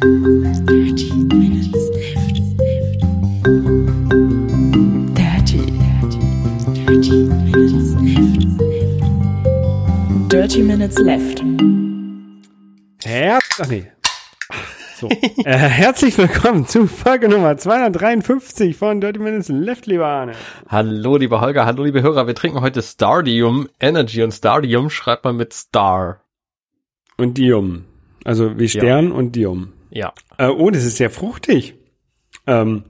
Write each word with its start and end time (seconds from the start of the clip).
Dirty 0.00 1.12
Minutes 1.12 1.74
Left. 1.92 2.40
Dirty, 5.14 5.60
dirty, 5.76 6.20
dirty 6.72 7.16
Minutes 7.44 7.92
Left. 8.00 8.42
Dirty 10.30 10.62
Minutes 10.62 10.98
Left. 11.00 11.42
Herz 13.04 13.44
Ach 13.60 13.68
nee. 13.68 13.92
So. 14.96 15.08
äh, 15.44 15.52
herzlich 15.52 16.16
willkommen 16.16 16.66
zu 16.66 16.86
Folge 16.86 17.28
Nummer 17.28 17.58
253 17.58 18.74
von 18.74 19.02
Dirty 19.02 19.18
Minutes 19.18 19.50
Left, 19.50 19.86
lieber 19.86 20.06
Arne. 20.06 20.32
Hallo, 20.66 21.18
lieber 21.18 21.42
Holger, 21.42 21.66
hallo, 21.66 21.84
liebe 21.84 22.00
Hörer. 22.00 22.26
Wir 22.26 22.34
trinken 22.34 22.62
heute 22.62 22.80
Stardium 22.80 23.68
Energy 23.78 24.22
und 24.22 24.32
Stardium 24.32 24.88
schreibt 24.88 25.24
man 25.24 25.36
mit 25.36 25.52
Star. 25.52 26.22
Und 27.18 27.36
Dium. 27.36 27.84
Also 28.24 28.58
wie 28.58 28.66
Stern 28.66 29.12
und 29.12 29.36
Dium. 29.36 29.74
Ja. 29.90 30.12
Äh, 30.38 30.48
oh, 30.48 30.70
das 30.70 30.84
ist 30.84 30.96
sehr 30.96 31.10
fruchtig. 31.10 31.74
Ähm, 32.46 32.84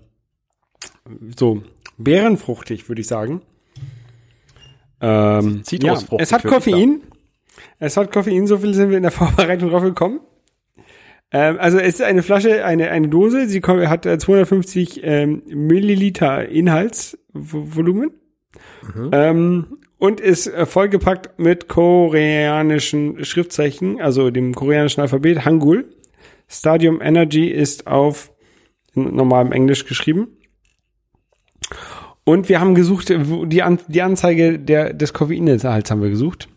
so, 1.37 1.63
beerenfruchtig, 1.99 2.89
würde 2.89 3.01
ich 3.01 3.07
sagen. 3.07 3.43
Ähm, 5.01 5.63
ja, 5.71 5.99
es 6.19 6.33
hat 6.33 6.45
Koffein. 6.45 7.03
Es 7.79 7.97
hat 7.97 8.13
Koffein, 8.13 8.47
so 8.47 8.59
viel 8.59 8.75
sind 8.75 8.91
wir 8.91 8.97
in 8.97 9.03
der 9.03 9.13
Vorbereitung 9.13 9.71
drauf 9.71 9.83
gekommen. 9.83 10.21
Ähm, 11.33 11.57
also 11.59 11.79
es 11.79 11.95
ist 11.95 12.03
eine 12.03 12.23
Flasche, 12.23 12.65
eine, 12.65 12.91
eine 12.91 13.09
Dose, 13.09 13.49
sie 13.49 13.61
kommt, 13.61 13.87
hat 13.89 14.07
äh, 14.07 14.19
250 14.19 15.01
ähm, 15.03 15.43
Milliliter 15.47 16.49
Inhaltsvolumen 16.49 18.11
ähm, 19.13 19.79
und 19.99 20.21
ist 20.21 20.49
äh, 20.49 20.67
vollgepackt 20.67 21.39
mit 21.39 21.69
koreanischen 21.69 23.25
Schriftzeichen, 23.25 24.01
also 24.01 24.31
dem 24.31 24.55
koreanischen 24.55 25.03
Alphabet 25.03 25.45
Hangul. 25.45 25.89
Stadium 26.51 27.01
Energy 27.01 27.47
ist 27.49 27.87
auf 27.87 28.33
normalem 28.95 29.53
Englisch 29.53 29.87
geschrieben. 29.87 30.37
Und 32.25 32.49
wir 32.49 32.61
haben 32.61 32.75
gesucht, 32.75 33.09
die, 33.09 33.63
An 33.63 33.79
die 33.89 34.03
Anzeige 34.03 34.59
der, 34.59 34.93
des 34.93 35.13
Koffeininhalts 35.13 35.91
haben 35.91 36.03
wir 36.03 36.11
gesucht. 36.11 36.49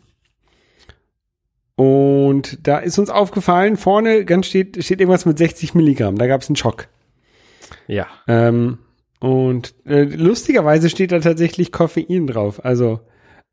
Und 1.76 2.68
da 2.68 2.80
ist 2.80 3.00
uns 3.00 3.10
aufgefallen, 3.10 3.78
vorne 3.78 4.26
ganz 4.26 4.48
steht, 4.48 4.84
steht 4.84 5.00
irgendwas 5.00 5.26
mit 5.26 5.38
60 5.38 5.74
Milligramm. 5.74 6.18
Da 6.18 6.28
gab 6.28 6.42
es 6.42 6.50
einen 6.50 6.56
Schock. 6.56 6.88
Ja. 7.88 8.08
Ähm, 8.28 8.80
und 9.20 9.74
äh, 9.86 10.04
lustigerweise 10.04 10.90
steht 10.90 11.12
da 11.12 11.20
tatsächlich 11.20 11.72
Koffein 11.72 12.28
drauf. 12.28 12.64
Also 12.64 13.00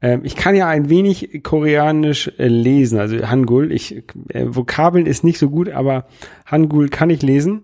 ähm, 0.03 0.21
ich 0.25 0.37
kann 0.37 0.55
ja 0.55 0.69
ein 0.69 0.89
wenig 0.89 1.43
koreanisch 1.43 2.31
äh, 2.39 2.49
lesen, 2.49 2.99
also 2.99 3.17
Hangul. 3.29 3.71
Ich 3.73 3.97
äh, 4.29 4.47
Vokabeln 4.49 5.07
ist 5.07 5.25
nicht 5.25 5.39
so 5.39 5.51
gut, 5.51 5.69
aber 5.71 6.07
Hangul 6.47 6.89
kann 6.89 7.11
ich 7.11 7.23
lesen. 7.23 7.63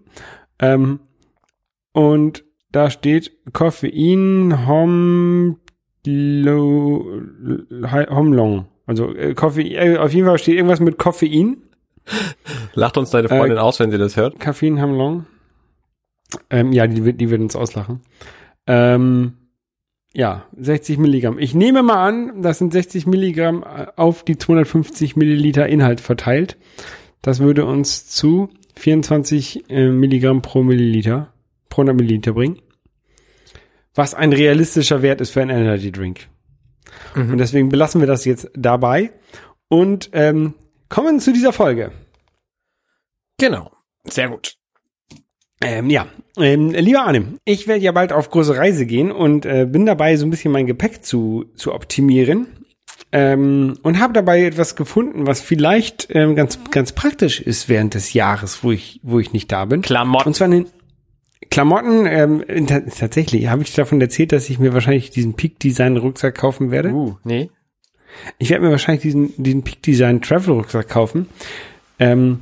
Ähm, 0.59 1.01
und 1.93 2.45
da 2.73 2.91
steht 2.91 3.33
Koffein 3.53 4.67
Hom 4.67 5.59
Lo- 6.07 7.23
Homlong. 8.11 8.67
Also 8.87 9.15
äh, 9.15 9.35
Koffein, 9.35 9.67
äh, 9.73 9.97
auf 9.99 10.13
jeden 10.13 10.27
Fall 10.27 10.39
steht 10.39 10.57
irgendwas 10.57 10.81
mit 10.81 10.99
Koffein. 10.99 11.57
Lacht 12.75 12.97
uns 12.99 13.11
deine 13.11 13.29
Freundin 13.29 13.59
aus, 13.59 13.81
wenn 13.81 13.91
sie 13.91 13.99
das 13.99 14.17
hört. 14.17 14.39
Koffein 14.39 14.81
Hamlong. 14.81 15.27
Ähm, 16.51 16.73
ja, 16.73 16.87
die, 16.87 17.05
wird- 17.05 17.21
die 17.21 17.31
wird 17.31 17.41
uns 17.41 17.57
auslachen. 17.57 18.01
Ähm, 18.69 19.35
ja, 20.17 20.47
60 20.57 20.97
Milligramm. 20.97 21.39
Ich 21.39 21.55
nehme 21.55 21.83
mal 21.83 22.09
an, 22.09 22.41
das 22.41 22.57
sind 22.57 22.73
60 22.73 23.07
Milligramm 23.07 23.63
äh, 23.63 23.89
auf 23.97 24.25
die 24.25 24.39
250 24.39 25.15
Milliliter 25.15 25.67
Inhalt 25.67 26.01
verteilt. 26.01 26.57
Das 27.21 27.41
würde 27.41 27.67
uns 27.67 28.07
zu 28.09 28.49
24 28.77 29.69
äh, 29.69 29.89
Milligramm 29.89 30.41
pro 30.41 30.63
Milliliter, 30.63 31.35
pro 31.69 31.83
100 31.83 31.97
Milliliter 31.97 32.33
bringen. 32.33 32.63
Was 33.95 34.15
ein 34.15 34.33
realistischer 34.33 35.03
Wert 35.03 35.21
ist 35.21 35.31
für 35.31 35.43
einen 35.43 35.51
Energy 35.51 35.93
Drink. 35.93 36.29
Und 37.15 37.37
deswegen 37.37 37.69
belassen 37.69 38.01
wir 38.01 38.07
das 38.07 38.25
jetzt 38.25 38.51
dabei 38.55 39.13
und 39.69 40.11
ähm, 40.13 40.55
kommen 40.89 41.21
zu 41.21 41.33
dieser 41.33 41.53
Folge. 41.53 41.93
Genau. 43.39 43.71
Sehr 44.05 44.31
gut. 44.31 44.57
Ähm, 45.61 45.89
ja, 45.89 46.07
ähm, 46.39 46.71
lieber 46.71 47.07
Arne, 47.07 47.39
ich 47.45 47.67
werde 47.67 47.83
ja 47.83 47.93
bald 47.93 48.13
auf 48.13 48.31
große 48.31 48.57
Reise 48.57 48.85
gehen 48.85 49.11
und 49.11 49.47
äh, 49.47 49.67
bin 49.67 49.87
dabei, 49.87 50.17
so 50.17 50.27
ein 50.27 50.31
bisschen 50.31 50.53
mein 50.53 50.67
Gepäck 50.67 51.05
zu, 51.05 51.47
zu 51.55 51.73
optimieren. 51.73 52.47
Ähm, 53.13 53.79
und 53.83 54.01
habe 54.01 54.13
dabei 54.13 54.45
etwas 54.45 54.75
gefunden, 54.77 55.27
was 55.27 55.41
vielleicht 55.41 56.09
ähm, 56.11 56.35
ganz, 56.35 56.59
ganz 56.71 56.93
praktisch 56.93 57.41
ist 57.41 57.69
während 57.69 57.95
des 57.95 58.13
Jahres, 58.13 58.65
wo 58.65 58.73
ich, 58.73 59.01
wo 59.03 59.21
ich 59.21 59.33
nicht 59.33 59.51
da 59.53 59.65
bin. 59.65 59.81
Klamotten. 59.81 60.29
Und 60.29 60.35
zwar 60.35 60.53
in 60.53 60.67
Klamotten, 61.51 62.07
ähm, 62.07 62.45
tatsächlich, 62.67 63.49
habe 63.49 63.63
ich 63.63 63.73
davon 63.73 64.01
erzählt, 64.01 64.33
dass 64.33 64.51
ich 64.51 64.59
mir 64.59 64.75
wahrscheinlich 64.75 65.11
diesen 65.11 65.35
Peak 65.35 65.59
Design 65.61 65.97
Rucksack 65.97 66.35
kaufen 66.35 66.71
werde. 66.71 66.91
Uh, 66.91 67.17
nee. 67.25 67.51
Ich 68.39 68.51
werde 68.51 68.65
mir 68.65 68.71
wahrscheinlich 68.71 69.03
diesen, 69.03 69.33
diesen 69.43 69.63
Peak 69.63 69.83
Design 69.83 70.21
Travel 70.21 70.55
Rucksack 70.55 70.89
kaufen, 70.89 71.29
ähm, 71.99 72.41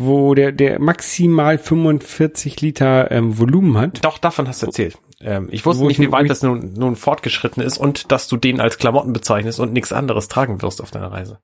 wo 0.00 0.34
der, 0.34 0.52
der 0.52 0.78
maximal 0.80 1.58
45 1.58 2.60
Liter 2.60 3.10
ähm, 3.10 3.38
Volumen 3.38 3.76
hat. 3.78 4.04
Doch, 4.04 4.18
davon 4.18 4.48
hast 4.48 4.62
du 4.62 4.66
erzählt. 4.66 4.98
Ähm, 5.20 5.48
ich 5.50 5.64
wusste 5.66 5.84
nicht, 5.84 5.98
ich- 5.98 6.06
wie 6.08 6.12
weit 6.12 6.30
das 6.30 6.42
nun, 6.42 6.72
nun 6.74 6.96
fortgeschritten 6.96 7.62
ist 7.62 7.78
und 7.78 8.10
dass 8.10 8.26
du 8.28 8.36
den 8.36 8.60
als 8.60 8.78
Klamotten 8.78 9.12
bezeichnest 9.12 9.60
und 9.60 9.72
nichts 9.72 9.92
anderes 9.92 10.28
tragen 10.28 10.62
wirst 10.62 10.80
auf 10.82 10.90
deiner 10.90 11.12
Reise. 11.12 11.38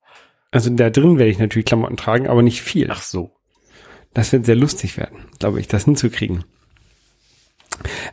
Also 0.50 0.70
da 0.70 0.90
drin 0.90 1.18
werde 1.18 1.30
ich 1.30 1.38
natürlich 1.38 1.66
Klamotten 1.66 1.96
tragen, 1.96 2.26
aber 2.28 2.42
nicht 2.42 2.62
viel. 2.62 2.88
Ach 2.90 3.02
so. 3.02 3.30
Das 4.14 4.32
wird 4.32 4.46
sehr 4.46 4.56
lustig 4.56 4.96
werden, 4.96 5.18
glaube 5.38 5.60
ich, 5.60 5.68
das 5.68 5.84
hinzukriegen. 5.84 6.44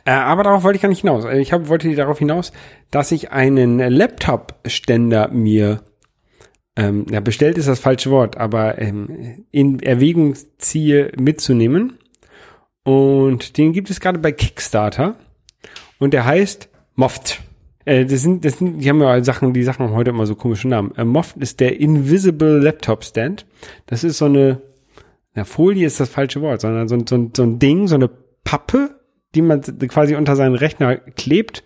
Äh, 0.04 0.10
aber 0.10 0.42
darauf 0.42 0.62
wollte 0.62 0.76
ich 0.76 0.82
gar 0.82 0.90
nicht 0.90 1.00
hinaus. 1.00 1.24
Äh, 1.24 1.40
Ich 1.40 1.52
hab, 1.52 1.68
wollte 1.68 1.94
darauf 1.94 2.18
hinaus, 2.18 2.52
dass 2.90 3.10
ich 3.12 3.32
einen 3.32 3.78
Laptop-Ständer 3.78 5.28
mir 5.28 5.80
ähm, 6.76 7.06
ja, 7.10 7.20
bestellt 7.20 7.56
ist 7.58 7.68
das 7.68 7.80
falsche 7.80 8.10
Wort, 8.10 8.36
aber 8.36 8.78
ähm, 8.78 9.44
in 9.50 9.80
Erwägung 9.80 10.34
ziehe 10.58 11.12
mitzunehmen. 11.18 11.98
Und 12.82 13.56
den 13.56 13.72
gibt 13.72 13.90
es 13.90 14.00
gerade 14.00 14.18
bei 14.18 14.32
Kickstarter. 14.32 15.16
Und 15.98 16.12
der 16.12 16.24
heißt 16.24 16.68
Moft. 16.94 17.40
Äh, 17.84 18.04
das 18.04 18.22
sind, 18.22 18.44
das 18.44 18.58
sind, 18.58 18.80
die 18.80 18.88
haben 18.88 19.00
ja 19.00 19.22
Sachen, 19.22 19.52
die 19.52 19.62
Sachen 19.62 19.86
haben 19.86 19.94
heute 19.94 20.10
immer 20.10 20.26
so 20.26 20.34
komische 20.34 20.68
Namen. 20.68 20.92
Äh, 20.96 21.04
Moft 21.04 21.36
ist 21.36 21.60
der 21.60 21.80
Invisible 21.80 22.58
Laptop 22.58 23.04
Stand. 23.04 23.46
Das 23.86 24.04
ist 24.04 24.18
so 24.18 24.24
eine, 24.26 24.60
na, 25.34 25.44
Folie 25.44 25.86
ist 25.86 26.00
das 26.00 26.08
falsche 26.08 26.42
Wort, 26.42 26.60
sondern 26.60 26.88
so, 26.88 26.98
so, 27.08 27.30
so 27.34 27.42
ein 27.44 27.58
Ding, 27.58 27.86
so 27.86 27.94
eine 27.94 28.10
Pappe, 28.42 29.00
die 29.34 29.42
man 29.42 29.62
quasi 29.88 30.16
unter 30.16 30.36
seinen 30.36 30.54
Rechner 30.56 30.96
klebt 30.96 31.64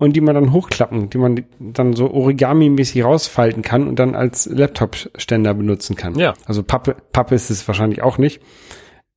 und 0.00 0.16
die 0.16 0.22
man 0.22 0.34
dann 0.34 0.50
hochklappen, 0.50 1.10
die 1.10 1.18
man 1.18 1.44
dann 1.58 1.92
so 1.92 2.10
Origami-mäßig 2.10 3.04
rausfalten 3.04 3.62
kann 3.62 3.86
und 3.86 3.98
dann 3.98 4.14
als 4.14 4.46
Laptop-Ständer 4.46 5.52
benutzen 5.52 5.94
kann. 5.94 6.18
Ja. 6.18 6.32
Also 6.46 6.62
Pappe, 6.62 6.96
Pappe 7.12 7.34
ist 7.34 7.50
es 7.50 7.68
wahrscheinlich 7.68 8.02
auch 8.02 8.16
nicht. 8.16 8.40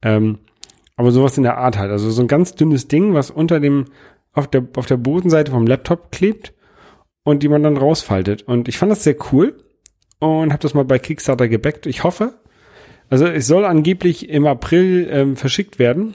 Ähm, 0.02 0.40
aber 0.98 1.12
sowas 1.12 1.38
in 1.38 1.44
der 1.44 1.58
Art 1.58 1.78
halt. 1.78 1.90
Also 1.90 2.12
so 2.12 2.22
ein 2.22 2.28
ganz 2.28 2.56
dünnes 2.56 2.90
Ding, 2.90 3.14
was 3.14 3.32
unter 3.32 3.62
dem, 3.62 3.86
auf 4.34 4.48
der, 4.48 4.68
auf 4.76 4.86
der 4.86 4.98
Bodenseite 4.98 5.54
vom 5.54 5.66
Laptop 5.66 6.12
klebt 6.12 6.54
und 7.24 7.44
die 7.44 7.50
man 7.50 7.64
dann 7.64 7.78
rausfaltet. 7.78 8.42
Und 8.42 8.68
ich 8.68 8.78
fand 8.78 8.92
das 8.92 9.06
sehr 9.06 9.16
cool 9.32 9.64
und 10.20 10.52
habe 10.52 10.62
das 10.62 10.74
mal 10.74 10.84
bei 10.84 11.00
Kickstarter 11.00 11.48
gebackt. 11.48 11.86
Ich 11.86 12.04
hoffe, 12.04 12.34
also 13.10 13.26
es 13.26 13.48
soll 13.48 13.64
angeblich 13.64 14.28
im 14.28 14.46
April 14.46 15.08
ähm, 15.10 15.38
verschickt 15.38 15.80
werden. 15.80 16.14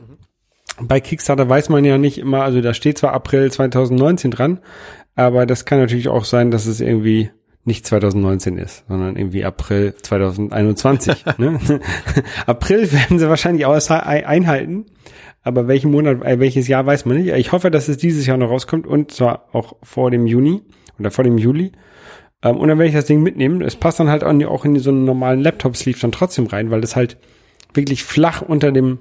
Bei 0.81 1.01
Kickstarter 1.01 1.49
weiß 1.49 1.69
man 1.69 1.85
ja 1.85 1.99
nicht 1.99 2.19
immer, 2.19 2.43
also 2.43 2.61
da 2.61 2.75
steht 2.75 2.99
zwar 2.99 3.13
April 3.13 3.51
2019 3.51 4.31
dran, 4.31 4.61
aber 5.17 5.47
das 5.47 5.65
kann 5.65 5.79
natürlich 5.79 6.09
auch 6.09 6.25
sein, 6.25 6.51
dass 6.51 6.67
es 6.67 6.81
irgendwie 6.81 7.31
nicht 7.65 7.87
2019 7.87 8.57
ist, 8.59 8.85
sondern 8.89 9.17
irgendwie 9.17 9.45
April 9.45 9.95
2021. 9.95 11.25
ne? 11.39 11.59
April 12.47 12.91
werden 12.93 13.19
sie 13.19 13.29
wahrscheinlich 13.29 13.67
auch 13.67 13.91
einhalten, 13.91 14.87
aber 15.43 15.69
welchen 15.69 15.91
Monat, 15.91 16.25
äh, 16.25 16.41
welches 16.41 16.69
Jahr 16.69 16.87
weiß 16.87 17.05
man 17.05 17.19
nicht. 17.19 17.33
Ich 17.35 17.53
hoffe, 17.53 17.71
dass 17.71 17.89
es 17.89 17.97
dieses 17.97 18.27
Jahr 18.27 18.37
noch 18.37 18.51
rauskommt 18.51 18.87
und 18.87 19.13
zwar 19.13 19.49
auch 19.53 19.77
vor 19.83 20.11
dem 20.11 20.27
Juni 20.27 20.63
oder 20.99 21.11
vor 21.11 21.25
dem 21.25 21.39
Juli. 21.39 21.73
Ähm, 22.43 22.57
und 22.57 22.69
dann 22.69 22.79
werde 22.79 22.89
ich 22.89 22.95
das 22.95 23.07
Ding 23.07 23.23
mitnehmen. 23.23 23.63
Es 23.63 23.77
passt 23.77 24.01
dann 24.01 24.11
halt 24.11 24.25
auch 24.25 24.31
in, 24.31 24.45
auch 24.45 24.65
in 24.65 24.79
so 24.79 24.91
einen 24.91 25.05
normalen 25.05 25.41
Laptop-Sleeve 25.41 25.99
dann 26.01 26.13
trotzdem 26.13 26.47
rein, 26.47 26.71
weil 26.71 26.83
es 26.83 26.97
halt 26.97 27.17
wirklich 27.75 28.03
flach 28.05 28.43
unter 28.43 28.73
dem, 28.73 28.99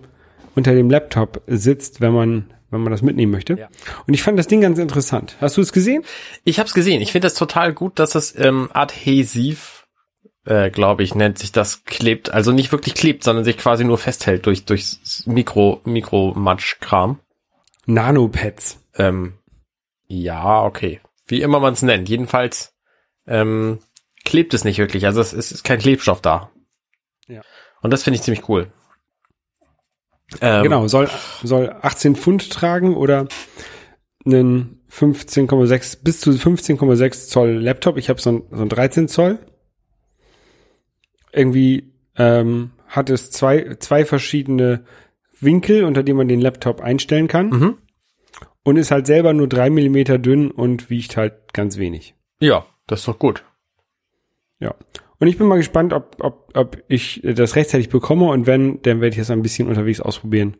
unter 0.57 0.73
dem 0.73 0.89
Laptop 0.89 1.43
sitzt, 1.47 2.01
wenn 2.01 2.13
man, 2.13 2.53
wenn 2.71 2.81
man 2.81 2.91
das 2.91 3.03
mitnehmen 3.03 3.31
möchte. 3.31 3.53
Ja. 3.53 3.69
Und 4.07 4.13
ich 4.13 4.23
fand 4.23 4.37
das 4.39 4.47
Ding 4.47 4.61
ganz 4.61 4.79
interessant. 4.79 5.37
Hast 5.39 5.55
du 5.55 5.61
es 5.61 5.71
gesehen? 5.71 6.03
Ich 6.43 6.59
habe 6.59 6.67
es 6.67 6.73
gesehen. 6.73 7.01
Ich 7.01 7.11
finde 7.11 7.27
das 7.27 7.35
total 7.35 7.73
gut, 7.73 7.99
dass 7.99 8.15
es 8.15 8.37
ähm, 8.37 8.69
adhesiv, 8.73 9.87
äh, 10.45 10.71
glaube 10.71 11.03
ich, 11.03 11.13
nennt 11.13 11.37
sich 11.37 11.51
das, 11.51 11.85
klebt. 11.85 12.33
Also 12.33 12.51
nicht 12.51 12.71
wirklich 12.71 12.95
klebt, 12.95 13.23
sondern 13.23 13.45
sich 13.45 13.57
quasi 13.57 13.85
nur 13.85 13.99
festhält 13.99 14.47
durch 14.47 14.65
durch 14.65 14.97
Mikro 15.25 15.81
Mikro-Matsch-Kram. 15.85 17.19
Nanopads. 17.85 18.83
Ähm, 18.95 19.33
ja, 20.07 20.63
okay. 20.63 21.01
Wie 21.27 21.41
immer 21.41 21.59
man 21.59 21.73
es 21.73 21.83
nennt. 21.83 22.09
Jedenfalls 22.09 22.73
ähm, 23.27 23.79
klebt 24.25 24.53
es 24.55 24.63
nicht 24.63 24.79
wirklich. 24.79 25.05
Also 25.05 25.21
es 25.21 25.33
ist, 25.33 25.51
ist 25.51 25.63
kein 25.63 25.79
Klebstoff 25.79 26.21
da. 26.21 26.49
Ja. 27.27 27.41
Und 27.81 27.91
das 27.91 28.03
finde 28.03 28.15
ich 28.15 28.23
ziemlich 28.23 28.49
cool. 28.49 28.71
Ähm, 30.41 30.63
Genau, 30.63 30.87
soll, 30.87 31.09
soll 31.43 31.75
18 31.81 32.15
Pfund 32.15 32.49
tragen 32.51 32.95
oder 32.95 33.27
einen 34.25 34.81
15,6 34.91 36.03
bis 36.03 36.19
zu 36.19 36.31
15,6 36.31 37.27
Zoll 37.27 37.51
Laptop. 37.51 37.97
Ich 37.97 38.09
habe 38.09 38.19
so 38.19 38.31
ein, 38.31 38.43
so 38.51 38.61
ein 38.61 38.69
13 38.69 39.07
Zoll. 39.07 39.39
Irgendwie 41.31 41.93
ähm, 42.17 42.71
hat 42.87 43.09
es 43.09 43.31
zwei, 43.31 43.75
zwei 43.79 44.05
verschiedene 44.05 44.85
Winkel, 45.39 45.83
unter 45.83 46.03
denen 46.03 46.17
man 46.17 46.27
den 46.27 46.41
Laptop 46.41 46.81
einstellen 46.81 47.27
kann. 47.27 47.49
Mhm. 47.49 47.77
Und 48.63 48.77
ist 48.77 48.91
halt 48.91 49.07
selber 49.07 49.33
nur 49.33 49.47
drei 49.47 49.69
Millimeter 49.69 50.17
dünn 50.17 50.51
und 50.51 50.89
wiegt 50.89 51.15
halt 51.15 51.53
ganz 51.53 51.77
wenig. 51.77 52.15
Ja, 52.39 52.65
das 52.85 52.99
ist 52.99 53.07
doch 53.07 53.19
gut. 53.19 53.45
Ja. 54.59 54.75
Und 55.19 55.27
ich 55.27 55.37
bin 55.37 55.47
mal 55.47 55.57
gespannt, 55.57 55.93
ob, 55.93 56.17
ob, 56.19 56.51
ob 56.55 56.83
ich 56.87 57.21
das 57.23 57.55
rechtzeitig 57.55 57.89
bekomme 57.89 58.25
und 58.25 58.45
wenn, 58.45 58.81
dann 58.83 59.01
werde 59.01 59.15
ich 59.15 59.17
das 59.19 59.31
ein 59.31 59.41
bisschen 59.41 59.67
unterwegs 59.67 59.99
ausprobieren 59.99 60.57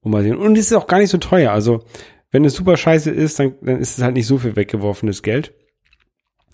und 0.00 0.10
mal 0.10 0.22
sehen. 0.22 0.36
Und 0.36 0.58
es 0.58 0.66
ist 0.66 0.72
auch 0.74 0.86
gar 0.86 0.98
nicht 0.98 1.10
so 1.10 1.18
teuer. 1.18 1.52
Also, 1.52 1.84
wenn 2.30 2.44
es 2.44 2.54
super 2.54 2.76
scheiße 2.76 3.10
ist, 3.10 3.38
dann, 3.38 3.54
dann 3.62 3.80
ist 3.80 3.96
es 3.96 4.04
halt 4.04 4.14
nicht 4.14 4.26
so 4.26 4.38
viel 4.38 4.56
weggeworfenes 4.56 5.22
Geld. 5.22 5.54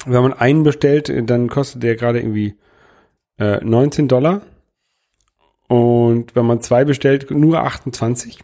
Wenn 0.06 0.22
man 0.22 0.32
einen 0.32 0.62
bestellt, 0.62 1.12
dann 1.28 1.48
kostet 1.48 1.82
der 1.82 1.96
gerade 1.96 2.20
irgendwie 2.20 2.54
äh, 3.38 3.62
19 3.64 4.06
Dollar. 4.06 4.42
Und 5.66 6.34
wenn 6.34 6.46
man 6.46 6.60
zwei 6.60 6.84
bestellt, 6.84 7.30
nur 7.30 7.60
28. 7.60 8.40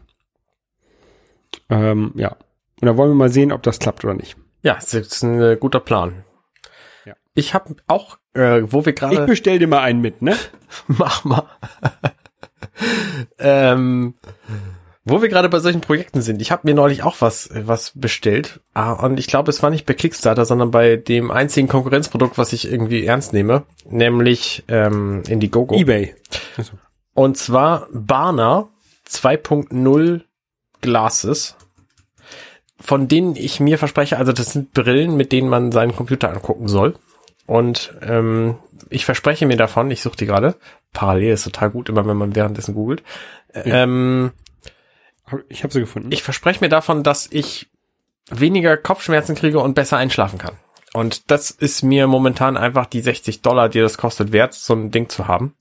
Ähm, 1.70 2.12
ja. 2.17 2.37
Und 2.81 2.87
da 2.87 2.97
wollen 2.97 3.11
wir 3.11 3.17
mal 3.17 3.31
sehen, 3.31 3.53
ob 3.53 3.62
das 3.62 3.79
klappt 3.79 4.05
oder 4.05 4.14
nicht. 4.14 4.37
Ja, 4.62 4.75
das 4.75 4.94
ist 4.94 5.23
ein 5.23 5.41
äh, 5.41 5.56
guter 5.58 5.81
Plan. 5.81 6.25
Ich 7.37 7.53
habe 7.53 7.77
auch, 7.87 8.19
äh, 8.33 8.62
wo 8.65 8.85
wir 8.85 8.94
Ich 8.94 8.99
gerade 8.99 9.27
bestell 9.27 9.59
dir 9.59 9.69
mal 9.69 9.83
einen 9.83 10.00
mit, 10.00 10.23
ne? 10.23 10.35
mach 10.88 11.23
mal, 11.25 11.44
ähm, 13.38 14.15
wo 15.05 15.21
wir 15.21 15.29
gerade 15.29 15.50
bei 15.50 15.59
solchen 15.59 15.83
Projekten 15.83 16.23
sind. 16.23 16.41
Ich 16.41 16.50
habe 16.50 16.62
mir 16.65 16.75
neulich 16.75 17.03
auch 17.03 17.21
was 17.21 17.50
was 17.53 17.93
bestellt 17.94 18.61
ah, 18.73 18.93
und 18.93 19.21
ich 19.21 19.27
glaube, 19.27 19.50
es 19.50 19.62
war 19.62 19.69
nicht 19.69 19.85
bei 19.85 19.93
Kickstarter, 19.93 20.47
sondern 20.47 20.71
bei 20.71 20.97
dem 20.97 21.31
einzigen 21.31 21.69
Konkurrenzprodukt, 21.69 22.38
was 22.38 22.55
ich 22.55 22.73
irgendwie 22.73 23.05
ernst 23.05 23.35
nehme, 23.35 23.65
nämlich 23.85 24.65
ähm, 24.69 25.23
Indiegogo. 25.29 25.77
Ebay. 25.77 26.17
Also, 26.56 26.73
Und 27.12 27.37
zwar 27.37 27.87
Barner 27.93 28.71
2.0 29.09 30.23
Glasses, 30.81 31.55
von 32.81 33.09
denen 33.09 33.37
ich 33.37 33.61
mir 33.61 33.77
verspreche, 33.77 34.17
also 34.17 34.32
das 34.32 34.53
sind 34.53 34.73
Brillen, 34.73 35.19
mit 35.19 35.32
denen 35.32 35.50
man 35.50 35.71
seinen 35.71 35.94
Computer 35.94 36.31
angucken 36.31 36.69
soll. 36.69 36.94
Und 37.46 37.94
ähm, 38.02 38.56
ich 38.90 39.04
verspreche 39.04 39.46
mir 39.46 39.56
davon, 39.56 39.90
ich 39.90 40.02
suche 40.02 40.16
die 40.16 40.26
gerade, 40.26 40.56
parallel 40.93 41.32
ist 41.32 41.44
total 41.44 41.70
gut, 41.70 41.88
immer 41.88 42.06
wenn 42.06 42.16
man 42.16 42.34
währenddessen 42.34 42.75
googelt. 42.75 43.02
Ähm, 43.54 44.32
hab- 45.26 45.40
ich 45.48 45.62
habe 45.62 45.72
sie 45.72 45.81
gefunden. 45.81 46.10
ich 46.12 46.22
verspreche 46.22 46.62
mir 46.64 46.69
davon, 46.69 47.02
dass 47.02 47.28
ich 47.31 47.69
weniger 48.31 48.76
Kopfschmerzen 48.76 49.34
kriege 49.37 49.60
und 49.60 49.75
besser 49.75 49.96
einschlafen 49.96 50.38
kann. 50.38 50.56
Und 50.93 51.31
das 51.31 51.50
ist 51.50 51.82
mir 51.82 52.06
momentan 52.06 52.56
einfach 52.56 52.87
die 52.87 53.00
60 53.00 53.43
Dollar, 53.43 53.69
die 53.69 53.81
das 53.81 53.98
kostet, 53.98 54.32
wert, 54.32 54.54
so 54.54 54.75
ein 54.75 54.90
Ding 54.90 55.08
zu 55.08 55.28
haben. 55.28 55.54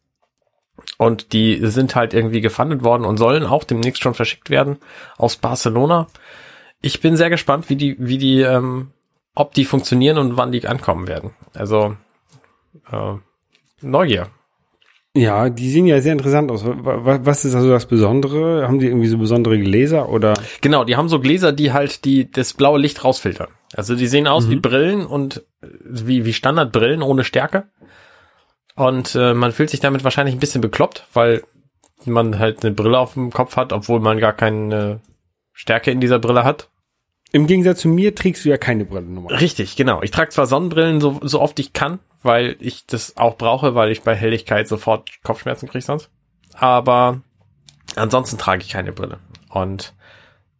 Und 0.98 1.34
die 1.34 1.60
sind 1.68 1.96
halt 1.96 2.14
irgendwie 2.14 2.42
gefundet 2.42 2.84
worden 2.84 3.06
und 3.06 3.18
sollen 3.18 3.46
auch 3.46 3.64
demnächst 3.64 4.02
schon 4.02 4.14
verschickt 4.14 4.50
werden 4.50 4.78
aus 5.18 5.36
Barcelona. 5.38 6.08
Ich 6.82 7.02
bin 7.02 7.18
sehr 7.18 7.30
gespannt, 7.30 7.70
wie 7.70 7.76
die, 7.76 7.96
wie 8.00 8.18
die, 8.18 8.42
ähm, 8.42 8.92
ob 9.36 9.54
die 9.54 9.66
funktionieren 9.66 10.18
und 10.18 10.38
wann 10.38 10.52
die 10.52 10.66
ankommen 10.68 11.08
werden. 11.08 11.32
Also 11.54 11.96
äh, 12.92 13.14
Neugier. 13.82 14.28
Ja, 15.18 15.50
die 15.50 15.70
sehen 15.70 15.86
ja 15.86 16.02
sehr 16.02 16.12
interessant 16.12 16.52
aus. 16.52 16.66
Wa- 16.66 17.06
wa- 17.06 17.20
Was 17.24 17.46
ist 17.46 17.56
also 17.56 17.70
das 17.70 17.86
Besondere? 17.86 18.68
Haben 18.68 18.80
die 18.80 18.88
irgendwie 18.88 19.08
so 19.08 19.18
besondere 19.18 19.58
Gläser 19.58 20.10
oder? 20.10 20.34
Genau, 20.60 20.84
die 20.84 20.98
haben 20.98 21.08
so 21.08 21.20
Gläser, 21.22 21.54
die 21.54 21.72
halt 21.72 22.04
die 22.04 22.30
das 22.30 22.54
blaue 22.54 22.80
Licht 22.80 23.04
rausfiltern. 23.04 23.48
Also 23.74 23.96
die 23.96 24.08
sehen 24.08 24.28
aus 24.28 24.50
wie 24.50 24.58
Brillen 24.58 25.06
und 25.06 25.38
äh, 25.62 25.68
wie 25.84 26.26
wie 26.26 26.34
Standardbrillen 26.34 27.02
ohne 27.02 27.24
Stärke. 27.24 27.68
Und 28.76 29.16
äh, 29.16 29.34
man 29.34 29.54
fühlt 29.54 29.70
sich 29.70 29.80
damit 29.80 30.04
wahrscheinlich 30.04 30.36
ein 30.36 30.40
bisschen 30.42 30.60
bekloppt, 30.62 31.08
weil 31.14 31.44
man 32.04 32.38
halt 32.40 32.66
eine 32.66 32.74
Brille 32.74 33.00
auf 33.00 33.14
dem 33.14 33.32
Kopf 33.32 33.56
hat, 33.56 33.72
obwohl 33.72 34.02
man 34.02 34.20
gar 34.20 34.34
keine 34.34 35.00
Stärke 35.54 35.92
in 35.92 36.02
dieser 36.02 36.20
Brille 36.20 36.44
hat. 36.44 36.70
Im 37.36 37.48
Gegensatz 37.48 37.82
zu 37.82 37.90
mir 37.90 38.16
trägst 38.16 38.46
du 38.46 38.50
ja 38.50 38.56
keine 38.56 38.86
Brille 38.86 39.08
normal. 39.08 39.36
Richtig, 39.36 39.76
genau. 39.76 40.02
Ich 40.02 40.12
trage 40.12 40.30
zwar 40.30 40.48
Sonnenbrillen 40.48 41.02
so, 41.02 41.20
so 41.22 41.42
oft 41.42 41.60
ich 41.60 41.74
kann, 41.74 42.00
weil 42.24 42.56
ich 42.62 42.86
das 42.86 43.18
auch 43.18 43.36
brauche, 43.36 43.76
weil 43.76 43.92
ich 43.92 44.04
bei 44.04 44.16
Helligkeit 44.16 44.70
sofort 44.70 45.10
Kopfschmerzen 45.22 45.68
kriege 45.68 45.84
sonst. 45.84 46.10
Aber 46.54 47.20
ansonsten 47.98 48.38
trage 48.38 48.62
ich 48.62 48.70
keine 48.70 48.94
Brille. 48.94 49.20
Und 49.50 49.94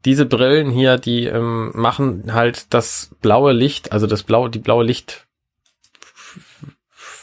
diese 0.04 0.26
Brillen 0.26 0.70
hier, 0.70 0.98
die 0.98 1.28
ähm, 1.28 1.72
machen 1.76 2.34
halt 2.34 2.74
das 2.74 3.12
blaue 3.22 3.54
Licht, 3.54 3.94
also 3.94 4.06
das 4.06 4.24
blaue, 4.24 4.50
die 4.50 4.60
blaue 4.60 4.84
Licht, 4.84 5.28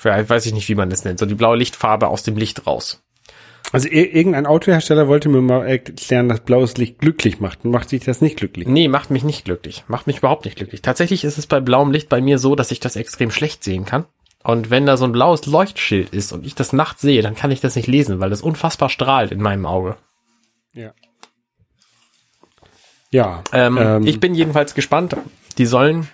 weiß 0.02 0.46
ich 0.46 0.54
nicht, 0.54 0.70
wie 0.70 0.76
man 0.76 0.88
das 0.88 1.04
nennt, 1.04 1.18
so 1.18 1.26
die 1.26 1.34
blaue 1.34 1.58
Lichtfarbe 1.58 2.08
aus 2.08 2.22
dem 2.22 2.38
Licht 2.38 2.66
raus. 2.66 3.01
Also 3.72 3.88
ir- 3.88 4.12
irgendein 4.14 4.46
Autohersteller 4.46 5.08
wollte 5.08 5.28
mir 5.30 5.40
mal 5.40 5.66
erklären, 5.66 6.28
dass 6.28 6.40
blaues 6.40 6.76
Licht 6.76 6.98
glücklich 6.98 7.40
macht. 7.40 7.64
Macht 7.64 7.90
dich 7.90 8.04
das 8.04 8.20
nicht 8.20 8.36
glücklich? 8.36 8.68
Nee, 8.68 8.86
macht 8.88 9.10
mich 9.10 9.24
nicht 9.24 9.46
glücklich. 9.46 9.84
Macht 9.88 10.06
mich 10.06 10.18
überhaupt 10.18 10.44
nicht 10.44 10.56
glücklich. 10.58 10.82
Tatsächlich 10.82 11.24
ist 11.24 11.38
es 11.38 11.46
bei 11.46 11.58
blauem 11.60 11.90
Licht 11.90 12.08
bei 12.10 12.20
mir 12.20 12.38
so, 12.38 12.54
dass 12.54 12.70
ich 12.70 12.80
das 12.80 12.96
extrem 12.96 13.30
schlecht 13.30 13.64
sehen 13.64 13.84
kann. 13.86 14.04
Und 14.44 14.70
wenn 14.70 14.86
da 14.86 14.96
so 14.96 15.04
ein 15.04 15.12
blaues 15.12 15.46
Leuchtschild 15.46 16.10
ist 16.10 16.32
und 16.32 16.44
ich 16.44 16.54
das 16.54 16.72
nachts 16.72 17.00
sehe, 17.00 17.22
dann 17.22 17.34
kann 17.34 17.50
ich 17.50 17.60
das 17.60 17.76
nicht 17.76 17.86
lesen, 17.88 18.20
weil 18.20 18.28
das 18.30 18.42
unfassbar 18.42 18.88
strahlt 18.90 19.32
in 19.32 19.40
meinem 19.40 19.64
Auge. 19.66 19.96
Ja. 20.74 20.92
Ja. 23.10 23.42
Ähm, 23.52 23.78
ähm, 23.80 24.06
ich 24.06 24.20
bin 24.20 24.34
jedenfalls 24.34 24.74
gespannt. 24.74 25.16
Die 25.58 25.66
sollen, 25.66 26.08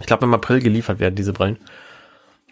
ich 0.00 0.06
glaube, 0.06 0.24
im 0.24 0.34
April 0.34 0.60
geliefert 0.60 0.98
werden, 0.98 1.14
diese 1.14 1.32
Brillen. 1.32 1.58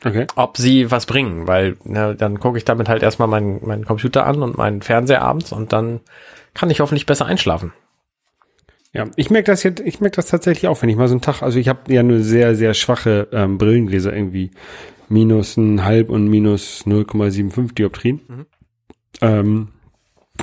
Okay. 0.05 0.27
Ob 0.37 0.57
sie 0.57 0.91
was 0.91 1.07
bringen, 1.07 1.47
weil 1.47 1.77
na, 1.85 2.15
dann 2.15 2.41
gucke 2.41 2.59
ich 2.59 2.65
damit 2.65 2.89
halt 2.89 3.03
erstmal 3.03 3.29
meinen, 3.29 3.67
meinen 3.67 3.85
Computer 3.85 4.27
an 4.27 4.43
und 4.43 4.57
meinen 4.57 4.83
Fernseher 4.83 5.23
abends 5.23 5.53
und 5.53 5.73
dann 5.73 6.01
kann 6.55 6.71
ich 6.71 6.81
hoffentlich 6.81 7.07
besser 7.07 7.27
einschlafen. 7.27 7.73
Ja, 8.93 9.07
ich 9.17 9.31
merke 9.31 9.51
das 9.51 9.63
jetzt, 9.63 9.81
ich 9.81 10.01
merke 10.01 10.17
das 10.17 10.27
tatsächlich 10.27 10.69
auch, 10.69 10.81
wenn 10.83 10.89
ich 10.89 10.97
mal 10.97 11.09
so 11.09 11.15
einen 11.15 11.21
Tag, 11.21 11.43
also 11.43 11.59
ich 11.59 11.69
habe 11.69 11.93
ja 11.93 12.03
nur 12.03 12.21
sehr, 12.21 12.55
sehr 12.55 12.75
schwache 12.75 13.29
ähm, 13.33 13.59
Brillengläser 13.59 14.15
irgendwie. 14.15 14.51
Minus 15.11 15.57
ein 15.57 15.85
halb 15.85 16.11
und 16.11 16.29
minus 16.29 16.85
0,75 16.87 17.75
Dioptrien. 17.75 18.47
Ähm, 19.21 19.69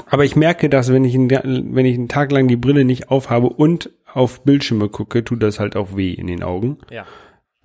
aber 0.09 0.25
ich 0.25 0.35
merke, 0.35 0.69
dass 0.69 0.91
wenn 0.91 1.05
ich, 1.05 1.15
einen, 1.15 1.29
wenn 1.75 1.85
ich 1.85 1.95
einen 1.97 2.07
Tag 2.07 2.31
lang 2.31 2.47
die 2.47 2.55
Brille 2.55 2.85
nicht 2.85 3.09
aufhabe 3.09 3.47
und 3.47 3.91
auf 4.11 4.43
Bildschirme 4.43 4.89
gucke, 4.89 5.23
tut 5.23 5.43
das 5.43 5.59
halt 5.59 5.75
auch 5.75 5.95
weh 5.95 6.13
in 6.13 6.27
den 6.27 6.43
Augen. 6.43 6.77
Ja. 6.89 7.05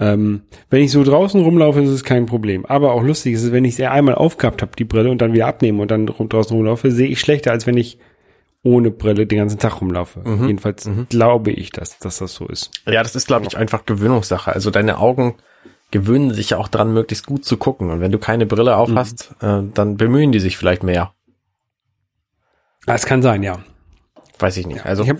Ähm, 0.00 0.42
wenn 0.70 0.82
ich 0.82 0.90
so 0.90 1.04
draußen 1.04 1.42
rumlaufe, 1.42 1.82
ist 1.82 1.90
es 1.90 2.04
kein 2.04 2.24
Problem. 2.24 2.64
Aber 2.64 2.92
auch 2.92 3.02
lustig 3.02 3.34
ist 3.34 3.44
es, 3.44 3.52
wenn 3.52 3.66
ich 3.66 3.76
sie 3.76 3.86
einmal 3.86 4.14
aufgehabt 4.14 4.62
habe, 4.62 4.72
die 4.76 4.84
Brille, 4.84 5.10
und 5.10 5.20
dann 5.20 5.34
wieder 5.34 5.46
abnehme 5.46 5.82
und 5.82 5.90
dann 5.90 6.06
draußen 6.06 6.56
rumlaufe, 6.56 6.90
sehe 6.90 7.08
ich 7.08 7.20
schlechter, 7.20 7.52
als 7.52 7.66
wenn 7.66 7.76
ich 7.76 7.98
ohne 8.62 8.90
Brille 8.90 9.26
den 9.26 9.38
ganzen 9.38 9.58
Tag 9.58 9.80
rumlaufe. 9.80 10.22
Jedenfalls 10.46 10.88
glaube 11.10 11.50
ich, 11.50 11.70
dass, 11.70 11.98
dass 11.98 12.18
das 12.18 12.34
so 12.34 12.46
ist. 12.46 12.70
Ja, 12.86 13.02
das 13.02 13.14
ist, 13.14 13.26
glaube 13.26 13.46
ich, 13.46 13.56
einfach 13.56 13.84
Gewöhnungssache. 13.84 14.52
Also 14.52 14.70
deine 14.70 14.98
Augen 14.98 15.36
gewöhnen 15.90 16.32
sich 16.32 16.50
ja 16.50 16.58
auch 16.58 16.68
dran, 16.68 16.92
möglichst 16.92 17.26
gut 17.26 17.44
zu 17.44 17.56
gucken. 17.56 17.90
Und 17.90 18.00
wenn 18.00 18.12
du 18.12 18.18
keine 18.18 18.46
Brille 18.46 18.76
auf 18.76 18.90
hast, 18.94 19.34
äh, 19.40 19.62
dann 19.74 19.96
bemühen 19.96 20.32
die 20.32 20.40
sich 20.40 20.56
vielleicht 20.56 20.82
mehr. 20.82 21.12
Das 22.86 23.04
kann 23.06 23.22
sein, 23.22 23.42
ja. 23.42 23.60
Weiß 24.38 24.56
ich 24.56 24.66
nicht. 24.66 24.86
Also 24.86 25.04
Ich 25.04 25.12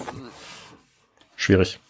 schwierig. 1.36 1.80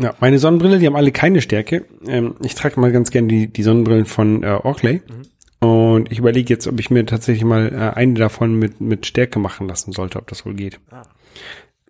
Ja, 0.00 0.14
meine 0.20 0.38
Sonnenbrille, 0.38 0.78
die 0.78 0.86
haben 0.86 0.96
alle 0.96 1.12
keine 1.12 1.40
Stärke. 1.40 1.86
Ähm, 2.06 2.34
ich 2.42 2.54
trage 2.54 2.78
mal 2.80 2.92
ganz 2.92 3.10
gern 3.10 3.28
die, 3.28 3.46
die 3.48 3.62
Sonnenbrillen 3.62 4.04
von 4.04 4.42
äh, 4.42 4.58
Oakley. 4.62 5.02
Und 5.60 6.12
ich 6.12 6.18
überlege 6.18 6.52
jetzt, 6.52 6.66
ob 6.66 6.78
ich 6.78 6.90
mir 6.90 7.06
tatsächlich 7.06 7.44
mal 7.44 7.72
äh, 7.72 7.96
eine 7.96 8.14
davon 8.14 8.56
mit, 8.56 8.80
mit 8.80 9.06
Stärke 9.06 9.38
machen 9.38 9.68
lassen 9.68 9.92
sollte, 9.92 10.18
ob 10.18 10.26
das 10.28 10.44
wohl 10.44 10.54
geht. 10.54 10.80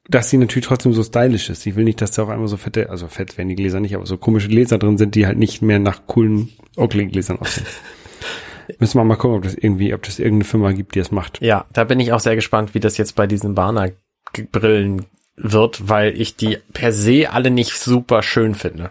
Dass 0.09 0.31
sie 0.31 0.39
natürlich 0.39 0.67
trotzdem 0.67 0.93
so 0.93 1.03
stylisch 1.03 1.51
ist. 1.51 1.67
Ich 1.67 1.75
will 1.75 1.83
nicht, 1.83 2.01
dass 2.01 2.13
da 2.13 2.23
auf 2.23 2.29
einmal 2.29 2.47
so 2.47 2.57
fette, 2.57 2.91
also 2.91 3.09
fett 3.09 3.37
werden 3.37 3.49
die 3.49 3.57
Gläser 3.57 3.81
nicht, 3.81 3.97
aber 3.97 4.07
so 4.07 4.17
komische 4.17 4.49
Gläser 4.49 4.79
drin 4.79 4.99
sind, 4.99 5.17
die 5.17 5.27
halt 5.27 5.39
nicht 5.39 5.63
mehr 5.63 5.81
nach 5.81 6.07
coolen 6.07 6.51
Oakley-Gläsern 6.77 7.41
aussehen. 7.41 7.67
Müssen 8.79 8.99
wir 8.99 9.05
mal 9.05 9.17
gucken, 9.17 9.37
ob 9.39 9.43
das 9.43 9.55
irgendwie, 9.55 9.95
ob 9.95 10.03
das 10.03 10.21
irgendeine 10.21 10.45
Firma 10.45 10.73
gibt, 10.73 10.95
die 10.95 11.01
das 11.01 11.11
macht. 11.11 11.41
Ja, 11.41 11.67
da 11.73 11.85
bin 11.85 11.99
ich 11.99 12.13
auch 12.13 12.21
sehr 12.21 12.37
gespannt, 12.37 12.75
wie 12.75 12.81
das 12.81 12.99
jetzt 12.99 13.17
bei 13.17 13.27
diesen 13.27 13.55
Barner-Brillen 13.55 15.07
wird, 15.37 15.89
weil 15.89 16.19
ich 16.21 16.37
die 16.37 16.59
per 16.73 16.93
se 16.93 17.31
alle 17.31 17.51
nicht 17.51 17.73
super 17.73 18.23
schön 18.23 18.55
finde. 18.55 18.91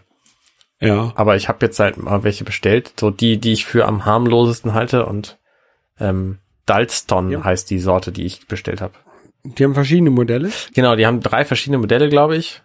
Ja. 0.80 1.12
Aber 1.16 1.36
ich 1.36 1.48
habe 1.50 1.66
jetzt 1.66 1.80
halt 1.80 1.98
mal 1.98 2.24
welche 2.24 2.44
bestellt, 2.44 2.94
so 3.00 3.10
die, 3.12 3.38
die 3.38 3.54
ich 3.54 3.66
für 3.66 3.86
am 3.86 4.06
harmlosesten 4.06 4.74
halte 4.74 5.06
und 5.06 5.38
ähm, 6.00 6.40
Dalston 6.66 7.32
Ja. 7.32 7.44
heißt 7.44 7.70
die 7.70 7.80
Sorte, 7.80 8.12
die 8.12 8.26
ich 8.26 8.48
bestellt 8.48 8.82
habe. 8.82 8.94
Die 9.44 9.64
haben 9.64 9.74
verschiedene 9.76 10.10
Modelle. 10.10 10.52
Genau, 10.74 10.96
die 10.96 11.06
haben 11.06 11.22
drei 11.22 11.46
verschiedene 11.46 11.78
Modelle, 11.78 12.10
glaube 12.10 12.36
ich. 12.36 12.62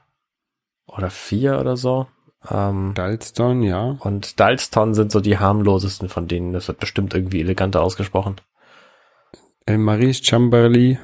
Oder 0.86 1.10
vier 1.10 1.58
oder 1.60 1.76
so. 1.76 2.06
Ähm, 2.50 2.92
Dalston, 2.94 3.62
ja. 3.62 3.96
und 4.00 4.40
Dalston 4.40 4.94
sind 4.94 5.12
so 5.12 5.20
die 5.20 5.38
harmlosesten 5.38 6.08
von 6.08 6.26
denen. 6.26 6.52
Das 6.54 6.68
wird 6.68 6.80
bestimmt 6.80 7.14
irgendwie 7.14 7.40
eleganter 7.40 7.82
ausgesprochen. 7.82 8.36
El 9.66 9.76
Maris 9.78 10.24
Chamberlain 10.24 10.98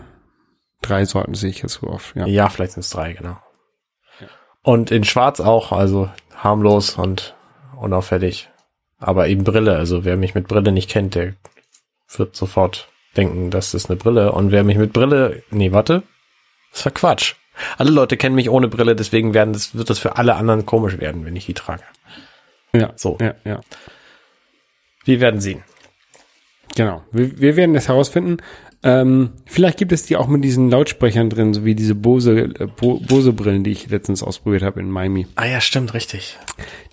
Drei 0.83 1.05
Sorten 1.05 1.35
sehe 1.35 1.51
ich 1.51 1.63
jetzt 1.63 1.75
so 1.75 1.87
oft, 1.89 2.15
ja. 2.17 2.27
Ja, 2.27 2.49
vielleicht 2.49 2.73
sind 2.73 2.83
es 2.83 2.91
drei, 2.91 3.13
genau. 3.13 3.39
Und 4.63 4.91
in 4.91 5.05
Schwarz 5.05 5.41
auch, 5.41 5.73
also 5.73 6.11
harmlos 6.35 6.97
und 6.97 7.35
unauffällig. 7.81 8.51
Aber 8.99 9.29
eben 9.29 9.45
Brille, 9.45 9.77
also 9.77 10.05
wer 10.05 10.17
mich 10.17 10.35
mit 10.35 10.49
Brille 10.49 10.73
nicht 10.73 10.91
kennt, 10.91 11.15
der 11.15 11.35
wird 12.17 12.35
sofort 12.35 12.89
denken, 13.17 13.51
das 13.51 13.75
ist 13.75 13.91
eine 13.91 13.97
Brille. 13.97 14.33
Und 14.33 14.51
wer 14.53 14.65
mich 14.65 14.77
mit 14.77 14.93
Brille, 14.93 15.43
nee, 15.51 15.73
warte, 15.73 16.03
das 16.73 16.85
war 16.85 16.93
Quatsch. 16.93 17.35
Alle 17.79 17.91
Leute 17.91 18.17
kennen 18.17 18.35
mich 18.35 18.51
ohne 18.51 18.69
Brille, 18.69 18.97
deswegen 18.97 19.35
werden 19.35 19.53
das, 19.53 19.75
wird 19.75 19.89
das 19.89 19.99
für 19.99 20.17
alle 20.17 20.35
anderen 20.35 20.67
komisch 20.67 20.99
werden, 20.99 21.25
wenn 21.25 21.37
ich 21.37 21.47
die 21.47 21.55
trage. 21.55 21.85
Ja, 22.75 22.93
So. 22.97 23.17
Ja, 23.21 23.35
ja. 23.45 23.61
Wir 25.05 25.21
werden 25.21 25.41
sehen. 25.41 25.63
Genau. 26.75 27.03
Wir, 27.13 27.39
wir 27.39 27.57
werden 27.57 27.75
das 27.75 27.89
herausfinden. 27.89 28.39
Ähm, 28.83 29.31
vielleicht 29.47 29.79
gibt 29.79 29.93
es 29.93 30.05
die 30.05 30.17
auch 30.17 30.29
mit 30.29 30.45
diesen 30.45 30.71
Lautsprechern 30.71 31.31
drin, 31.31 31.55
so 31.55 31.65
wie 31.65 31.75
diese 31.75 31.95
Bose, 31.95 32.55
äh, 32.59 32.67
Bo, 32.67 33.01
Bose-Brillen, 33.01 33.65
die 33.65 33.73
ich 33.73 33.89
letztens 33.89 34.23
ausprobiert 34.23 34.63
habe 34.63 34.81
in 34.81 34.91
Miami. 34.91 35.27
Ah 35.35 35.47
ja, 35.47 35.61
stimmt, 35.61 35.95
richtig. 35.95 36.39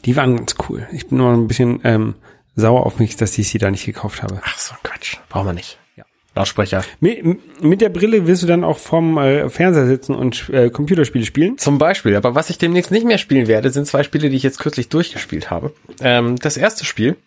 Die 0.06 0.16
waren 0.16 0.38
ganz 0.38 0.56
cool. 0.68 0.88
Ich 0.92 1.08
bin 1.08 1.20
nur 1.20 1.32
ein 1.32 1.48
bisschen 1.48 1.82
ähm, 1.84 2.16
sauer 2.56 2.86
auf 2.86 3.00
mich, 3.00 3.16
dass 3.16 3.38
ich 3.38 3.50
sie 3.50 3.58
da 3.58 3.70
nicht 3.70 3.86
gekauft 3.86 4.24
habe. 4.24 4.42
Ach 4.44 4.58
so, 4.58 4.76
Quatsch. 4.84 5.18
Brauchen 5.30 5.48
wir 5.48 5.54
nicht. 5.54 5.78
Ja. 5.96 6.06
Lautsprecher. 6.36 6.84
Mit, 7.00 7.62
mit 7.62 7.82
der 7.82 7.90
Brille 7.90 8.26
wirst 8.26 8.44
du 8.44 8.48
dann 8.48 8.64
auch 8.64 8.78
vorm 8.78 9.18
äh, 9.18 9.50
Fernseher 9.50 9.86
sitzen 9.86 10.16
und 10.16 10.50
äh, 10.50 10.70
Computerspiele 10.70 11.26
spielen? 11.26 11.58
Zum 11.58 11.78
Beispiel, 11.78 12.16
aber 12.16 12.34
was 12.34 12.50
ich 12.50 12.58
demnächst 12.58 12.92
nicht 12.92 13.06
mehr 13.06 13.20
spielen 13.20 13.48
werde, 13.48 13.70
sind 13.70 13.86
zwei 13.86 14.04
Spiele, 14.04 14.30
die 14.30 14.38
ich 14.38 14.44
jetzt 14.44 14.60
kürzlich 14.60 14.90
durchgespielt 14.90 15.52
habe. 15.52 15.74
Ähm, 16.02 16.38
das 16.38 16.58
erste 16.58 16.86
Spiel 16.86 17.18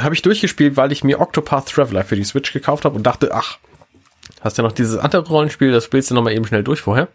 habe 0.00 0.14
ich 0.14 0.22
durchgespielt, 0.22 0.76
weil 0.76 0.92
ich 0.92 1.04
mir 1.04 1.20
Octopath 1.20 1.68
Traveler 1.68 2.04
für 2.04 2.16
die 2.16 2.24
Switch 2.24 2.52
gekauft 2.52 2.84
habe 2.84 2.96
und 2.96 3.04
dachte, 3.04 3.32
ach, 3.32 3.58
hast 4.40 4.58
ja 4.58 4.64
noch 4.64 4.72
dieses 4.72 4.96
andere 4.98 5.26
Rollenspiel, 5.26 5.72
das 5.72 5.84
spielst 5.84 6.10
du 6.10 6.14
nochmal 6.14 6.32
eben 6.34 6.46
schnell 6.46 6.62
durch 6.64 6.80
vorher. 6.80 7.08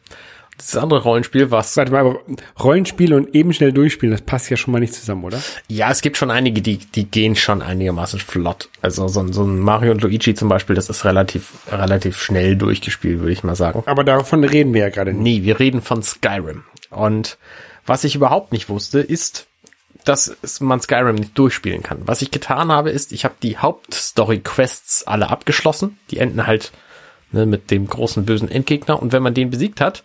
Dieses 0.60 0.75
andere 0.75 1.01
Rollenspiel, 1.04 1.51
was 1.51 1.78
Warte 1.78 1.92
mal, 1.94 2.00
aber 2.01 2.20
Rollenspiele 2.62 3.16
und 3.16 3.34
eben 3.34 3.54
schnell 3.54 3.72
durchspielen, 3.72 4.12
das 4.12 4.22
passt 4.22 4.50
ja 4.50 4.58
schon 4.58 4.74
mal 4.74 4.80
nicht 4.80 4.94
zusammen, 4.94 5.24
oder? 5.24 5.42
Ja, 5.70 5.89
es 5.89 6.01
gibt 6.01 6.18
schon 6.18 6.32
einige, 6.32 6.62
die, 6.62 6.78
die 6.80 7.06
gehen 7.06 7.38
schon 7.38 7.62
einigermaßen 7.62 8.20
flott. 8.20 8.68
Also 8.82 9.08
so, 9.08 9.22
ein- 9.22 9.32
so 9.32 9.44
ein 9.44 9.58
Mario 9.58 9.92
und 9.94 10.01
Luigi 10.01 10.34
zum 10.34 10.50
Beispiel, 10.50 10.75
das 10.75 10.89
ist 10.89 11.06
relativ, 11.06 11.54
relativ 11.72 12.20
schnell 12.22 12.58
durchgespielt, 12.58 13.20
würde 13.20 13.32
ich 13.32 13.44
mal 13.46 13.56
sagen. 13.56 13.84
Aber 13.86 14.04
davon 14.04 14.44
reden 14.44 14.74
wir 14.74 14.82
ja 14.82 14.89
gerade 14.89 15.13
nicht. 15.13 15.22
Nee, 15.22 15.44
wir 15.46 15.60
reden 15.62 15.82
von 15.82 16.04
Skyrim. 16.04 16.63
Und 16.89 17.38
was 17.86 18.04
ich 18.04 18.16
überhaupt 18.16 18.51
nicht 18.51 18.68
wusste, 18.68 19.00
ist, 19.00 19.46
dass 20.04 20.36
man 20.60 20.82
Skyrim 20.82 21.16
nicht 21.16 21.38
durchspielen 21.38 21.84
kann. 21.84 22.00
Was 22.06 22.22
ich 22.22 22.32
getan 22.32 22.70
habe, 22.70 22.89
ist, 22.89 23.13
ich 23.13 23.24
habe 23.24 23.36
die 23.42 23.58
Hauptstory-Quests 23.58 25.08
alle 25.08 25.30
abgeschlossen. 25.30 25.98
Die 26.12 26.18
enden 26.18 26.46
halt 26.48 26.72
ne, 27.31 27.45
mit 27.45 27.71
dem 27.71 27.88
großen 27.88 28.25
bösen 28.25 28.50
Endgegner. 28.50 29.01
Und 29.01 29.13
wenn 29.13 29.24
man 29.24 29.33
den 29.33 29.50
besiegt 29.50 29.81
hat, 29.81 30.03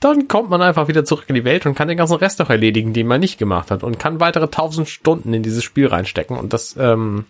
dann 0.00 0.28
kommt 0.28 0.50
man 0.50 0.62
einfach 0.62 0.88
wieder 0.88 1.04
zurück 1.04 1.24
in 1.28 1.34
die 1.34 1.44
Welt 1.44 1.66
und 1.66 1.74
kann 1.74 1.88
den 1.88 1.96
ganzen 1.96 2.16
Rest 2.16 2.38
noch 2.38 2.50
erledigen, 2.50 2.92
den 2.92 3.06
man 3.06 3.20
nicht 3.20 3.38
gemacht 3.38 3.70
hat. 3.70 3.82
Und 3.82 3.98
kann 3.98 4.20
weitere 4.20 4.48
tausend 4.48 4.88
Stunden 4.88 5.32
in 5.32 5.42
dieses 5.42 5.64
Spiel 5.64 5.86
reinstecken. 5.86 6.36
Und 6.36 6.52
das, 6.52 6.76
ähm, 6.78 7.24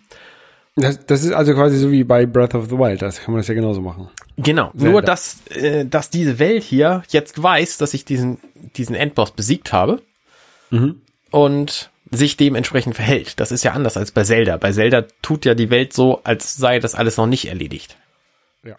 Das, 0.75 1.05
das 1.05 1.23
ist 1.23 1.31
also 1.31 1.53
quasi 1.53 1.77
so 1.77 1.91
wie 1.91 2.03
bei 2.03 2.25
Breath 2.25 2.53
of 2.53 2.65
the 2.69 2.77
Wild, 2.77 3.01
das 3.01 3.21
kann 3.21 3.33
man 3.33 3.39
das 3.39 3.47
ja 3.47 3.55
genauso 3.55 3.81
machen. 3.81 4.09
Genau, 4.37 4.71
Zelda. 4.75 4.91
nur 4.91 5.01
dass, 5.01 5.37
äh, 5.49 5.85
dass 5.85 6.11
diese 6.11 6.37
Welt 6.37 6.61
hier 6.63 7.01
jetzt 7.09 7.41
weiß, 7.41 7.77
dass 7.77 7.95
ich 7.95 8.05
diesen, 8.05 8.37
diesen 8.75 8.95
Endboss 8.95 9.31
besiegt 9.31 9.73
habe 9.73 10.01
und 11.31 11.89
sich 12.11 12.37
dementsprechend 12.37 12.95
verhält. 12.95 13.39
Das 13.39 13.51
ist 13.51 13.63
ja 13.63 13.71
anders 13.71 13.97
als 13.97 14.11
bei 14.11 14.23
Zelda. 14.23 14.57
Bei 14.57 14.71
Zelda 14.71 15.05
tut 15.21 15.45
ja 15.45 15.55
die 15.55 15.69
Welt 15.69 15.93
so, 15.93 16.21
als 16.23 16.55
sei 16.55 16.79
das 16.79 16.93
alles 16.93 17.17
noch 17.17 17.25
nicht 17.25 17.47
erledigt. 17.47 17.97
Ja. 18.63 18.75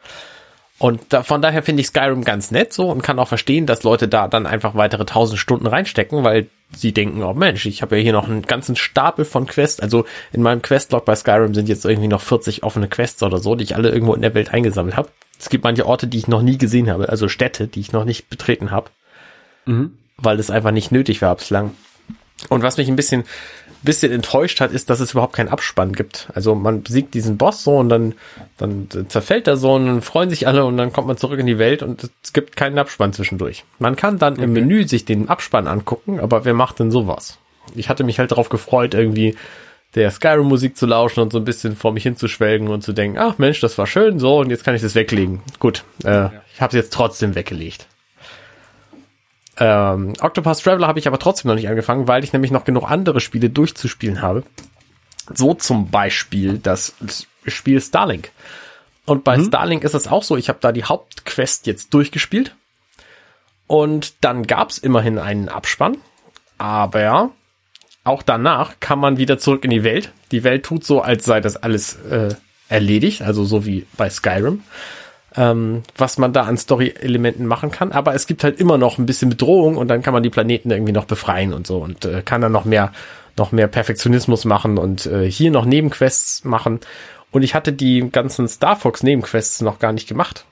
Und 0.78 1.00
da, 1.08 1.24
von 1.24 1.42
daher 1.42 1.62
finde 1.62 1.80
ich 1.80 1.88
Skyrim 1.88 2.22
ganz 2.22 2.52
nett 2.52 2.72
so 2.72 2.88
und 2.88 3.02
kann 3.02 3.18
auch 3.18 3.26
verstehen, 3.26 3.66
dass 3.66 3.82
Leute 3.82 4.06
da 4.06 4.28
dann 4.28 4.46
einfach 4.46 4.76
weitere 4.76 5.04
tausend 5.04 5.40
Stunden 5.40 5.66
reinstecken, 5.66 6.22
weil 6.22 6.46
sie 6.76 6.92
denken, 6.92 7.22
oh 7.22 7.34
Mensch, 7.34 7.66
ich 7.66 7.82
habe 7.82 7.96
ja 7.96 8.02
hier 8.02 8.12
noch 8.12 8.28
einen 8.28 8.42
ganzen 8.42 8.76
Stapel 8.76 9.24
von 9.24 9.46
Quests. 9.46 9.80
Also 9.80 10.04
in 10.32 10.42
meinem 10.42 10.62
Questlog 10.62 11.04
bei 11.04 11.16
Skyrim 11.16 11.52
sind 11.54 11.68
jetzt 11.68 11.84
irgendwie 11.84 12.08
noch 12.08 12.20
40 12.20 12.62
offene 12.62 12.86
Quests 12.88 13.22
oder 13.24 13.38
so, 13.38 13.56
die 13.56 13.64
ich 13.64 13.74
alle 13.74 13.90
irgendwo 13.90 14.14
in 14.14 14.22
der 14.22 14.34
Welt 14.34 14.54
eingesammelt 14.54 14.96
habe. 14.96 15.08
Es 15.40 15.48
gibt 15.48 15.64
manche 15.64 15.86
Orte, 15.86 16.06
die 16.06 16.18
ich 16.18 16.28
noch 16.28 16.42
nie 16.42 16.58
gesehen 16.58 16.90
habe, 16.90 17.08
also 17.08 17.28
Städte, 17.28 17.66
die 17.66 17.80
ich 17.80 17.92
noch 17.92 18.04
nicht 18.04 18.28
betreten 18.28 18.70
habe, 18.70 18.90
weil 20.16 20.38
es 20.38 20.50
einfach 20.50 20.70
nicht 20.70 20.92
nötig 20.92 21.22
war 21.22 21.34
bislang. 21.34 21.72
Und 22.48 22.62
was 22.62 22.76
mich 22.76 22.88
ein 22.88 22.96
bisschen, 22.96 23.24
bisschen 23.82 24.12
enttäuscht 24.12 24.60
hat, 24.60 24.72
ist, 24.72 24.90
dass 24.90 25.00
es 25.00 25.12
überhaupt 25.12 25.34
keinen 25.34 25.48
Abspann 25.48 25.92
gibt. 25.92 26.28
Also 26.34 26.54
man 26.54 26.82
besiegt 26.82 27.14
diesen 27.14 27.38
Boss 27.38 27.62
so 27.62 27.76
und 27.76 27.88
dann, 27.88 28.14
dann 28.56 28.88
zerfällt 29.08 29.46
er 29.46 29.56
so 29.56 29.74
und 29.74 29.86
dann 29.86 30.02
freuen 30.02 30.30
sich 30.30 30.46
alle 30.46 30.64
und 30.64 30.76
dann 30.76 30.92
kommt 30.92 31.06
man 31.06 31.16
zurück 31.16 31.38
in 31.38 31.46
die 31.46 31.58
Welt 31.58 31.82
und 31.82 32.10
es 32.22 32.32
gibt 32.32 32.56
keinen 32.56 32.78
Abspann 32.78 33.12
zwischendurch. 33.12 33.64
Man 33.78 33.96
kann 33.96 34.18
dann 34.18 34.36
im 34.36 34.52
Menü 34.52 34.86
sich 34.86 35.04
den 35.04 35.28
Abspann 35.28 35.66
angucken, 35.66 36.20
aber 36.20 36.44
wer 36.44 36.54
macht 36.54 36.78
denn 36.78 36.90
sowas? 36.90 37.38
Ich 37.74 37.88
hatte 37.88 38.04
mich 38.04 38.18
halt 38.18 38.30
darauf 38.32 38.48
gefreut, 38.48 38.94
irgendwie 38.94 39.36
der 39.94 40.10
Skyrim-Musik 40.10 40.76
zu 40.76 40.86
lauschen 40.86 41.22
und 41.22 41.32
so 41.32 41.38
ein 41.38 41.44
bisschen 41.44 41.76
vor 41.76 41.92
mich 41.92 42.02
hinzuschwelgen 42.02 42.68
und 42.68 42.82
zu 42.82 42.92
denken, 42.92 43.18
ach 43.18 43.38
Mensch, 43.38 43.60
das 43.60 43.78
war 43.78 43.86
schön, 43.86 44.18
so 44.18 44.38
und 44.38 44.50
jetzt 44.50 44.64
kann 44.64 44.74
ich 44.74 44.82
das 44.82 44.94
weglegen. 44.94 45.40
Gut, 45.58 45.84
äh, 46.04 46.26
ich 46.52 46.60
habe 46.60 46.68
es 46.68 46.74
jetzt 46.74 46.92
trotzdem 46.92 47.34
weggelegt. 47.34 47.86
Ähm, 49.58 50.14
Octopus 50.20 50.60
Traveler 50.60 50.86
habe 50.86 50.98
ich 50.98 51.08
aber 51.08 51.18
trotzdem 51.18 51.48
noch 51.48 51.56
nicht 51.56 51.68
angefangen, 51.68 52.06
weil 52.06 52.24
ich 52.24 52.32
nämlich 52.32 52.50
noch 52.50 52.64
genug 52.64 52.90
andere 52.90 53.20
Spiele 53.20 53.50
durchzuspielen 53.50 54.22
habe. 54.22 54.44
So 55.34 55.54
zum 55.54 55.90
Beispiel 55.90 56.58
das 56.58 56.94
Spiel 57.46 57.80
Starlink. 57.80 58.30
Und 59.04 59.24
bei 59.24 59.42
Starlink 59.42 59.84
ist 59.84 59.94
es 59.94 60.06
auch 60.06 60.22
so, 60.22 60.36
ich 60.36 60.48
habe 60.48 60.58
da 60.60 60.70
die 60.70 60.84
Hauptquest 60.84 61.66
jetzt 61.66 61.94
durchgespielt. 61.94 62.54
Und 63.66 64.14
dann 64.22 64.46
gab's 64.46 64.78
immerhin 64.78 65.18
einen 65.18 65.48
Abspann. 65.48 65.98
Aber 66.56 67.30
auch 68.04 68.22
danach 68.22 68.80
kann 68.80 68.98
man 68.98 69.18
wieder 69.18 69.38
zurück 69.38 69.64
in 69.64 69.70
die 69.70 69.84
Welt. 69.84 70.12
Die 70.30 70.44
Welt 70.44 70.64
tut 70.64 70.84
so, 70.84 71.00
als 71.00 71.24
sei 71.24 71.40
das 71.40 71.56
alles 71.56 71.96
äh, 71.96 72.34
erledigt, 72.68 73.22
also 73.22 73.44
so 73.44 73.64
wie 73.66 73.86
bei 73.96 74.10
Skyrim 74.10 74.62
ähm, 75.36 75.82
was 75.96 76.18
man 76.18 76.32
da 76.32 76.42
an 76.42 76.56
Story-Elementen 76.56 77.46
machen 77.46 77.70
kann. 77.70 77.92
Aber 77.92 78.14
es 78.14 78.26
gibt 78.26 78.44
halt 78.44 78.60
immer 78.60 78.78
noch 78.78 78.98
ein 78.98 79.06
bisschen 79.06 79.28
Bedrohung 79.28 79.76
und 79.76 79.88
dann 79.88 80.02
kann 80.02 80.14
man 80.14 80.22
die 80.22 80.30
Planeten 80.30 80.70
irgendwie 80.70 80.92
noch 80.92 81.04
befreien 81.04 81.52
und 81.52 81.66
so 81.66 81.78
und 81.78 82.04
äh, 82.04 82.22
kann 82.22 82.40
dann 82.40 82.52
noch 82.52 82.64
mehr, 82.64 82.92
noch 83.36 83.52
mehr 83.52 83.68
Perfektionismus 83.68 84.44
machen 84.44 84.78
und 84.78 85.06
äh, 85.06 85.30
hier 85.30 85.50
noch 85.50 85.64
Nebenquests 85.64 86.44
machen. 86.44 86.80
Und 87.30 87.42
ich 87.42 87.54
hatte 87.54 87.72
die 87.72 88.08
ganzen 88.10 88.48
Star 88.48 88.76
Fox 88.76 89.02
Nebenquests 89.02 89.60
noch 89.60 89.78
gar 89.78 89.92
nicht 89.92 90.08
gemacht. 90.08 90.46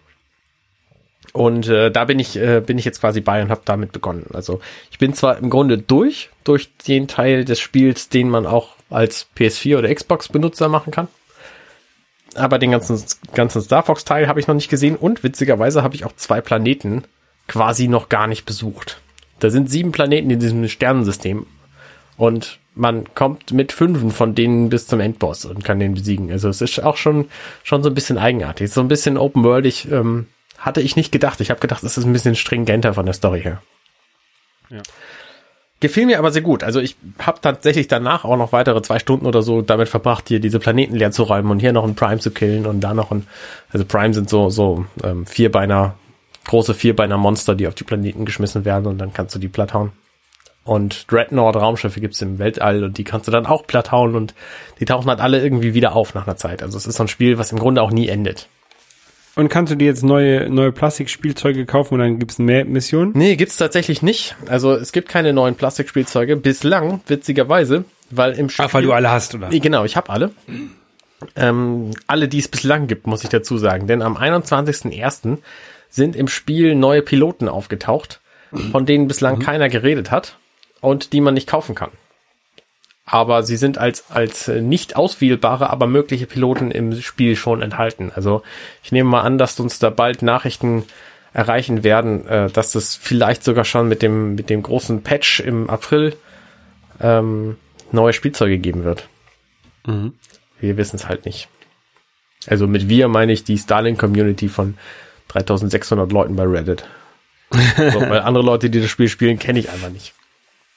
Und 1.33 1.68
äh, 1.68 1.90
da 1.90 2.04
bin 2.04 2.18
ich, 2.18 2.37
äh, 2.37 2.62
bin 2.64 2.78
ich 2.78 2.85
jetzt 2.85 3.00
quasi 3.00 3.21
bei 3.21 3.42
und 3.42 3.50
habe 3.50 3.62
damit 3.64 3.92
begonnen. 3.92 4.26
Also 4.33 4.61
ich 4.90 4.99
bin 4.99 5.12
zwar 5.12 5.38
im 5.38 5.50
Grunde 5.50 5.78
durch, 5.78 6.30
durch 6.45 6.71
den 6.87 7.09
Teil 7.09 7.45
des 7.45 7.61
Spiels, 7.61 8.09
den 8.09 8.30
man 8.30 8.47
auch 8.47 8.76
als 8.88 9.26
PS4 9.37 9.78
oder 9.78 9.95
Xbox-Benutzer 9.95 10.68
machen 10.68 10.92
kann 10.92 11.09
aber 12.37 12.59
den 12.59 12.71
ganzen, 12.71 13.02
ganzen 13.35 13.62
Star 13.62 13.83
Fox 13.83 14.05
Teil 14.05 14.28
habe 14.28 14.40
ich 14.40 14.47
noch 14.47 14.55
nicht 14.55 14.69
gesehen 14.69 14.97
und 14.97 15.23
witzigerweise 15.23 15.83
habe 15.83 15.95
ich 15.95 16.05
auch 16.05 16.14
zwei 16.16 16.40
Planeten 16.40 17.05
quasi 17.49 17.88
noch 17.88 18.09
gar 18.09 18.26
nicht 18.26 18.45
besucht. 18.45 19.00
Da 19.38 19.50
sind 19.50 19.71
sieben 19.71 19.93
Planeten 19.93 20.31
in 20.31 20.40
diesem 20.40 20.66
Sternensystem 20.69 21.47
und 22.16 22.59
man 22.75 23.14
kommt 23.14 23.52
mit 23.52 23.73
fünfen 23.73 24.11
von 24.11 24.35
denen 24.35 24.69
bis 24.69 24.87
zum 24.87 25.00
Endboss 25.00 25.45
und 25.45 25.64
kann 25.64 25.81
den 25.81 25.95
besiegen. 25.95 26.31
Also 26.31 26.49
es 26.49 26.61
ist 26.61 26.83
auch 26.83 26.97
schon, 26.97 27.28
schon 27.62 27.83
so 27.83 27.88
ein 27.88 27.95
bisschen 27.95 28.19
eigenartig. 28.19 28.71
So 28.71 28.81
ein 28.81 28.88
bisschen 28.88 29.16
open 29.16 29.45
worldig 29.45 29.90
ähm, 29.90 30.26
hatte 30.59 30.83
ich 30.83 30.97
nicht 30.97 31.11
gedacht. 31.11 31.40
Ich 31.40 31.50
habe 31.50 31.61
gedacht, 31.61 31.83
es 31.83 31.97
ist 31.97 32.05
ein 32.05 32.12
bisschen 32.12 32.35
stringenter 32.35 32.95
von 32.95 33.07
der 33.07 33.14
Story 33.14 33.43
her. 33.43 33.62
Ja. 34.69 34.83
Gefiel 35.87 36.07
mir 36.07 36.19
aber 36.19 36.33
sehr 36.33 36.43
gut. 36.43 36.64
Also 36.64 36.81
ich 36.81 36.97
habe 37.19 37.40
tatsächlich 37.40 37.87
danach 37.87 38.25
auch 38.25 38.37
noch 38.37 38.52
weitere 38.52 38.83
zwei 38.83 38.99
Stunden 38.99 39.26
oder 39.26 39.43
so 39.43 39.62
damit 39.62 39.88
verbracht, 39.88 40.28
hier 40.28 40.40
diese 40.40 40.59
Planeten 40.59 40.97
leer 40.97 41.12
zu 41.12 41.23
räumen 41.23 41.50
und 41.50 41.61
hier 41.61 41.73
noch 41.73 41.85
einen 41.85 41.95
Prime 41.95 42.19
zu 42.19 42.31
killen 42.31 42.66
und 42.66 42.81
da 42.81 42.93
noch 42.93 43.11
ein, 43.11 43.26
also 43.71 43.85
Prime 43.85 44.12
sind 44.12 44.28
so 44.28 44.50
so 44.50 44.85
ähm, 45.05 45.26
Vierbeiner, 45.26 45.95
große 46.45 46.75
Vierbeiner 46.75 47.19
Monster, 47.19 47.55
die 47.55 47.69
auf 47.69 47.75
die 47.75 47.85
Planeten 47.85 48.25
geschmissen 48.25 48.64
werden 48.64 48.87
und 48.87 48.99
dann 48.99 49.12
kannst 49.12 49.35
du 49.35 49.38
die 49.38 49.49
platt 49.49 49.75
hauen. 49.75 49.93
Und 50.64 51.11
Dreadnought 51.12 51.55
Raumschiffe 51.55 52.00
gibt's 52.00 52.21
im 52.21 52.40
Weltall 52.40 52.83
und 52.83 52.99
die 52.99 53.05
kannst 53.05 53.28
du 53.28 53.31
dann 53.31 53.47
auch 53.47 53.64
platt 53.64 53.93
hauen 53.93 54.16
und 54.16 54.35
die 54.81 54.85
tauchen 54.85 55.09
halt 55.09 55.21
alle 55.21 55.40
irgendwie 55.40 55.75
wieder 55.75 55.95
auf 55.95 56.14
nach 56.14 56.26
einer 56.26 56.37
Zeit. 56.37 56.64
Also 56.64 56.76
es 56.76 56.87
ist 56.88 56.97
so 56.97 57.05
ein 57.05 57.09
Spiel, 57.09 57.38
was 57.38 57.52
im 57.52 57.61
Grunde 57.61 57.81
auch 57.83 57.93
nie 57.93 58.09
endet. 58.09 58.49
Und 59.37 59.50
kannst 59.50 59.71
du 59.71 59.76
dir 59.76 59.85
jetzt 59.85 60.02
neue, 60.02 60.49
neue 60.49 60.73
Plastikspielzeuge 60.73 61.66
kaufen 61.66 61.95
und 61.95 62.00
dann 62.00 62.19
gibt's 62.19 62.38
mehr 62.38 62.64
Missionen? 62.64 63.12
Nee, 63.14 63.37
gibt's 63.37 63.59
tatsächlich 63.59 64.00
nicht. 64.00 64.35
Also 64.47 64.73
es 64.73 64.93
gibt 64.93 65.11
keine 65.11 65.35
neuen 65.35 65.57
Plastikspielzeuge. 65.57 66.37
Bislang, 66.37 67.02
witzigerweise, 67.07 67.85
weil 68.11 68.33
im 68.33 68.49
Spiel... 68.49 68.64
Ach, 68.66 68.73
weil 68.73 68.83
du 68.83 68.93
alle 68.93 69.11
hast, 69.11 69.35
oder? 69.35 69.50
Nee, 69.50 69.61
Genau, 69.61 69.85
ich 69.85 69.95
habe 69.95 70.09
alle. 70.09 70.31
Ähm, 71.37 71.90
alle, 72.07 72.28
die 72.28 72.38
es 72.38 72.49
bislang 72.49 72.87
gibt, 72.87 73.07
muss 73.07 73.25
ich 73.25 73.28
dazu 73.28 73.59
sagen. 73.59 73.87
Denn 73.87 74.00
am 74.00 74.16
21.01. 74.16 75.38
sind 75.90 76.16
im 76.16 76.28
Spiel 76.28 76.75
neue 76.75 77.02
Piloten 77.02 77.49
aufgetaucht, 77.50 78.21
von 78.73 78.87
denen 78.87 79.07
bislang 79.07 79.38
keiner 79.38 79.69
geredet 79.69 80.11
hat 80.11 80.38
und 80.81 81.12
die 81.12 81.21
man 81.21 81.35
nicht 81.35 81.47
kaufen 81.49 81.75
kann. 81.75 81.90
Aber 83.06 83.44
sie 83.44 83.56
sind 83.56 83.78
als, 83.78 84.10
als 84.10 84.48
nicht 84.48 84.96
auswählbare, 84.96 85.70
aber 85.70 85.86
mögliche 85.86 86.26
Piloten 86.26 86.72
im 86.72 87.00
Spiel 87.00 87.36
schon 87.36 87.62
enthalten. 87.62 88.10
Also 88.14 88.42
ich 88.82 88.90
nehme 88.90 89.08
mal 89.08 89.22
an, 89.22 89.38
dass 89.38 89.60
uns 89.60 89.78
da 89.78 89.90
bald 89.90 90.22
Nachrichten 90.22 90.84
erreichen 91.32 91.84
werden, 91.84 92.26
äh, 92.26 92.50
dass 92.50 92.72
das 92.72 92.96
vielleicht 92.96 93.44
sogar 93.44 93.64
schon 93.64 93.88
mit 93.88 94.02
dem, 94.02 94.34
mit 94.34 94.50
dem 94.50 94.62
großen 94.62 95.02
Patch 95.02 95.40
im 95.40 95.70
April 95.70 96.16
ähm, 97.00 97.56
neue 97.92 98.12
Spielzeuge 98.12 98.58
geben 98.58 98.84
wird. 98.84 99.08
Mhm. 99.86 100.14
Wir 100.58 100.76
wissen 100.76 100.96
es 100.96 101.06
halt 101.06 101.26
nicht. 101.26 101.48
Also 102.46 102.66
mit 102.66 102.88
wir 102.88 103.08
meine 103.08 103.32
ich 103.32 103.44
die 103.44 103.58
Starlink-Community 103.58 104.48
von 104.48 104.78
3600 105.28 106.10
Leuten 106.10 106.36
bei 106.36 106.44
Reddit. 106.44 106.84
so, 107.52 108.00
weil 108.00 108.20
andere 108.20 108.44
Leute, 108.44 108.70
die 108.70 108.80
das 108.80 108.90
Spiel 108.90 109.08
spielen, 109.08 109.38
kenne 109.38 109.58
ich 109.58 109.70
einfach 109.70 109.90
nicht. 109.90 110.14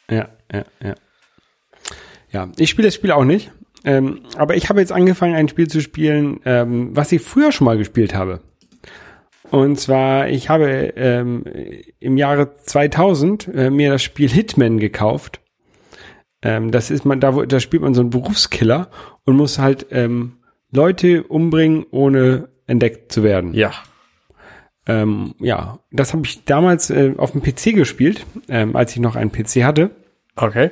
Ja, 0.09 0.29
ja, 0.51 0.65
ja. 0.83 0.95
Ja, 2.31 2.49
ich 2.57 2.69
spiele 2.69 2.87
das 2.87 2.95
Spiel 2.95 3.11
auch 3.11 3.25
nicht. 3.25 3.51
Ähm, 3.85 4.21
aber 4.35 4.55
ich 4.55 4.69
habe 4.69 4.81
jetzt 4.81 4.91
angefangen, 4.91 5.35
ein 5.35 5.47
Spiel 5.47 5.67
zu 5.67 5.81
spielen, 5.81 6.41
ähm, 6.45 6.95
was 6.95 7.11
ich 7.11 7.21
früher 7.21 7.51
schon 7.51 7.65
mal 7.65 7.77
gespielt 7.77 8.13
habe. 8.13 8.41
Und 9.51 9.79
zwar, 9.79 10.29
ich 10.29 10.49
habe 10.49 10.93
ähm, 10.95 11.43
im 11.99 12.17
Jahre 12.17 12.55
2000 12.55 13.47
äh, 13.47 13.69
mir 13.69 13.91
das 13.91 14.03
Spiel 14.03 14.29
Hitman 14.29 14.77
gekauft. 14.77 15.41
Ähm, 16.41 16.71
das 16.71 16.91
ist 16.91 17.05
man, 17.05 17.19
da, 17.19 17.35
wo, 17.35 17.43
da 17.45 17.59
spielt 17.59 17.81
man 17.81 17.93
so 17.93 18.01
einen 18.01 18.11
Berufskiller 18.11 18.89
und 19.25 19.35
muss 19.35 19.57
halt 19.57 19.87
ähm, 19.91 20.37
Leute 20.71 21.23
umbringen, 21.23 21.85
ohne 21.89 22.49
entdeckt 22.67 23.11
zu 23.11 23.23
werden. 23.23 23.53
Ja. 23.53 23.71
Ähm, 24.85 25.35
ja, 25.39 25.79
das 25.91 26.13
habe 26.13 26.25
ich 26.25 26.45
damals 26.45 26.89
äh, 26.89 27.13
auf 27.17 27.31
dem 27.31 27.41
PC 27.41 27.75
gespielt, 27.75 28.25
ähm, 28.47 28.75
als 28.75 28.91
ich 28.93 28.99
noch 28.99 29.15
einen 29.15 29.31
PC 29.31 29.63
hatte. 29.63 29.91
Okay. 30.35 30.71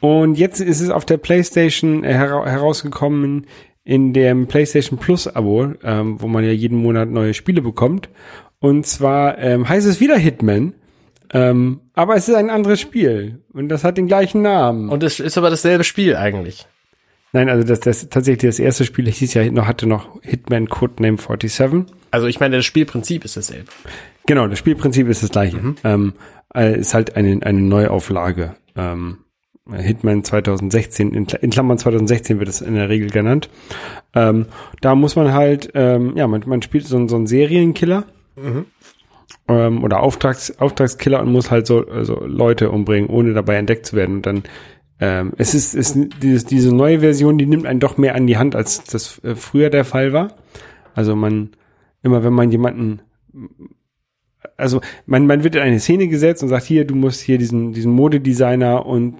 Und 0.00 0.36
jetzt 0.36 0.60
ist 0.60 0.80
es 0.80 0.90
auf 0.90 1.04
der 1.04 1.16
PlayStation 1.16 2.04
äh, 2.04 2.14
hera 2.14 2.46
herausgekommen 2.46 3.46
in 3.84 4.12
dem 4.12 4.46
PlayStation 4.46 4.98
Plus 4.98 5.26
Abo, 5.26 5.72
ähm, 5.82 6.20
wo 6.20 6.28
man 6.28 6.44
ja 6.44 6.52
jeden 6.52 6.78
Monat 6.78 7.08
neue 7.08 7.34
Spiele 7.34 7.62
bekommt. 7.62 8.08
Und 8.60 8.86
zwar 8.86 9.38
ähm, 9.38 9.68
heißt 9.68 9.86
es 9.86 10.00
wieder 10.00 10.16
Hitman, 10.16 10.74
ähm, 11.32 11.80
aber 11.94 12.16
es 12.16 12.28
ist 12.28 12.34
ein 12.34 12.50
anderes 12.50 12.80
Spiel 12.80 13.42
und 13.52 13.68
das 13.68 13.84
hat 13.84 13.98
den 13.98 14.06
gleichen 14.06 14.42
Namen. 14.42 14.88
Und 14.88 15.02
es 15.02 15.20
ist 15.20 15.38
aber 15.38 15.50
dasselbe 15.50 15.84
Spiel 15.84 16.16
eigentlich. 16.16 16.66
Nein, 17.32 17.50
also 17.50 17.66
das, 17.66 17.80
das 17.80 18.08
tatsächlich 18.08 18.48
das 18.50 18.58
erste 18.58 18.84
Spiel 18.84 19.10
hieß 19.10 19.34
ja 19.34 19.50
noch 19.50 19.66
hatte 19.66 19.86
noch 19.86 20.20
Hitman 20.22 20.68
Codename 20.68 21.18
47. 21.18 21.86
Also 22.10 22.26
ich 22.26 22.40
meine, 22.40 22.56
das 22.56 22.64
Spielprinzip 22.64 23.24
ist 23.24 23.36
dasselbe. 23.36 23.70
Genau, 24.26 24.46
das 24.46 24.58
Spielprinzip 24.58 25.08
ist 25.08 25.22
das 25.22 25.30
gleiche. 25.30 25.74
Ähm, 25.84 26.14
äh, 26.54 26.78
ist 26.78 26.94
halt 26.94 27.16
eine 27.16 27.40
eine 27.42 27.60
Neuauflage. 27.60 28.56
Ähm, 28.76 29.18
Hitman 29.72 30.24
2016, 30.24 31.12
in, 31.12 31.26
Kla- 31.26 31.40
in 31.40 31.50
Klammern 31.50 31.78
2016 31.78 32.38
wird 32.38 32.48
es 32.48 32.60
in 32.60 32.74
der 32.74 32.88
Regel 32.88 33.10
genannt. 33.10 33.50
Ähm, 34.14 34.46
da 34.80 34.94
muss 34.94 35.14
man 35.16 35.32
halt, 35.32 35.70
ähm, 35.74 36.16
ja, 36.16 36.26
man, 36.26 36.42
man 36.46 36.62
spielt 36.62 36.86
so, 36.86 36.96
einen- 36.96 37.08
so 37.08 37.16
einen 37.16 37.26
Serienkiller 37.26 38.04
ähm, 39.48 39.84
oder 39.84 40.00
Auftrags, 40.02 40.58
Auftragskiller 40.58 41.20
und 41.20 41.32
muss 41.32 41.50
halt 41.50 41.66
so 41.66 41.86
also 41.86 42.24
Leute 42.24 42.70
umbringen, 42.70 43.10
ohne 43.10 43.34
dabei 43.34 43.56
entdeckt 43.56 43.86
zu 43.86 43.96
werden. 43.96 44.16
Und 44.16 44.26
dann 44.26 44.42
ähm, 45.00 45.32
es 45.38 45.54
ist, 45.54 45.74
ist 45.74 45.96
dieses, 46.22 46.44
diese 46.44 46.74
neue 46.74 47.00
Version, 47.00 47.38
die 47.38 47.46
nimmt 47.46 47.66
einen 47.66 47.78
doch 47.80 47.98
mehr 47.98 48.14
an 48.14 48.26
die 48.26 48.36
Hand, 48.36 48.56
als 48.56 48.82
das 48.84 49.22
äh, 49.22 49.34
früher 49.36 49.70
der 49.70 49.84
Fall 49.84 50.12
war. 50.12 50.34
Also 50.94 51.14
man, 51.14 51.50
immer 52.02 52.24
wenn 52.24 52.32
man 52.32 52.50
jemanden 52.50 53.00
also 54.58 54.80
man, 55.06 55.26
man 55.26 55.44
wird 55.44 55.54
in 55.54 55.62
eine 55.62 55.78
Szene 55.78 56.08
gesetzt 56.08 56.42
und 56.42 56.48
sagt, 56.48 56.66
hier, 56.66 56.84
du 56.84 56.96
musst 56.96 57.20
hier 57.20 57.38
diesen, 57.38 57.72
diesen 57.72 57.92
Modedesigner 57.92 58.84
und 58.84 59.14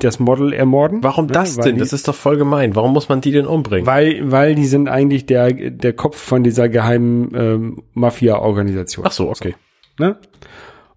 das 0.00 0.18
Model 0.18 0.52
ermorden. 0.52 1.02
Warum 1.02 1.26
Ne? 1.26 1.32
das 1.32 1.56
Weil 1.56 1.64
denn? 1.64 1.74
Die, 1.76 1.80
Das 1.80 1.92
ist 1.92 2.08
doch 2.08 2.14
voll 2.14 2.36
gemein. 2.36 2.74
Warum 2.74 2.92
muss 2.92 3.08
man 3.08 3.20
die 3.20 3.30
denn 3.30 3.46
umbringen? 3.46 3.86
weil, 3.86 4.30
weil 4.30 4.54
die 4.56 4.66
sind 4.66 4.88
eigentlich 4.88 5.26
der, 5.26 5.52
der 5.52 5.92
Kopf 5.92 6.18
von 6.18 6.42
dieser 6.42 6.68
geheimen 6.68 7.30
ähm, 7.34 7.82
Mafia-Organisation. 7.94 9.04
Ach 9.06 9.12
so, 9.12 9.30
okay. 9.30 9.54
Ne? 9.98 10.16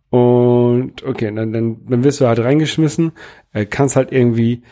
Und 0.09 1.03
okay, 1.03 1.31
dann, 1.33 1.53
dann, 1.53 1.77
dann 1.87 2.03
wirst 2.03 2.19
du 2.19 2.27
halt 2.27 2.39
reingeschmissen, 2.39 3.13
äh, 3.53 3.65
kannst 3.65 3.95
halt 3.95 4.11
irgendwie, 4.11 4.63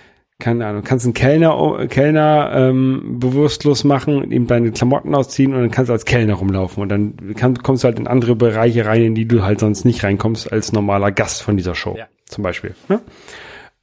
keine 0.42 0.66
Ahnung, 0.66 0.84
kannst 0.84 1.06
einen 1.06 1.14
Kellner, 1.14 1.88
Kellner 1.88 2.52
ähm, 2.54 3.20
bewusstlos 3.20 3.86
machen, 3.86 4.30
ihm 4.32 4.48
deine 4.48 4.72
Klamotten 4.72 5.16
ausziehen 5.16 5.54
und 5.54 5.62
dann 5.62 5.72
kannst 5.72 5.88
du 5.88 5.94
als 5.94 6.04
Kellner 6.04 6.34
rumlaufen 6.34 6.84
und 6.84 6.90
dann 6.90 7.34
kann, 7.36 7.56
kommst 7.60 7.84
du 7.84 7.88
halt 7.88 7.98
in 8.00 8.08
andere 8.08 8.36
Bereiche 8.36 8.86
rein, 8.86 9.02
in 9.04 9.16
die 9.16 9.26
du 9.28 9.44
halt 9.44 9.60
sonst 9.62 9.86
nicht 9.86 10.04
reinkommst 10.04 10.52
als 10.52 10.74
normaler 10.74 11.12
Gast 11.14 11.42
von 11.44 11.56
dieser 11.56 11.76
Show, 11.76 11.96
Ja. 11.98 12.08
zum 12.26 12.44
Beispiel. 12.44 12.76
Ne? 12.90 13.00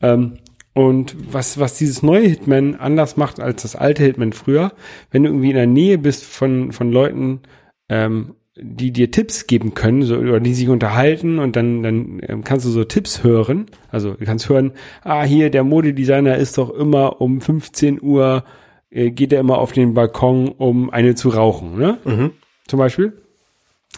Ähm, 0.03 0.35
und 0.75 1.17
was, 1.33 1.59
was 1.59 1.79
dieses 1.79 2.03
neue 2.03 2.27
Hitman 2.29 2.77
anders 2.77 3.17
macht 3.17 3.41
als 3.41 3.63
das 3.63 3.75
alte 3.75 4.05
Hitman 4.05 4.33
früher, 4.33 4.73
wenn 5.11 5.23
du 5.25 5.31
irgendwie 5.31 5.51
in 5.51 5.57
der 5.57 5.67
Nähe 5.67 5.99
bist 5.99 6.25
von, 6.25 6.73
von 6.73 6.93
Leuten, 6.93 7.41
ähm, 7.89 8.35
die 8.61 8.91
dir 8.93 9.11
Tipps 9.11 9.47
geben 9.47 9.75
können, 9.75 10.03
so, 10.03 10.17
oder 10.17 10.41
die 10.41 10.55
sich 10.55 10.69
unterhalten 10.69 11.39
und 11.39 11.57
dann, 11.57 11.83
dann 11.83 12.21
ähm, 12.27 12.45
kannst 12.45 12.67
du 12.67 12.71
so 12.71 12.85
Tipps 12.85 13.23
hören. 13.23 13.67
Also 13.91 14.13
du 14.15 14.25
kannst 14.25 14.49
hören, 14.49 14.73
ah, 15.03 15.23
hier, 15.23 15.51
der 15.51 15.65
Modedesigner 15.65 16.37
ist 16.37 16.59
doch 16.59 16.71
immer 16.71 17.21
um 17.21 17.41
15 17.41 18.03
Uhr, 18.03 18.45
äh, 18.91 19.11
geht 19.11 19.33
er 19.33 19.41
immer 19.41 19.59
auf 19.59 19.73
den 19.73 19.95
Balkon, 19.95 20.49
um 20.49 20.91
eine 20.91 21.15
zu 21.15 21.29
rauchen, 21.29 21.79
ne? 21.79 21.99
Mhm. 22.05 22.31
Zum 22.67 22.79
Beispiel. 22.79 23.13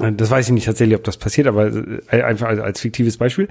Äh, 0.01 0.13
Das 0.13 0.31
weiß 0.31 0.47
ich 0.47 0.53
nicht 0.53 0.67
tatsächlich, 0.67 0.97
ob 0.97 1.05
das 1.05 1.17
passiert, 1.17 1.47
aber 1.47 1.69
äh, 2.11 2.23
einfach 2.23 2.49
als, 2.49 2.61
als 2.61 2.81
fiktives 2.81 3.17
Beispiel. 3.17 3.49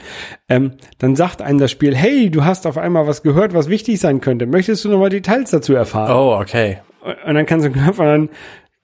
Ähm, 0.47 0.73
dann 0.99 1.15
sagt 1.15 1.41
einem 1.41 1.59
das 1.59 1.71
Spiel, 1.71 1.95
hey, 1.95 2.29
du 2.29 2.45
hast 2.45 2.67
auf 2.67 2.77
einmal 2.77 3.07
was 3.07 3.23
gehört, 3.23 3.53
was 3.53 3.69
wichtig 3.69 3.99
sein 3.99 4.21
könnte. 4.21 4.45
Möchtest 4.45 4.85
du 4.85 4.89
nochmal 4.89 5.09
Details 5.09 5.51
dazu 5.51 5.73
erfahren? 5.73 6.11
Oh, 6.15 6.39
okay. 6.41 6.79
Und 7.25 7.35
dann 7.35 7.45
kannst 7.45 7.65
du 7.65 7.71
und 7.71 7.97
dann 7.97 8.29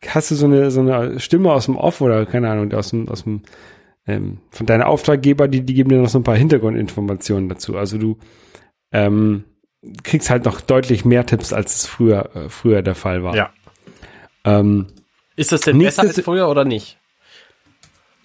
hast 0.10 0.32
du 0.32 0.36
so 0.36 0.46
eine, 0.46 0.72
so 0.72 0.82
eine 0.82 1.20
Stimme 1.20 1.52
aus 1.52 1.66
dem 1.66 1.78
Off 1.78 2.02
oder 2.02 2.26
keine 2.26 2.50
Ahnung, 2.50 2.72
aus 2.74 2.90
dem, 2.90 3.08
aus 3.10 3.24
dem, 3.24 3.42
ähm, 4.08 4.40
von 4.52 4.66
deiner 4.66 4.88
Auftraggeber, 4.88 5.48
die, 5.48 5.62
die 5.66 5.74
geben 5.74 5.90
dir 5.90 6.00
noch 6.00 6.10
so 6.10 6.20
ein 6.20 6.24
paar 6.24 6.38
Hintergrundinformationen 6.38 7.50
dazu. 7.50 7.78
Also 7.78 7.98
du 7.98 8.18
ähm, 8.92 9.46
kriegst 10.04 10.30
halt 10.30 10.46
noch 10.46 10.62
deutlich 10.62 11.06
mehr 11.06 11.26
Tipps, 11.26 11.54
als 11.54 11.76
es 11.76 11.86
früher, 11.86 12.36
äh, 12.36 12.50
früher 12.50 12.82
der 12.82 12.96
Fall 12.96 13.24
war. 13.24 13.36
Ja. 13.36 13.52
Ähm, 14.44 14.88
Ist 15.36 15.52
das 15.52 15.62
denn 15.62 15.80
besser 15.80 16.04
als 16.04 16.20
früher 16.22 16.50
oder 16.50 16.66
nicht? 16.66 17.00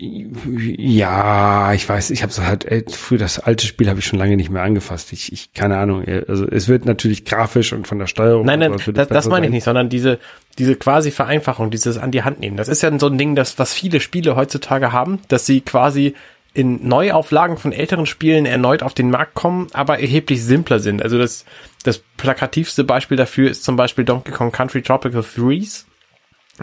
Ja, 0.03 1.75
ich 1.75 1.87
weiß, 1.87 2.11
ich 2.11 2.23
habe 2.23 2.33
halt 2.39 2.65
ey, 2.65 2.85
früher 2.89 3.19
das 3.19 3.39
alte 3.39 3.67
Spiel 3.67 3.91
habe 3.91 3.99
ich 3.99 4.07
schon 4.07 4.19
lange 4.19 4.37
nicht 4.37 4.49
mehr 4.49 4.63
angefasst. 4.63 5.13
Ich, 5.13 5.31
ich 5.31 5.53
keine 5.53 5.77
Ahnung. 5.77 6.07
Also 6.27 6.47
es 6.49 6.69
wird 6.69 6.87
natürlich 6.87 7.27
grafisch 7.27 7.75
und 7.75 7.87
von 7.87 7.99
der 7.99 8.07
Steuerung. 8.07 8.47
Nein, 8.47 8.61
nein, 8.61 8.73
das, 8.73 8.89
es 8.89 9.09
das 9.09 9.29
meine 9.29 9.47
ich 9.47 9.53
nicht, 9.53 9.65
sondern 9.65 9.91
diese, 9.91 10.19
diese 10.59 10.75
quasi 10.77 11.11
Vereinfachung, 11.11 11.71
dieses 11.71 11.99
an 11.99 12.13
die 12.13 12.23
Hand 12.23 12.41
nehmen. 12.41 12.57
Das 12.57 12.69
ist 12.69 12.83
ja 12.83 12.99
so 12.99 13.09
ein 13.09 13.19
Ding, 13.19 13.35
das, 13.35 13.59
was 13.59 13.75
viele 13.75 14.01
Spiele 14.01 14.37
heutzutage 14.37 14.93
haben, 14.93 15.19
dass 15.29 15.45
sie 15.45 15.61
quasi 15.61 16.15
in 16.55 16.89
Neuauflagen 16.89 17.59
von 17.59 17.73
älteren 17.73 18.07
Spielen 18.07 18.47
erneut 18.47 18.83
auf 18.83 18.95
den 18.95 19.11
Markt 19.11 19.35
kommen, 19.35 19.69
aber 19.73 20.01
erheblich 20.01 20.43
simpler 20.43 20.81
sind. 20.81 21.03
Also 21.03 21.19
das, 21.19 21.45
das 21.85 21.99
plakativste 22.17 22.85
Beispiel 22.85 23.17
dafür 23.17 23.51
ist 23.51 23.65
zum 23.65 23.77
Beispiel 23.77 24.05
Donkey 24.05 24.33
Kong 24.33 24.51
Country 24.51 24.83
Tropical 24.83 25.23
Freeze, 25.23 25.85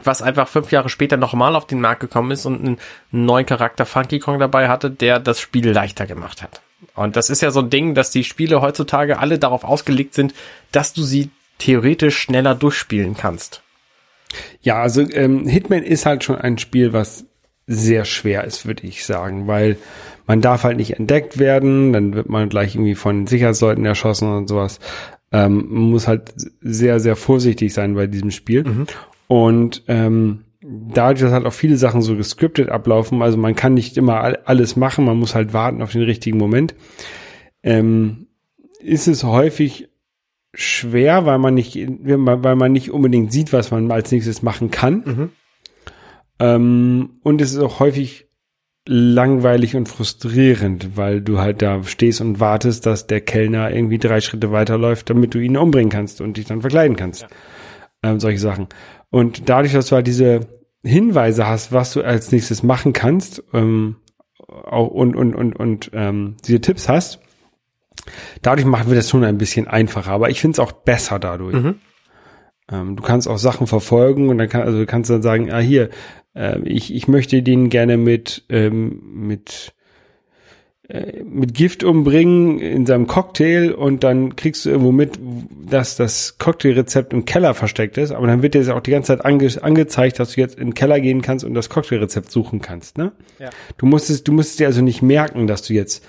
was 0.03 0.21
einfach 0.21 0.47
fünf 0.47 0.71
Jahre 0.71 0.89
später 0.89 1.17
nochmal 1.17 1.55
auf 1.55 1.67
den 1.67 1.81
Markt 1.81 2.01
gekommen 2.01 2.31
ist 2.31 2.45
und 2.45 2.59
einen 2.59 2.77
neuen 3.11 3.45
Charakter 3.45 3.85
Funky 3.85 4.19
Kong 4.19 4.39
dabei 4.39 4.67
hatte, 4.67 4.89
der 4.91 5.19
das 5.19 5.39
Spiel 5.39 5.69
leichter 5.69 6.05
gemacht 6.05 6.41
hat. 6.41 6.61
Und 6.95 7.15
das 7.15 7.29
ist 7.29 7.41
ja 7.41 7.51
so 7.51 7.61
ein 7.61 7.69
Ding, 7.69 7.95
dass 7.95 8.11
die 8.11 8.23
Spiele 8.23 8.61
heutzutage 8.61 9.19
alle 9.19 9.39
darauf 9.39 9.63
ausgelegt 9.63 10.13
sind, 10.13 10.33
dass 10.71 10.93
du 10.93 11.01
sie 11.01 11.29
theoretisch 11.57 12.17
schneller 12.17 12.55
durchspielen 12.55 13.15
kannst. 13.15 13.61
Ja, 14.61 14.81
also 14.81 15.01
ähm, 15.01 15.47
Hitman 15.47 15.83
ist 15.83 16.05
halt 16.05 16.23
schon 16.23 16.37
ein 16.37 16.57
Spiel, 16.57 16.93
was 16.93 17.25
sehr 17.65 18.05
schwer 18.05 18.43
ist, 18.43 18.65
würde 18.65 18.85
ich 18.85 19.05
sagen, 19.05 19.47
weil 19.47 19.77
man 20.25 20.41
darf 20.41 20.63
halt 20.63 20.77
nicht 20.77 20.99
entdeckt 20.99 21.39
werden, 21.39 21.93
dann 21.93 22.13
wird 22.13 22.29
man 22.29 22.49
gleich 22.49 22.75
irgendwie 22.75 22.95
von 22.95 23.27
Sicherheitsleuten 23.27 23.85
erschossen 23.85 24.31
und 24.31 24.47
sowas. 24.47 24.79
Ähm, 25.31 25.67
man 25.69 25.83
muss 25.91 26.07
halt 26.07 26.33
sehr, 26.61 26.99
sehr 26.99 27.15
vorsichtig 27.15 27.73
sein 27.73 27.95
bei 27.95 28.07
diesem 28.07 28.31
Spiel. 28.31 28.63
Und 29.27 29.83
ähm, 29.87 30.45
dadurch, 30.61 31.21
dass 31.21 31.31
halt 31.33 31.45
auch 31.45 31.53
viele 31.53 31.77
Sachen 31.77 32.01
so 32.01 32.15
gescriptet 32.15 32.69
ablaufen, 32.69 33.21
also 33.21 33.37
man 33.37 33.55
kann 33.55 33.73
nicht 33.73 33.97
immer 33.97 34.21
all- 34.21 34.39
alles 34.45 34.75
machen, 34.75 35.05
man 35.05 35.17
muss 35.17 35.35
halt 35.35 35.53
warten 35.53 35.81
auf 35.81 35.91
den 35.91 36.03
richtigen 36.03 36.37
Moment, 36.37 36.75
ähm, 37.63 38.27
ist 38.79 39.07
es 39.07 39.23
häufig 39.23 39.89
schwer, 40.53 41.25
weil 41.25 41.37
man 41.39 41.53
nicht, 41.53 41.75
weil 41.77 42.55
man 42.55 42.71
nicht 42.71 42.91
unbedingt 42.91 43.31
sieht, 43.31 43.53
was 43.53 43.71
man 43.71 43.91
als 43.91 44.11
nächstes 44.11 44.41
machen 44.41 44.71
kann. 44.71 45.03
Ähm, 46.39 47.19
und 47.23 47.41
es 47.41 47.53
ist 47.53 47.59
auch 47.59 47.79
häufig 47.79 48.27
langweilig 48.87 49.75
und 49.75 49.89
frustrierend, 49.89 50.95
weil 50.95 51.21
du 51.21 51.39
halt 51.39 51.61
da 51.61 51.83
stehst 51.83 52.21
und 52.21 52.39
wartest, 52.39 52.85
dass 52.85 53.05
der 53.05 53.21
Kellner 53.21 53.71
irgendwie 53.71 53.97
drei 53.97 54.21
Schritte 54.21 54.51
weiterläuft, 54.51 55.09
damit 55.09 55.33
du 55.33 55.39
ihn 55.39 55.57
umbringen 55.57 55.89
kannst 55.91 56.21
und 56.21 56.37
dich 56.37 56.45
dann 56.45 56.61
verkleiden 56.61 56.95
kannst. 56.95 57.27
Ähm, 58.01 58.19
solche 58.19 58.39
Sachen. 58.39 58.67
Und 59.09 59.49
dadurch, 59.49 59.73
dass 59.73 59.87
du 59.87 59.95
halt 59.95 60.07
diese 60.07 60.41
Hinweise 60.83 61.47
hast, 61.47 61.71
was 61.71 61.93
du 61.93 62.01
als 62.01 62.31
nächstes 62.31 62.63
machen 62.63 62.93
kannst, 62.93 63.43
ähm, 63.53 63.97
auch 64.47 64.87
und, 64.87 65.15
und, 65.15 65.35
und, 65.35 65.55
und 65.55 65.91
ähm, 65.93 66.35
diese 66.45 66.61
Tipps 66.61 66.87
hast, 66.87 67.19
dadurch 68.41 68.65
machen 68.65 68.89
wir 68.89 68.95
das 68.95 69.09
schon 69.09 69.23
ein 69.23 69.37
bisschen 69.37 69.67
einfacher. 69.67 70.11
Aber 70.11 70.29
ich 70.29 70.39
finde 70.39 70.55
es 70.55 70.59
auch 70.59 70.71
besser 70.71 71.19
dadurch. 71.19 71.55
Ähm, 72.71 72.95
du 72.95 73.03
kannst 73.03 73.27
auch 73.27 73.37
Sachen 73.37 73.67
verfolgen 73.67 74.29
und 74.29 74.37
dann 74.37 74.49
kann, 74.49 74.61
also 74.61 74.79
du 74.79 74.85
kannst 74.85 75.09
dann 75.09 75.21
sagen, 75.21 75.51
ah 75.51 75.59
hier, 75.59 75.89
äh, 76.33 76.59
ich, 76.63 76.93
ich 76.93 77.07
möchte 77.07 77.41
den 77.41 77.69
gerne 77.69 77.97
mit, 77.97 78.45
ähm, 78.49 79.01
mit, 79.13 79.73
mit 80.89 81.53
Gift 81.53 81.83
umbringen 81.83 82.59
in 82.59 82.85
seinem 82.85 83.07
Cocktail 83.07 83.73
und 83.73 84.05
dann 84.05 84.37
kriegst 84.37 84.63
du 84.63 84.69
irgendwo 84.69 84.93
mit, 84.93 85.19
dass 85.69 85.97
das 85.97 86.37
Cocktailrezept 86.37 87.11
im 87.11 87.25
Keller 87.25 87.53
versteckt 87.53 87.97
ist, 87.97 88.11
aber 88.11 88.27
dann 88.27 88.41
wird 88.41 88.53
dir 88.53 88.59
das 88.59 88.69
auch 88.69 88.79
die 88.79 88.91
ganze 88.91 89.07
Zeit 89.07 89.25
ange 89.25 89.51
angezeigt, 89.61 90.17
dass 90.19 90.33
du 90.33 90.41
jetzt 90.41 90.57
in 90.57 90.67
den 90.67 90.73
Keller 90.75 91.01
gehen 91.01 91.21
kannst 91.21 91.43
und 91.43 91.53
das 91.55 91.69
Cocktailrezept 91.69 92.31
suchen 92.31 92.61
kannst, 92.61 92.97
ne? 92.97 93.11
Ja. 93.37 93.49
Du 93.77 93.85
musstest, 93.85 94.29
du 94.29 94.31
musstest 94.31 94.61
dir 94.61 94.67
also 94.67 94.81
nicht 94.81 95.01
merken, 95.01 95.45
dass 95.45 95.61
du 95.61 95.73
jetzt 95.73 96.05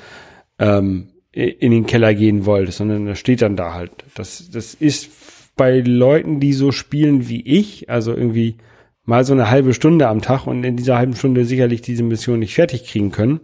ähm, 0.61 1.09
in 1.33 1.73
den 1.73 1.87
Keller 1.87 2.15
gehen 2.15 2.47
wolltest, 2.47 2.79
sondern 2.79 3.07
das 3.07 3.19
steht 3.19 3.43
dann 3.43 3.57
da 3.57 3.75
halt. 3.75 3.91
Das, 4.15 4.49
das 4.51 4.75
ist 4.75 5.11
bei 5.57 5.81
Leuten, 5.81 6.39
die 6.39 6.53
so 6.53 6.71
spielen 6.71 7.29
wie 7.29 7.43
ich, 7.43 7.91
also 7.91 8.15
irgendwie 8.15 8.59
mal 9.05 9.25
so 9.25 9.33
eine 9.33 9.51
halbe 9.51 9.75
Stunde 9.75 10.07
am 10.07 10.23
Tag 10.23 10.47
und 10.47 10.63
in 10.63 10.77
dieser 10.77 10.97
halben 10.97 11.17
Stunde 11.17 11.45
sicherlich 11.45 11.83
diese 11.83 12.05
Mission 12.05 12.39
nicht 12.39 12.55
fertig 12.55 12.87
kriegen 12.87 13.11
können, 13.11 13.41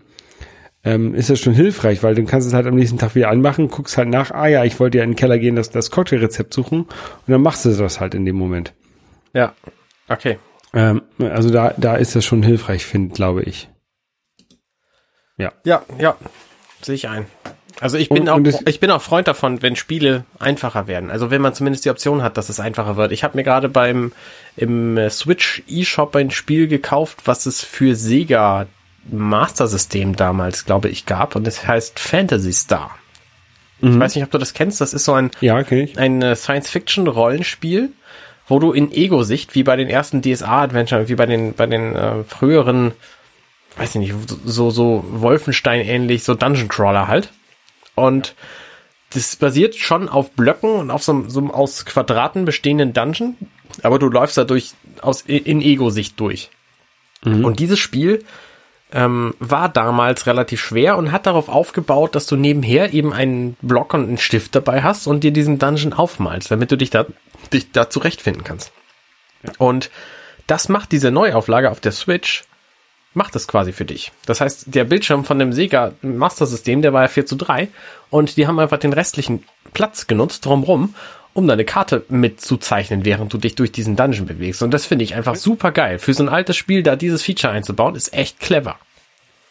ähm, 0.85 1.15
ist 1.15 1.31
das 1.31 1.41
schon 1.41 1.55
hilfreich, 1.55 2.03
weil 2.03 2.15
du 2.15 2.25
kannst 2.25 2.47
es 2.47 2.53
halt 2.55 2.67
am 2.67 2.75
nächsten 2.75 2.99
Tag 2.99 3.15
wieder 3.15 3.31
anmachen, 3.31 3.69
guckst 3.69 3.97
halt 3.97 4.09
nach, 4.09 4.31
ah 4.31 4.47
ja, 4.47 4.65
ich 4.65 4.79
wollte 4.81 4.99
ja 4.99 5.05
in 5.05 5.11
den 5.11 5.17
Keller 5.17 5.39
gehen, 5.39 5.57
das, 5.57 5.71
das 5.71 5.91
Cocktailrezept 5.91 6.53
suchen 6.53 6.83
und 6.83 6.89
dann 7.27 7.43
machst 7.43 7.65
du 7.65 7.73
das 7.73 8.01
halt 8.01 8.15
in 8.15 8.25
dem 8.25 8.37
Moment. 8.37 8.73
Ja. 9.33 9.55
Okay. 10.09 10.39
Ähm, 10.75 11.03
also 11.19 11.51
da, 11.51 11.73
da 11.77 11.97
ist 11.97 12.15
das 12.15 12.25
schon 12.25 12.43
hilfreich, 12.43 12.85
finde, 12.85 13.15
glaube 13.15 13.43
ich. 13.43 13.69
Ja, 15.37 15.53
ja. 15.99 16.17
Sehe 16.83 16.95
ich 16.95 17.09
ein. 17.09 17.27
Also 17.81 17.97
ich 17.99 18.09
bin 18.09 18.23
Und- 18.23 18.29
auch 18.29 18.37
und 18.37 18.69
ich 18.69 18.79
bin 18.79 18.91
auch 18.91 19.03
Freund 19.03 19.27
davon, 19.27 19.63
wenn 19.63 19.75
Spiele 19.75 20.25
einfacher 20.39 20.87
werden. 20.87 21.11
Also 21.11 21.31
wenn 21.31 21.43
man 21.43 21.55
zumindest 21.55 21.85
die 21.85 21.91
Option 21.91 22.23
hat, 22.23 22.37
dass 22.37 22.49
es 22.49 22.61
einfacher 22.61 22.97
wird. 22.97 23.11
Ich 23.11 23.25
habe 23.25 23.37
mir 23.37 23.43
gerade 23.43 23.69
beim 23.69 24.13
im 24.57 24.97
äh, 24.97 25.11
Switch 25.11 25.63
eShop 25.69 26.15
ein 26.15 26.31
Spiel 26.31 26.69
gekauft, 26.69 27.23
was 27.25 27.47
es 27.47 27.65
für 27.65 27.97
Sega 27.97 28.67
Master 29.11 29.67
System 29.67 30.17
damals, 30.17 30.65
glaube 30.65 30.89
ich, 30.89 31.07
gab 31.07 31.37
und 31.37 31.47
es 31.47 31.67
heißt 31.67 31.99
Fantasy 31.99 32.53
Star. 32.53 32.91
Ich 33.81 33.99
weiß 33.99 34.15
nicht, 34.15 34.25
ob 34.25 34.31
du 34.31 34.39
das 34.39 34.55
kennst. 34.55 34.81
Das 34.81 34.95
ist 34.95 35.05
so 35.05 35.13
ein 35.13 35.31
Ja, 35.41 35.61
ich. 35.61 35.99
ein 35.99 36.23
äh, 36.23 36.35
Science-Fiction-Rollenspiel, 36.37 37.91
wo 38.49 38.59
du 38.59 38.73
in 38.73 38.91
Ego-Sicht, 38.93 39.55
wie 39.55 39.63
bei 39.63 39.77
den 39.77 39.89
ersten 39.89 40.23
DSA-Adventure, 40.23 41.09
wie 41.09 41.15
bei 41.17 41.27
den, 41.27 41.55
bei 41.55 41.67
den 41.67 41.95
äh, 41.95 42.25
früheren, 42.25 42.93
weiß 43.77 43.91
ich 43.91 43.95
nicht, 43.97 44.15
so, 44.45 44.71
so 44.71 45.05
Wolfenstein-ähnlich, 45.09 46.25
so 46.25 46.35
Dungeon-Crawler 46.35 47.09
halt. 47.09 47.31
Und 47.95 48.35
das 49.11 49.37
basiert 49.37 49.75
schon 49.77 50.09
auf 50.09 50.31
Blöcken 50.33 50.71
und 50.71 50.91
auf 50.91 51.03
so, 51.03 51.13
einem- 51.13 51.31
so 51.31 51.41
einem 51.41 51.51
aus 51.51 51.85
Quadraten 51.85 52.45
bestehenden 52.47 52.93
Dungeon, 52.95 53.37
aber 53.83 53.99
du 53.99 54.09
läufst 54.09 54.37
dadurch 54.39 54.73
aus, 55.03 55.23
in 55.23 55.61
Ego-Sicht 55.61 56.19
durch. 56.21 56.51
Und 57.25 57.59
dieses 57.59 57.79
Spiel 57.79 58.25
ähm, 58.95 59.35
war 59.41 59.69
damals 59.69 60.27
relativ 60.27 60.61
schwer 60.63 60.97
und 60.97 61.11
hat 61.11 61.27
darauf 61.27 61.49
aufgebaut, 61.49 62.15
dass 62.15 62.27
du 62.27 62.37
nebenher 62.37 62.95
eben 62.95 63.13
einen 63.13 63.57
Block 63.61 63.93
und 63.93 64.05
einen 64.05 64.19
Stift 64.19 64.55
dabei 64.55 64.83
hast 64.83 65.09
und 65.09 65.25
dir 65.25 65.33
diesen 65.33 65.59
Dungeon 65.59 65.93
aufmalst, 65.93 66.51
damit 66.51 66.71
du 66.71 66.77
dich 66.77 66.91
da, 66.91 67.05
dich 67.53 67.73
da 67.73 67.91
zurechtfinden 67.91 68.45
kannst. 68.45 68.73
Und 69.59 69.91
das 70.47 70.69
macht 70.69 70.93
diese 70.93 71.11
Neuauflage 71.11 71.71
auf 71.71 71.81
der 71.81 71.93
Switch, 71.93 72.45
macht 73.15 73.35
es 73.35 73.49
quasi 73.49 73.73
für 73.73 73.85
dich. 73.85 74.13
Das 74.27 74.41
heißt, 74.41 74.75
der 74.75 74.85
Bildschirm 74.85 75.25
von 75.25 75.39
dem 75.39 75.53
Sega 75.53 75.93
Master 76.03 76.47
System, 76.47 76.81
der 76.81 76.93
war 76.93 77.03
ja 77.03 77.09
4 77.09 77.27
zu 77.27 77.37
3 77.37 77.69
und 78.11 78.37
die 78.37 78.47
haben 78.47 78.59
einfach 78.61 78.79
den 78.79 78.93
restlichen 78.93 79.45
Platz 79.73 80.07
genutzt 80.07 80.47
drumrum, 80.47 80.95
um 81.35 81.47
deine 81.47 81.65
Karte 81.65 82.05
mitzuzeichnen, 82.09 83.05
während 83.05 83.33
du 83.33 83.39
dich 83.39 83.57
durch 83.57 83.73
diesen 83.73 83.97
Dungeon 83.97 84.27
bewegst. 84.27 84.63
Und 84.63 84.73
das 84.73 84.87
finde 84.87 85.05
ich 85.05 85.15
einfach 85.15 85.35
super 85.35 85.73
geil. 85.73 85.99
Für 85.99 86.15
so 86.15 86.23
ein 86.23 86.29
altes 86.29 86.57
Spiel 86.57 86.83
da 86.83 86.97
dieses 86.97 87.23
Feature 87.23 87.53
einzubauen, 87.53 87.97
ist 87.97 88.15
echt 88.15 88.41
clever. 88.41 88.77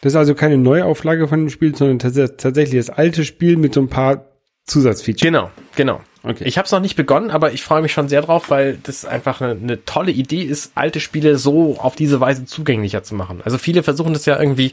Das 0.00 0.12
ist 0.12 0.16
also 0.16 0.34
keine 0.34 0.58
Neuauflage 0.58 1.28
von 1.28 1.40
dem 1.40 1.50
Spiel, 1.50 1.74
sondern 1.76 1.98
tats 1.98 2.16
tatsächlich 2.36 2.84
das 2.84 2.90
alte 2.90 3.24
Spiel 3.24 3.56
mit 3.56 3.74
so 3.74 3.80
ein 3.80 3.88
paar 3.88 4.24
Zusatzfeatures. 4.66 5.22
Genau, 5.22 5.50
genau. 5.76 6.00
Okay. 6.22 6.44
Ich 6.44 6.56
habe 6.56 6.64
es 6.64 6.72
noch 6.72 6.80
nicht 6.80 6.96
begonnen, 6.96 7.30
aber 7.30 7.52
ich 7.52 7.62
freue 7.62 7.82
mich 7.82 7.92
schon 7.92 8.08
sehr 8.08 8.22
drauf, 8.22 8.48
weil 8.48 8.78
das 8.82 9.04
einfach 9.04 9.42
eine, 9.42 9.52
eine 9.52 9.84
tolle 9.84 10.10
Idee 10.10 10.40
ist, 10.40 10.72
alte 10.74 11.00
Spiele 11.00 11.36
so 11.36 11.76
auf 11.78 11.96
diese 11.96 12.18
Weise 12.18 12.46
zugänglicher 12.46 13.02
zu 13.02 13.14
machen. 13.14 13.42
Also 13.44 13.58
viele 13.58 13.82
versuchen 13.82 14.14
das 14.14 14.24
ja 14.24 14.38
irgendwie 14.38 14.72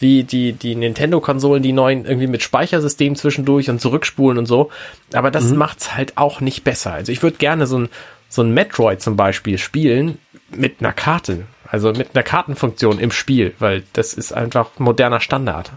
wie 0.00 0.24
die, 0.24 0.52
die 0.52 0.74
Nintendo-Konsolen, 0.74 1.62
die 1.62 1.72
neuen, 1.72 2.04
irgendwie 2.04 2.26
mit 2.26 2.42
Speichersystem 2.42 3.16
zwischendurch 3.16 3.70
und 3.70 3.80
zurückspulen 3.80 4.38
und 4.38 4.46
so. 4.46 4.70
Aber 5.12 5.30
das 5.30 5.52
macht's 5.52 5.94
halt 5.94 6.16
auch 6.16 6.40
nicht 6.40 6.64
besser. 6.64 6.92
Also 6.92 7.12
ich 7.12 7.22
würde 7.22 7.36
gerne 7.36 7.66
so 7.66 7.78
ein, 7.78 7.88
so 8.28 8.42
ein 8.42 8.52
Metroid 8.52 9.02
zum 9.02 9.16
Beispiel 9.16 9.58
spielen 9.58 10.18
mit 10.50 10.76
einer 10.80 10.92
Karte. 10.92 11.46
Also 11.66 11.92
mit 11.92 12.14
einer 12.14 12.24
Kartenfunktion 12.24 12.98
im 12.98 13.12
Spiel, 13.12 13.54
weil 13.58 13.84
das 13.92 14.14
ist 14.14 14.32
einfach 14.32 14.78
moderner 14.78 15.20
Standard. 15.20 15.70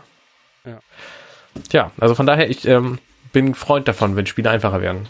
Ja. 0.66 0.80
Tja, 1.70 1.92
also 2.00 2.16
von 2.16 2.26
daher, 2.26 2.50
ich 2.50 2.68
ähm, 2.68 2.98
bin 3.32 3.54
Freund 3.54 3.88
davon, 3.88 4.16
wenn 4.16 4.26
Spiele 4.26 4.50
einfacher 4.50 4.82
werden. 4.82 5.08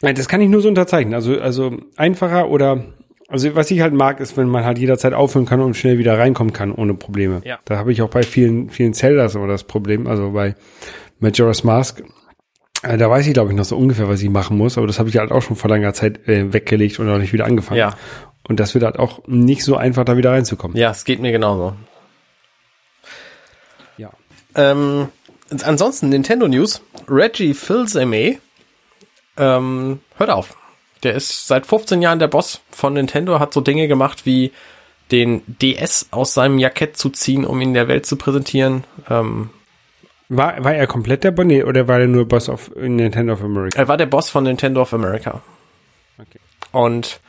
Nein, 0.00 0.16
Das 0.16 0.28
kann 0.28 0.40
ich 0.40 0.48
nur 0.48 0.60
so 0.60 0.68
unterzeichnen. 0.68 1.14
Also, 1.14 1.40
also 1.40 1.78
einfacher 1.96 2.48
oder, 2.48 2.84
also 3.32 3.54
was 3.54 3.70
ich 3.70 3.80
halt 3.80 3.94
mag, 3.94 4.20
ist, 4.20 4.36
wenn 4.36 4.48
man 4.48 4.64
halt 4.64 4.78
jederzeit 4.78 5.14
aufhören 5.14 5.46
kann 5.46 5.60
und 5.60 5.74
schnell 5.74 5.96
wieder 5.96 6.18
reinkommen 6.18 6.52
kann 6.52 6.70
ohne 6.70 6.92
Probleme. 6.92 7.40
Ja. 7.44 7.58
Da 7.64 7.78
habe 7.78 7.90
ich 7.90 8.02
auch 8.02 8.10
bei 8.10 8.22
vielen, 8.22 8.68
vielen 8.68 8.92
Zeldas 8.92 9.36
aber 9.36 9.46
das 9.46 9.64
Problem. 9.64 10.06
Also 10.06 10.32
bei 10.32 10.54
Majora's 11.18 11.64
Mask, 11.64 12.02
äh, 12.82 12.98
da 12.98 13.08
weiß 13.08 13.26
ich 13.26 13.32
glaube 13.32 13.50
ich 13.50 13.56
noch 13.56 13.64
so 13.64 13.76
ungefähr, 13.76 14.06
was 14.06 14.22
ich 14.22 14.28
machen 14.28 14.58
muss, 14.58 14.76
aber 14.76 14.86
das 14.86 14.98
habe 14.98 15.08
ich 15.08 15.16
halt 15.16 15.32
auch 15.32 15.40
schon 15.40 15.56
vor 15.56 15.70
langer 15.70 15.94
Zeit 15.94 16.28
äh, 16.28 16.52
weggelegt 16.52 17.00
und 17.00 17.08
auch 17.08 17.16
nicht 17.16 17.32
wieder 17.32 17.46
angefangen. 17.46 17.78
Ja. 17.78 17.96
Und 18.46 18.60
das 18.60 18.74
wird 18.74 18.84
halt 18.84 18.98
auch 18.98 19.26
nicht 19.26 19.64
so 19.64 19.76
einfach, 19.76 20.04
da 20.04 20.16
wieder 20.16 20.32
reinzukommen. 20.32 20.76
Ja, 20.76 20.90
es 20.90 21.04
geht 21.04 21.20
mir 21.20 21.32
genauso. 21.32 21.74
Ja. 23.96 24.10
Ähm, 24.54 25.08
ansonsten 25.62 26.10
Nintendo 26.10 26.48
News. 26.48 26.82
Reggie 27.08 27.54
Fils-Aimé 27.54 28.38
ähm, 29.38 30.00
hört 30.16 30.30
auf. 30.30 30.56
Der 31.02 31.14
ist 31.14 31.48
seit 31.48 31.66
15 31.66 32.00
Jahren 32.02 32.18
der 32.18 32.28
Boss 32.28 32.60
von 32.70 32.92
Nintendo, 32.94 33.40
hat 33.40 33.52
so 33.52 33.60
Dinge 33.60 33.88
gemacht 33.88 34.24
wie 34.24 34.52
den 35.10 35.42
DS 35.46 36.08
aus 36.10 36.34
seinem 36.34 36.58
Jackett 36.58 36.96
zu 36.96 37.10
ziehen, 37.10 37.44
um 37.44 37.60
ihn 37.60 37.74
der 37.74 37.88
Welt 37.88 38.06
zu 38.06 38.16
präsentieren. 38.16 38.84
Ähm, 39.10 39.50
War, 40.28 40.64
war 40.64 40.74
er 40.74 40.86
komplett 40.86 41.24
der 41.24 41.32
Bonnet 41.32 41.66
oder 41.66 41.86
war 41.88 42.00
er 42.00 42.06
nur 42.06 42.26
Boss 42.26 42.48
of 42.48 42.70
Nintendo 42.76 43.34
of 43.34 43.42
America? 43.42 43.78
er 43.78 43.88
war 43.88 43.96
der 43.96 44.06
Boss 44.06 44.30
von 44.30 44.44
Nintendo 44.44 44.80
of 44.80 44.94
America. 44.94 45.42
Okay. 46.18 46.38
Und 46.70 47.20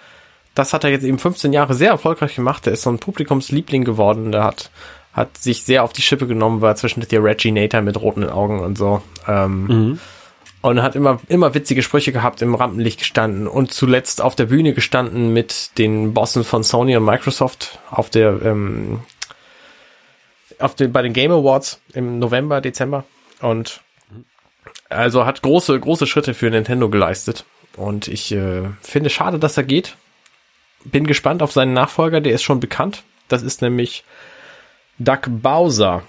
das 0.56 0.72
hat 0.74 0.84
er 0.84 0.92
jetzt 0.92 1.04
eben 1.04 1.20
15 1.20 1.52
Jahre 1.52 1.74
sehr 1.74 1.90
erfolgreich 1.90 2.36
gemacht. 2.36 2.66
Der 2.66 2.74
ist 2.74 2.84
so 2.84 2.92
ein 2.92 3.00
Publikumsliebling 3.00 3.84
geworden. 3.84 4.32
Der 4.32 4.44
hat, 4.44 4.72
hat 5.12 5.38
sich 5.38 5.64
sehr 5.64 5.84
auf 5.84 5.94
die 5.94 6.04
Schippe 6.04 6.28
genommen, 6.28 6.62
war 6.62 6.76
zwischendurch 6.76 7.10
der 7.10 7.24
Reginator 7.24 7.82
mit 7.82 8.00
roten 8.00 8.30
Augen 8.30 8.60
und 8.60 8.78
so. 8.78 9.02
Ähm, 9.28 10.00
Und 10.64 10.82
hat 10.82 10.96
immer, 10.96 11.20
immer 11.28 11.54
witzige 11.54 11.84
Sprüche 11.84 12.14
gehabt, 12.14 12.42
im 12.42 12.56
Rampenlicht 12.56 13.00
gestanden 13.00 13.48
und 13.48 13.74
zuletzt 13.74 14.22
auf 14.22 14.34
der 14.36 14.46
Bühne 14.46 14.74
gestanden 14.74 15.34
mit 15.34 15.78
den 15.78 16.14
Bossen 16.14 16.46
von 16.46 16.64
Sony 16.64 16.96
und 16.96 17.04
Microsoft 17.04 17.80
auf 17.92 18.10
der, 18.10 18.42
ähm, 18.44 19.02
auf 20.60 20.74
den, 20.74 20.94
bei 20.94 21.02
den 21.02 21.12
Game 21.12 21.32
Awards 21.32 21.82
im 21.94 22.18
November, 22.18 22.62
Dezember. 22.62 23.04
Und 23.42 23.82
also 24.88 25.26
hat 25.26 25.42
große, 25.42 25.78
große 25.78 26.08
Schritte 26.08 26.34
für 26.34 26.50
Nintendo 26.50 26.90
geleistet. 26.90 27.44
Und 27.76 28.08
ich 28.08 28.32
äh, 28.32 28.64
finde 28.82 29.10
schade, 29.10 29.40
dass 29.40 29.58
er 29.58 29.64
geht. 29.64 29.98
Bin 30.86 31.06
gespannt 31.06 31.42
auf 31.42 31.52
seinen 31.52 31.74
Nachfolger, 31.74 32.22
der 32.22 32.34
ist 32.34 32.44
schon 32.44 32.62
bekannt. 32.62 33.04
Das 33.28 33.44
ist 33.44 33.62
nämlich 33.62 34.06
Doug 34.98 35.22
Bowser. 35.28 36.04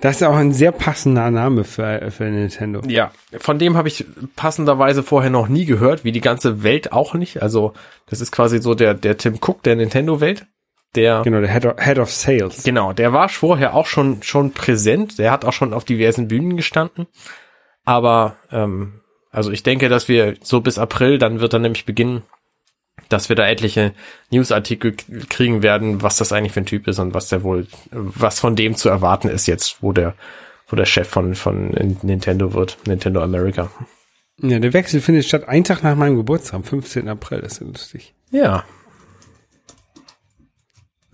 Das 0.00 0.16
ist 0.16 0.22
auch 0.22 0.36
ein 0.36 0.52
sehr 0.52 0.72
passender 0.72 1.30
Name 1.30 1.64
für, 1.64 2.10
für 2.10 2.24
Nintendo. 2.24 2.80
Ja, 2.86 3.12
von 3.38 3.58
dem 3.58 3.76
habe 3.76 3.88
ich 3.88 4.04
passenderweise 4.36 5.02
vorher 5.02 5.30
noch 5.30 5.48
nie 5.48 5.64
gehört, 5.64 6.04
wie 6.04 6.12
die 6.12 6.20
ganze 6.20 6.62
Welt 6.62 6.92
auch 6.92 7.14
nicht. 7.14 7.42
Also 7.42 7.72
das 8.06 8.20
ist 8.20 8.30
quasi 8.30 8.60
so 8.60 8.74
der, 8.74 8.94
der 8.94 9.16
Tim 9.16 9.38
Cook 9.40 9.62
der 9.62 9.76
Nintendo-Welt. 9.76 10.46
Der 10.94 11.22
Genau, 11.22 11.40
der 11.40 11.52
Head 11.52 11.66
of, 11.66 11.74
Head 11.84 11.98
of 11.98 12.10
Sales. 12.10 12.62
Genau, 12.62 12.92
der 12.92 13.12
war 13.12 13.28
vorher 13.28 13.74
auch 13.74 13.86
schon 13.86 14.22
schon 14.22 14.52
präsent. 14.52 15.18
Der 15.18 15.30
hat 15.32 15.44
auch 15.44 15.52
schon 15.52 15.72
auf 15.72 15.84
diversen 15.84 16.28
Bühnen 16.28 16.56
gestanden. 16.56 17.06
Aber 17.84 18.36
ähm, 18.52 19.00
also 19.30 19.50
ich 19.50 19.62
denke, 19.62 19.88
dass 19.88 20.08
wir 20.08 20.36
so 20.42 20.60
bis 20.60 20.78
April, 20.78 21.18
dann 21.18 21.40
wird 21.40 21.52
er 21.52 21.58
nämlich 21.58 21.84
beginnen, 21.84 22.22
dass 23.08 23.28
wir 23.28 23.36
da 23.36 23.46
etliche 23.46 23.92
Newsartikel 24.30 24.94
kriegen 25.28 25.62
werden, 25.62 26.02
was 26.02 26.16
das 26.16 26.32
eigentlich 26.32 26.52
für 26.52 26.60
ein 26.60 26.66
Typ 26.66 26.88
ist 26.88 26.98
und 26.98 27.14
was 27.14 27.28
der 27.28 27.42
wohl, 27.42 27.66
was 27.90 28.40
von 28.40 28.56
dem 28.56 28.76
zu 28.76 28.88
erwarten 28.88 29.28
ist 29.28 29.46
jetzt, 29.46 29.82
wo 29.82 29.92
der, 29.92 30.14
wo 30.68 30.76
der 30.76 30.86
Chef 30.86 31.08
von 31.08 31.34
von 31.34 31.70
Nintendo 32.02 32.54
wird, 32.54 32.78
Nintendo 32.86 33.22
America. 33.22 33.70
Ja, 34.40 34.58
der 34.58 34.72
Wechsel 34.72 35.00
findet 35.00 35.24
statt 35.24 35.48
einen 35.48 35.64
Tag 35.64 35.82
nach 35.82 35.94
meinem 35.94 36.16
Geburtstag, 36.16 36.54
am 36.54 36.64
15. 36.64 37.08
April. 37.08 37.40
Das 37.40 37.52
ist 37.52 37.60
ja 37.60 37.66
lustig. 37.66 38.14
Ja, 38.30 38.64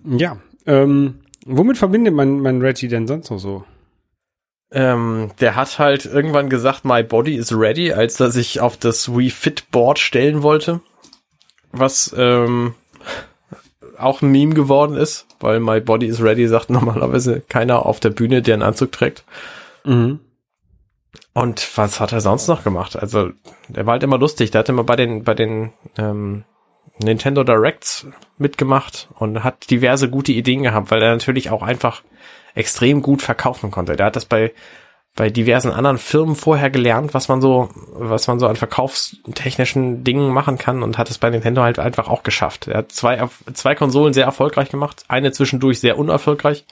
Ja. 0.05 0.39
Ähm, 0.67 1.21
womit 1.47 1.79
verbindet 1.79 2.15
man, 2.15 2.41
man 2.41 2.61
Reggie 2.61 2.89
denn 2.89 3.07
sonst 3.07 3.31
noch 3.31 3.39
so? 3.39 3.65
Ähm, 4.73 5.33
der 5.41 5.57
hat 5.57 5.79
halt 5.79 6.07
irgendwann 6.07 6.49
gesagt, 6.49 6.85
my 6.85 7.03
body 7.03 7.35
is 7.35 7.57
ready, 7.57 7.93
als 7.93 8.21
er 8.21 8.31
sich 8.31 8.61
auf 8.61 8.77
das 8.77 9.15
Wii 9.15 9.31
Fit 9.31 9.71
Board 9.71 9.99
stellen 9.99 10.43
wollte. 10.43 10.81
Was 11.73 12.15
ähm, 12.17 12.75
auch 13.99 14.23
ein 14.23 14.31
Meme 14.31 14.55
geworden 14.55 14.97
ist, 14.97 15.27
weil 15.41 15.61
my 15.61 15.81
body 15.81 16.07
is 16.07 16.23
ready 16.23 16.47
sagt 16.49 16.71
normalerweise 16.71 17.41
keiner 17.49 17.87
auf 17.87 18.01
der 18.01 18.11
Bühne, 18.11 18.43
der 18.43 18.55
einen 18.55 18.63
Anzug 18.63 18.93
trägt. 18.93 19.25
Mhm. 19.85 20.21
Und 21.33 21.77
was 21.77 22.01
hat 22.01 22.13
er 22.13 22.21
sonst 22.21 22.49
noch 22.49 22.65
gemacht? 22.65 22.97
Also, 22.97 23.31
der 23.69 23.87
war 23.87 23.93
halt 23.93 24.03
immer 24.03 24.19
lustig. 24.19 24.51
Der 24.51 24.61
hat 24.61 24.69
immer 24.69 24.85
bei 24.85 24.97
den, 24.97 25.23
bei 25.23 25.35
den 25.35 25.73
ähm, 25.97 26.45
Nintendo 26.99 27.45
Directs 27.45 28.07
mitgemacht 28.37 29.09
und 29.15 29.45
hat 29.45 29.71
diverse 29.71 30.11
gute 30.11 30.33
Ideen 30.33 30.65
gehabt, 30.65 30.91
weil 30.91 31.03
er 31.03 31.13
natürlich 31.13 31.51
auch 31.51 31.63
einfach 31.63 32.03
extrem 32.55 33.01
gut 33.01 33.23
verkaufen 33.23 33.71
konnte. 33.71 33.97
Der 33.97 34.07
hat 34.07 34.17
das 34.17 34.25
bei 34.25 34.53
bei 35.17 35.29
diversen 35.29 35.73
anderen 35.73 35.99
Firmen 35.99 36.37
vorher 36.37 36.71
gelernt, 36.71 37.15
was 37.15 37.29
man 37.29 37.41
so, 37.41 37.69
was 37.93 38.27
man 38.29 38.39
so 38.39 38.47
an 38.47 38.57
verkaufstechnischen 38.57 40.05
Dingen 40.05 40.33
machen 40.33 40.57
kann 40.57 40.83
und 40.83 40.99
hat 40.99 41.11
es 41.11 41.19
bei 41.19 41.29
Nintendo 41.31 41.63
halt 41.63 41.79
einfach 41.79 42.09
auch 42.09 42.23
geschafft. 42.23 42.69
Er 42.69 42.79
hat 42.79 42.93
zwei, 42.93 43.29
zwei 43.53 43.75
Konsolen 43.75 44.15
sehr 44.15 44.25
erfolgreich 44.25 44.71
gemacht, 44.71 45.05
eine 45.09 45.33
zwischendurch 45.33 45.81
sehr 45.81 45.99
unerfolgreich. 45.99 46.65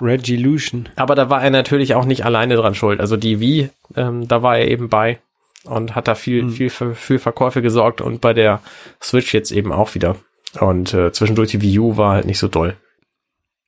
Regilution. 0.00 0.88
Aber 0.96 1.14
da 1.14 1.30
war 1.30 1.42
er 1.42 1.50
natürlich 1.50 1.94
auch 1.94 2.04
nicht 2.04 2.24
alleine 2.24 2.56
dran 2.56 2.74
schuld. 2.74 3.00
Also 3.00 3.16
die 3.16 3.40
Wii, 3.40 3.70
ähm, 3.94 4.26
da 4.26 4.42
war 4.42 4.58
er 4.58 4.68
eben 4.68 4.88
bei 4.88 5.20
und 5.64 5.94
hat 5.94 6.08
da 6.08 6.14
viel, 6.14 6.42
Mhm. 6.44 6.50
viel 6.50 6.70
für, 6.70 6.94
für 6.94 7.18
Verkäufe 7.18 7.62
gesorgt 7.62 8.00
und 8.00 8.20
bei 8.20 8.32
der 8.32 8.60
Switch 9.02 9.32
jetzt 9.32 9.52
eben 9.52 9.72
auch 9.72 9.94
wieder. 9.94 10.16
Und 10.60 10.92
äh, 10.94 11.12
zwischendurch 11.12 11.50
die 11.50 11.62
Wii 11.62 11.78
U 11.78 11.96
war 11.96 12.14
halt 12.14 12.26
nicht 12.26 12.38
so 12.38 12.48
doll. 12.48 12.76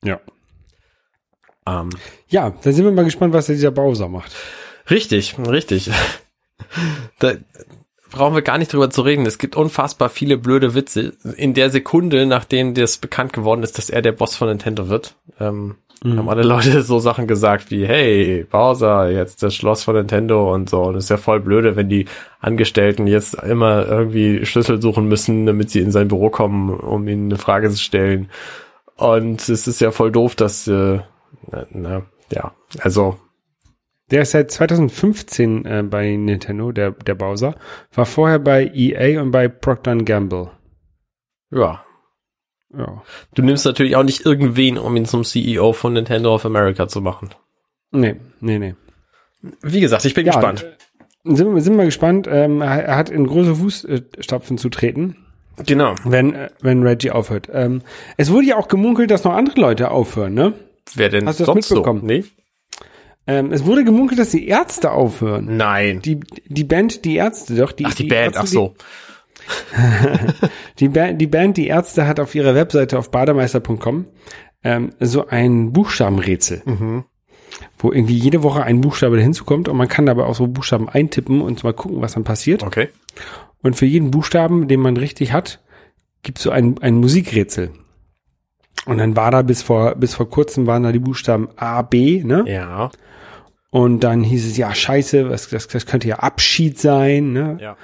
Ja. 0.05 0.21
Ähm, 1.69 1.91
Ja, 2.29 2.53
da 2.63 2.73
sind 2.73 2.85
wir 2.85 2.93
mal 2.93 3.05
gespannt, 3.05 3.35
was 3.35 3.47
dieser 3.47 3.71
Bowser 3.71 4.09
macht. 4.09 4.35
Richtig, 4.91 5.37
richtig. 5.39 5.91
da 7.19 7.35
brauchen 8.11 8.35
wir 8.35 8.43
gar 8.43 8.59
nicht 8.59 8.73
drüber 8.73 8.91
zu 8.91 9.03
reden. 9.03 9.27
Es 9.27 9.39
gibt 9.39 9.57
unfassbar 9.57 10.09
viele 10.09 10.39
blöde 10.39 10.75
Witze. 10.75 11.15
In 11.37 11.55
der 11.55 11.71
Sekunde, 11.71 12.27
nachdem 12.27 12.75
das 12.75 12.99
bekannt 12.99 13.33
geworden 13.33 13.63
ist, 13.63 13.79
dass 13.79 13.91
er 13.91 14.03
der 14.03 14.13
Boss 14.13 14.37
von 14.37 14.49
Nintendo 14.49 14.89
wird, 14.89 15.15
ähm, 15.41 15.77
haben 16.05 16.29
alle 16.29 16.43
Leute 16.43 16.83
so 16.85 16.99
Sachen 16.99 17.27
gesagt 17.27 17.71
wie, 17.71 17.87
hey, 17.87 18.47
Bowser, 18.49 19.11
jetzt 19.11 19.43
das 19.43 19.55
Schloss 19.55 19.83
von 19.83 19.97
Nintendo 19.97 20.55
und 20.55 20.71
so. 20.71 20.83
Und 20.83 20.97
es 20.97 21.05
ist 21.05 21.11
ja 21.11 21.17
voll 21.17 21.41
blöde, 21.41 21.77
wenn 21.77 21.89
die 21.89 22.07
Angestellten 22.41 23.07
jetzt 23.07 23.35
immer 23.35 23.87
irgendwie 23.87 24.47
Schlüssel 24.47 24.81
suchen 24.81 25.09
müssen, 25.09 25.47
damit 25.47 25.71
sie 25.71 25.81
in 25.81 25.91
sein 25.91 26.09
Büro 26.09 26.31
kommen, 26.31 26.71
um 26.71 27.09
ihnen 27.09 27.31
eine 27.31 27.39
Frage 27.39 27.69
zu 27.71 27.79
stellen. 27.79 28.31
Und 28.97 29.49
es 29.49 29.67
ist 29.67 29.81
ja 29.81 29.91
voll 29.91 30.13
doof, 30.13 30.35
dass, 30.35 30.67
äh, 30.67 31.01
na, 31.71 32.03
ja, 32.33 32.55
also 32.81 33.19
Der 34.11 34.23
ist 34.23 34.31
seit 34.33 34.51
2015 34.51 35.65
äh, 35.67 35.83
bei 35.83 36.17
Nintendo, 36.17 36.73
der, 36.73 36.93
der 36.93 37.15
Bowser. 37.15 37.55
War 37.95 38.07
vorher 38.07 38.39
bei 38.39 38.71
EA 38.75 39.21
und 39.21 39.31
bei 39.31 39.49
Procter 39.49 39.97
Gamble. 39.97 40.51
ja, 41.51 41.85
Ja. 42.77 43.03
Du 43.35 43.43
nimmst 43.43 43.65
natürlich 43.65 43.97
auch 43.97 44.03
nicht 44.05 44.25
irgendwen, 44.27 44.77
um 44.79 44.95
ihn 44.97 45.07
zum 45.07 45.25
CEO 45.25 45.73
von 45.73 45.93
Nintendo 45.95 46.35
of 46.35 46.45
America 46.45 46.87
zu 46.89 47.01
machen. 47.01 47.31
Nee, 47.91 48.17
nee, 48.41 48.59
nee. 48.59 48.75
Wie 49.63 49.81
gesagt, 49.81 50.05
ich 50.05 50.15
bin 50.15 50.27
Ja, 50.27 50.33
gespannt. 50.33 50.65
äh, 50.65 51.35
Sind, 51.35 51.55
wir- 51.55 51.61
sind 51.63 51.77
wir 51.77 51.85
gespannt. 51.85 52.27
Ähm, 52.31 52.61
er, 52.63 52.85
er 52.85 52.97
hat 52.97 53.11
in 53.11 53.27
große 53.27 53.55
Fußstapfen 53.57 54.57
zu 54.59 54.69
treten, 54.71 55.17
Genau. 55.67 55.95
wenn, 56.05 56.35
äh, 56.35 56.51
wenn 56.61 56.83
Reggie 56.83 57.11
aufhört. 57.11 57.49
Ähm, 57.53 57.83
es 58.17 58.31
wurde 58.31 58.47
ja 58.47 58.57
auch 58.57 58.69
gemunkelt, 58.69 59.11
dass 59.11 59.25
noch 59.25 59.33
andere 59.35 59.61
Leute 59.61 59.91
aufhören, 59.91 60.35
ne? 60.35 60.53
Wer 60.95 61.09
denn 61.09 61.27
Hast 61.27 61.41
du 61.41 61.45
das 61.45 61.55
sonst 61.55 61.71
mitbekommen? 61.71 62.01
so? 62.01 62.07
Nee? 62.07 62.25
Ähm, 63.27 63.53
es 63.53 63.65
wurde 63.67 63.85
gemunkelt, 63.85 64.19
dass 64.19 64.31
die 64.31 64.49
Ärzte 64.49 64.91
aufhören. 64.93 65.57
Nein. 65.57 66.01
Die, 66.03 66.19
die 66.47 66.65
Band, 66.65 67.05
die 67.05 67.17
Ärzte, 67.17 67.55
doch. 67.57 67.73
Die, 67.73 67.85
ach, 67.85 67.95
die, 67.95 68.05
Band, 68.05 68.37
Ärzte, 68.37 68.41
ach 68.41 68.47
so. 68.47 68.75
Die, 70.79 70.89
Band, 70.89 71.21
die 71.21 71.27
Band, 71.27 71.57
die 71.57 71.67
Ärzte 71.69 72.07
hat 72.07 72.21
auf 72.21 72.35
ihrer 72.35 72.55
Webseite 72.55 72.99
auf 72.99 73.11
bademeister.com 73.11 74.07
ähm, 74.65 74.91
so 75.01 75.27
ein 75.29 75.73
Buchstabenrätsel, 75.73 76.63
Mhm. 76.65 77.05
wo 77.79 77.93
irgendwie 77.93 78.17
jede 78.17 78.43
Woche 78.43 78.63
ein 78.65 78.81
Buchstabe 78.81 79.21
hinzukommt 79.21 79.69
und 79.69 79.77
man 79.77 79.89
kann 79.89 80.07
dabei 80.07 80.25
auch 80.25 80.35
so 80.35 80.47
Buchstaben 80.49 80.89
eintippen 80.89 81.41
und 81.43 81.63
mal 81.65 81.73
gucken, 81.75 82.01
was 82.01 82.15
dann 82.15 82.25
passiert. 82.25 82.63
Okay. 82.63 82.89
Und 83.63 83.75
für 83.77 83.87
jeden 83.87 84.11
Buchstaben, 84.11 84.69
den 84.69 84.81
man 84.81 84.97
richtig 84.97 85.33
hat, 85.33 85.61
gibt 86.23 86.39
es 86.39 86.45
so 86.45 86.51
ein, 86.51 86.79
ein 86.81 86.95
Musikrätsel. 86.97 87.71
Und 88.87 88.99
dann 88.99 89.17
war 89.17 89.31
da 89.31 89.43
bis 89.43 89.63
vor, 89.63 89.95
bis 89.97 90.15
vor 90.15 90.29
kurzem 90.29 90.67
waren 90.67 90.83
da 90.83 90.93
die 90.93 90.99
Buchstaben 90.99 91.49
A, 91.57 91.83
B, 91.83 92.23
ne? 92.25 92.45
Ja. 92.47 92.91
Und 93.71 94.03
dann 94.03 94.23
hieß 94.23 94.47
es, 94.47 94.57
ja, 94.57 94.75
scheiße, 94.75 95.29
was, 95.29 95.51
das, 95.51 95.69
das 95.69 95.87
könnte 95.87 96.09
ja 96.09 96.17
Abschied 96.17 96.79
sein, 96.79 97.33
ne? 97.33 97.59
Ja. 97.61 97.77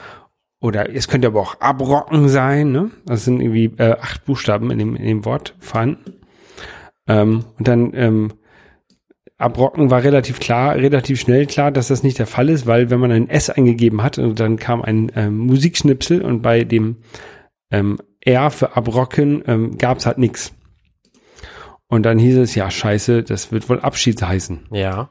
Oder 0.61 0.95
es 0.95 1.09
könnte 1.09 1.27
aber 1.27 1.41
auch 1.41 1.61
Abrocken 1.61 2.29
sein, 2.29 2.73
ne? 2.73 2.91
Das 3.05 3.25
sind 3.25 3.41
irgendwie 3.41 3.73
äh, 3.77 3.97
acht 4.01 4.25
Buchstaben 4.25 4.71
in 4.71 4.79
dem, 4.79 4.97
in 4.97 5.05
dem 5.05 5.25
Wort 5.27 5.55
vorhanden. 5.59 6.15
Ähm, 7.07 7.45
und 7.59 7.69
dann 7.69 7.93
ähm, 7.95 8.33
Abrocken 9.37 9.91
war 9.91 10.03
relativ 10.03 10.41
klar, 10.41 10.77
relativ 10.77 11.21
schnell 11.21 11.45
klar, 11.47 11.71
dass 11.71 11.89
das 11.89 12.03
nicht 12.03 12.19
der 12.19 12.27
Fall 12.27 12.49
ist, 12.49 12.67
weil 12.67 12.89
wenn 12.89 13.01
man 13.01 13.11
ein 13.11 13.29
S 13.29 13.51
eingegeben 13.51 14.03
hat 14.03 14.19
und 14.19 14.41
dann 14.41 14.57
kam 14.57 14.81
ein 14.81 15.13
ähm, 15.17 15.37
Musikschnipsel 15.39 16.23
und 16.23 16.41
bei 16.41 16.65
dem 16.65 16.97
ähm, 17.71 17.99
R 18.21 18.51
für 18.51 18.75
Abrocken 18.77 19.43
ähm, 19.47 19.77
gab 19.77 19.99
es 19.99 20.07
halt 20.07 20.17
nix. 20.19 20.55
Und 21.95 22.03
dann 22.03 22.19
hieß 22.19 22.39
es, 22.39 22.57
ja, 22.57 22.73
scheiße, 22.73 23.23
das 23.23 23.53
wird 23.53 23.69
wohl 23.69 23.79
Abschied 23.79 24.21
heißen. 24.21 24.67
Ja. 24.73 25.11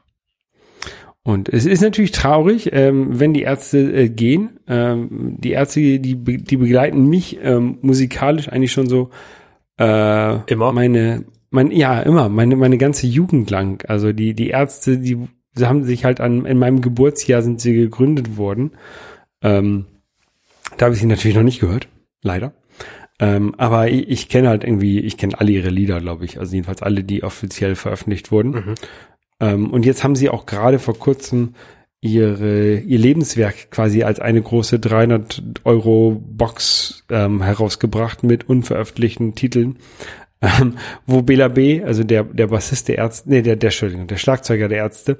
Und 1.22 1.48
es 1.48 1.64
ist 1.64 1.80
natürlich 1.80 2.12
traurig, 2.12 2.74
ähm, 2.74 3.18
wenn 3.18 3.32
die 3.32 3.40
Ärzte 3.40 3.78
äh, 3.78 4.10
gehen. 4.10 4.60
Ähm, 4.68 5.36
die 5.38 5.52
Ärzte, 5.52 5.80
die, 5.80 5.98
die 5.98 6.56
begleiten 6.58 7.08
mich 7.08 7.38
ähm, 7.42 7.78
musikalisch 7.80 8.50
eigentlich 8.50 8.72
schon 8.72 8.86
so 8.86 9.08
äh, 9.78 10.40
Immer? 10.52 10.72
Meine, 10.74 11.24
mein, 11.48 11.70
ja, 11.70 12.00
immer, 12.00 12.28
meine, 12.28 12.54
meine 12.54 12.76
ganze 12.76 13.06
Jugend 13.06 13.48
lang. 13.48 13.82
Also 13.88 14.12
die, 14.12 14.34
die 14.34 14.50
Ärzte, 14.50 14.98
die, 14.98 15.26
sie 15.54 15.66
haben 15.66 15.84
sich 15.84 16.04
halt 16.04 16.20
an, 16.20 16.44
in 16.44 16.58
meinem 16.58 16.82
Geburtsjahr 16.82 17.40
sind 17.40 17.62
sie 17.62 17.72
gegründet 17.72 18.36
worden. 18.36 18.72
Ähm, 19.40 19.86
da 20.76 20.84
habe 20.84 20.94
ich 20.94 21.00
sie 21.00 21.06
natürlich 21.06 21.36
noch 21.38 21.44
nicht 21.44 21.60
gehört, 21.60 21.88
leider. 22.20 22.52
Ähm, 23.20 23.54
aber 23.58 23.88
ich, 23.88 24.08
ich 24.08 24.28
kenne 24.28 24.48
halt 24.48 24.64
irgendwie, 24.64 25.00
ich 25.00 25.16
kenne 25.16 25.38
alle 25.38 25.52
ihre 25.52 25.70
Lieder, 25.70 26.00
glaube 26.00 26.24
ich. 26.24 26.38
Also 26.38 26.52
jedenfalls 26.52 26.82
alle, 26.82 27.04
die 27.04 27.22
offiziell 27.22 27.76
veröffentlicht 27.76 28.32
wurden. 28.32 28.50
Mhm. 28.50 28.74
Ähm, 29.40 29.70
und 29.70 29.84
jetzt 29.84 30.04
haben 30.04 30.16
sie 30.16 30.30
auch 30.30 30.46
gerade 30.46 30.78
vor 30.78 30.98
kurzem 30.98 31.54
ihre, 32.00 32.76
ihr 32.76 32.98
Lebenswerk 32.98 33.70
quasi 33.70 34.02
als 34.02 34.20
eine 34.20 34.42
große 34.42 34.78
300 34.78 35.42
Euro 35.64 36.20
Box 36.22 37.04
ähm, 37.10 37.42
herausgebracht 37.42 38.22
mit 38.22 38.48
unveröffentlichten 38.48 39.34
Titeln, 39.34 39.78
ähm, 40.42 40.76
wo 41.06 41.22
Bela 41.22 41.48
B., 41.48 41.82
also 41.82 42.04
der, 42.04 42.24
der 42.24 42.48
Bassist 42.48 42.88
der 42.88 42.98
Ärzte, 42.98 43.30
nee, 43.30 43.40
der, 43.40 43.56
der, 43.56 43.68
Entschuldigung, 43.68 44.06
der 44.06 44.18
Schlagzeuger 44.18 44.68
der 44.68 44.78
Ärzte, 44.78 45.18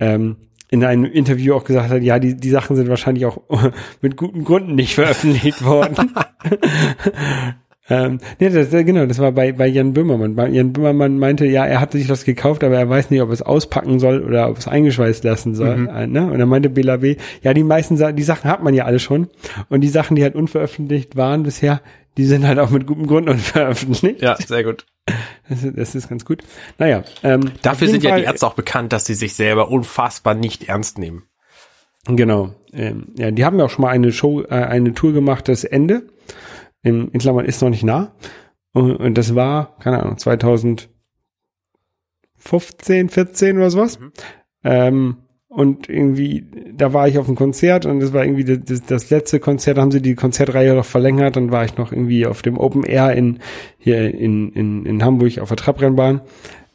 ähm, 0.00 0.36
in 0.76 0.84
einem 0.84 1.04
Interview 1.04 1.54
auch 1.54 1.64
gesagt 1.64 1.90
hat, 1.90 2.02
ja, 2.02 2.18
die, 2.18 2.36
die 2.36 2.50
Sachen 2.50 2.76
sind 2.76 2.88
wahrscheinlich 2.88 3.26
auch 3.26 3.40
mit 4.00 4.16
guten 4.16 4.44
Gründen 4.44 4.74
nicht 4.74 4.94
veröffentlicht 4.94 5.64
worden. 5.64 6.12
ähm, 7.88 8.18
nee, 8.40 8.48
das, 8.50 8.72
äh, 8.72 8.82
genau, 8.84 9.06
das 9.06 9.18
war 9.18 9.30
bei, 9.32 9.52
bei 9.52 9.66
Jan 9.66 9.92
Böhmermann. 9.92 10.52
Jan 10.52 10.72
Böhmermann 10.72 11.18
meinte, 11.18 11.46
ja, 11.46 11.64
er 11.64 11.80
hatte 11.80 11.98
sich 11.98 12.06
das 12.08 12.24
gekauft, 12.24 12.64
aber 12.64 12.76
er 12.76 12.88
weiß 12.88 13.10
nicht, 13.10 13.22
ob 13.22 13.30
es 13.30 13.42
auspacken 13.42 13.98
soll 14.00 14.22
oder 14.24 14.48
ob 14.50 14.58
es 14.58 14.66
eingeschweißt 14.66 15.22
lassen 15.24 15.54
soll. 15.54 15.88
Äh, 15.94 16.06
ne? 16.06 16.30
Und 16.30 16.38
dann 16.38 16.48
meinte 16.48 16.68
Bela 16.70 16.96
B., 16.96 17.16
ja, 17.42 17.54
die 17.54 17.62
meisten 17.62 17.96
Sa 17.96 18.12
die 18.12 18.22
Sachen 18.24 18.50
hat 18.50 18.62
man 18.62 18.74
ja 18.74 18.84
alle 18.86 18.98
schon. 18.98 19.28
Und 19.68 19.82
die 19.82 19.88
Sachen, 19.88 20.16
die 20.16 20.22
halt 20.22 20.34
unveröffentlicht 20.34 21.16
waren 21.16 21.42
bisher, 21.44 21.80
die 22.16 22.24
sind 22.24 22.46
halt 22.46 22.58
auch 22.58 22.70
mit 22.70 22.86
gutem 22.86 23.06
Grund 23.06 23.28
unveröffentlicht. 23.30 24.20
Ja, 24.22 24.36
sehr 24.36 24.64
gut. 24.64 24.84
Das, 25.48 25.62
ist- 25.62 25.78
das 25.78 25.94
ist 25.94 26.08
ganz 26.08 26.24
gut. 26.24 26.42
Naja, 26.78 27.04
ähm, 27.22 27.52
Dafür 27.62 27.86
sind 27.88 28.02
ja 28.02 28.10
Fall- 28.10 28.20
die 28.20 28.26
Ärzte 28.26 28.46
auch 28.48 28.54
bekannt, 28.54 28.92
dass 28.92 29.04
sie 29.04 29.14
sich 29.14 29.34
selber 29.34 29.70
unfassbar 29.70 30.34
nicht 30.34 30.68
ernst 30.68 30.98
nehmen. 30.98 31.22
Genau. 32.08 32.54
Ähm, 32.72 33.08
ja, 33.16 33.30
die 33.30 33.44
haben 33.44 33.58
ja 33.58 33.64
auch 33.66 33.70
schon 33.70 33.82
mal 33.82 33.90
eine 33.90 34.12
Show, 34.12 34.42
äh, 34.42 34.46
eine 34.48 34.92
Tour 34.94 35.12
gemacht, 35.12 35.48
das 35.48 35.64
Ende. 35.64 36.02
In, 36.86 37.08
in 37.08 37.18
Klammern 37.18 37.44
ist 37.46 37.60
noch 37.62 37.70
nicht 37.70 37.82
nah. 37.82 38.12
Und, 38.72 38.96
und 38.96 39.18
das 39.18 39.34
war, 39.34 39.76
keine 39.80 40.00
Ahnung, 40.00 40.18
2015, 40.18 40.88
14 43.08 43.56
oder 43.56 43.70
sowas. 43.70 43.98
Ähm, 44.62 45.16
und 45.48 45.88
irgendwie, 45.88 46.44
da 46.74 46.92
war 46.92 47.08
ich 47.08 47.18
auf 47.18 47.26
einem 47.26 47.36
Konzert 47.36 47.86
und 47.86 48.00
das 48.00 48.12
war 48.12 48.24
irgendwie 48.24 48.44
das, 48.44 48.58
das, 48.64 48.82
das 48.82 49.10
letzte 49.10 49.40
Konzert, 49.40 49.78
da 49.78 49.82
haben 49.82 49.90
sie 49.90 50.02
die 50.02 50.14
Konzertreihe 50.14 50.74
noch 50.74 50.84
verlängert, 50.84 51.36
dann 51.36 51.50
war 51.50 51.64
ich 51.64 51.76
noch 51.76 51.92
irgendwie 51.92 52.26
auf 52.26 52.42
dem 52.42 52.58
Open 52.58 52.84
Air 52.84 53.12
in, 53.14 53.38
hier 53.78 54.14
in, 54.14 54.52
in, 54.52 54.84
in 54.84 55.02
Hamburg 55.02 55.38
auf 55.38 55.48
der 55.48 55.56
Trabrennbahn 55.56 56.20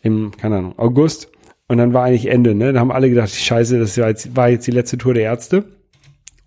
im, 0.01 0.31
keine 0.35 0.57
Ahnung, 0.57 0.73
August. 0.77 1.31
Und 1.67 1.77
dann 1.77 1.93
war 1.93 2.03
eigentlich 2.05 2.25
Ende, 2.25 2.53
ne? 2.55 2.73
Da 2.73 2.79
haben 2.79 2.91
alle 2.91 3.09
gedacht, 3.09 3.29
scheiße, 3.29 3.79
das 3.79 3.97
war 3.97 4.09
jetzt, 4.09 4.35
war 4.35 4.49
jetzt 4.49 4.67
die 4.67 4.71
letzte 4.71 4.97
Tour 4.97 5.13
der 5.13 5.23
Ärzte. 5.23 5.63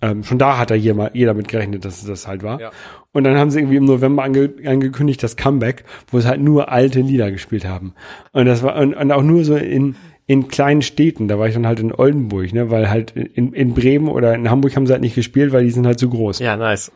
Ähm, 0.03 0.23
schon 0.23 0.39
da 0.39 0.59
hat 0.59 0.71
da 0.71 0.75
jeder, 0.75 1.15
jeder 1.15 1.33
mit 1.33 1.49
gerechnet, 1.49 1.85
dass 1.85 2.03
es 2.03 2.07
das 2.07 2.27
halt 2.27 2.43
war. 2.43 2.61
Ja. 2.61 2.73
Und 3.15 3.25
dann 3.25 3.39
haben 3.39 3.51
sie 3.51 3.61
irgendwie 3.61 3.77
im 3.77 3.85
November 3.85 4.25
ange, 4.25 4.51
angekündigt, 4.67 5.23
das 5.23 5.37
Comeback, 5.37 5.85
wo 6.11 6.21
sie 6.21 6.29
halt 6.29 6.41
nur 6.41 6.71
alte 6.71 7.01
Lieder 7.01 7.31
gespielt 7.31 7.65
haben. 7.65 7.95
Und 8.33 8.45
das 8.45 8.63
war, 8.63 8.77
und, 8.77 8.93
und 8.93 9.13
auch 9.13 9.23
nur 9.23 9.45
so 9.45 9.57
in, 9.57 9.95
in 10.27 10.49
kleinen 10.49 10.83
Städten. 10.83 11.29
Da 11.29 11.39
war 11.39 11.47
ich 11.47 11.55
dann 11.55 11.67
halt 11.67 11.79
in 11.79 11.93
Oldenburg, 11.93 12.53
ne, 12.53 12.71
weil 12.71 12.91
halt 12.91 13.13
in, 13.13 13.53
in 13.53 13.73
Bremen 13.73 14.09
oder 14.09 14.35
in 14.35 14.51
Hamburg 14.51 14.75
haben 14.75 14.87
sie 14.87 14.93
halt 14.93 15.03
nicht 15.03 15.15
gespielt, 15.15 15.53
weil 15.53 15.65
die 15.65 15.71
sind 15.71 15.87
halt 15.87 15.99
zu 15.99 16.11
groß. 16.11 16.41
Ja, 16.41 16.57
nice. 16.57 16.91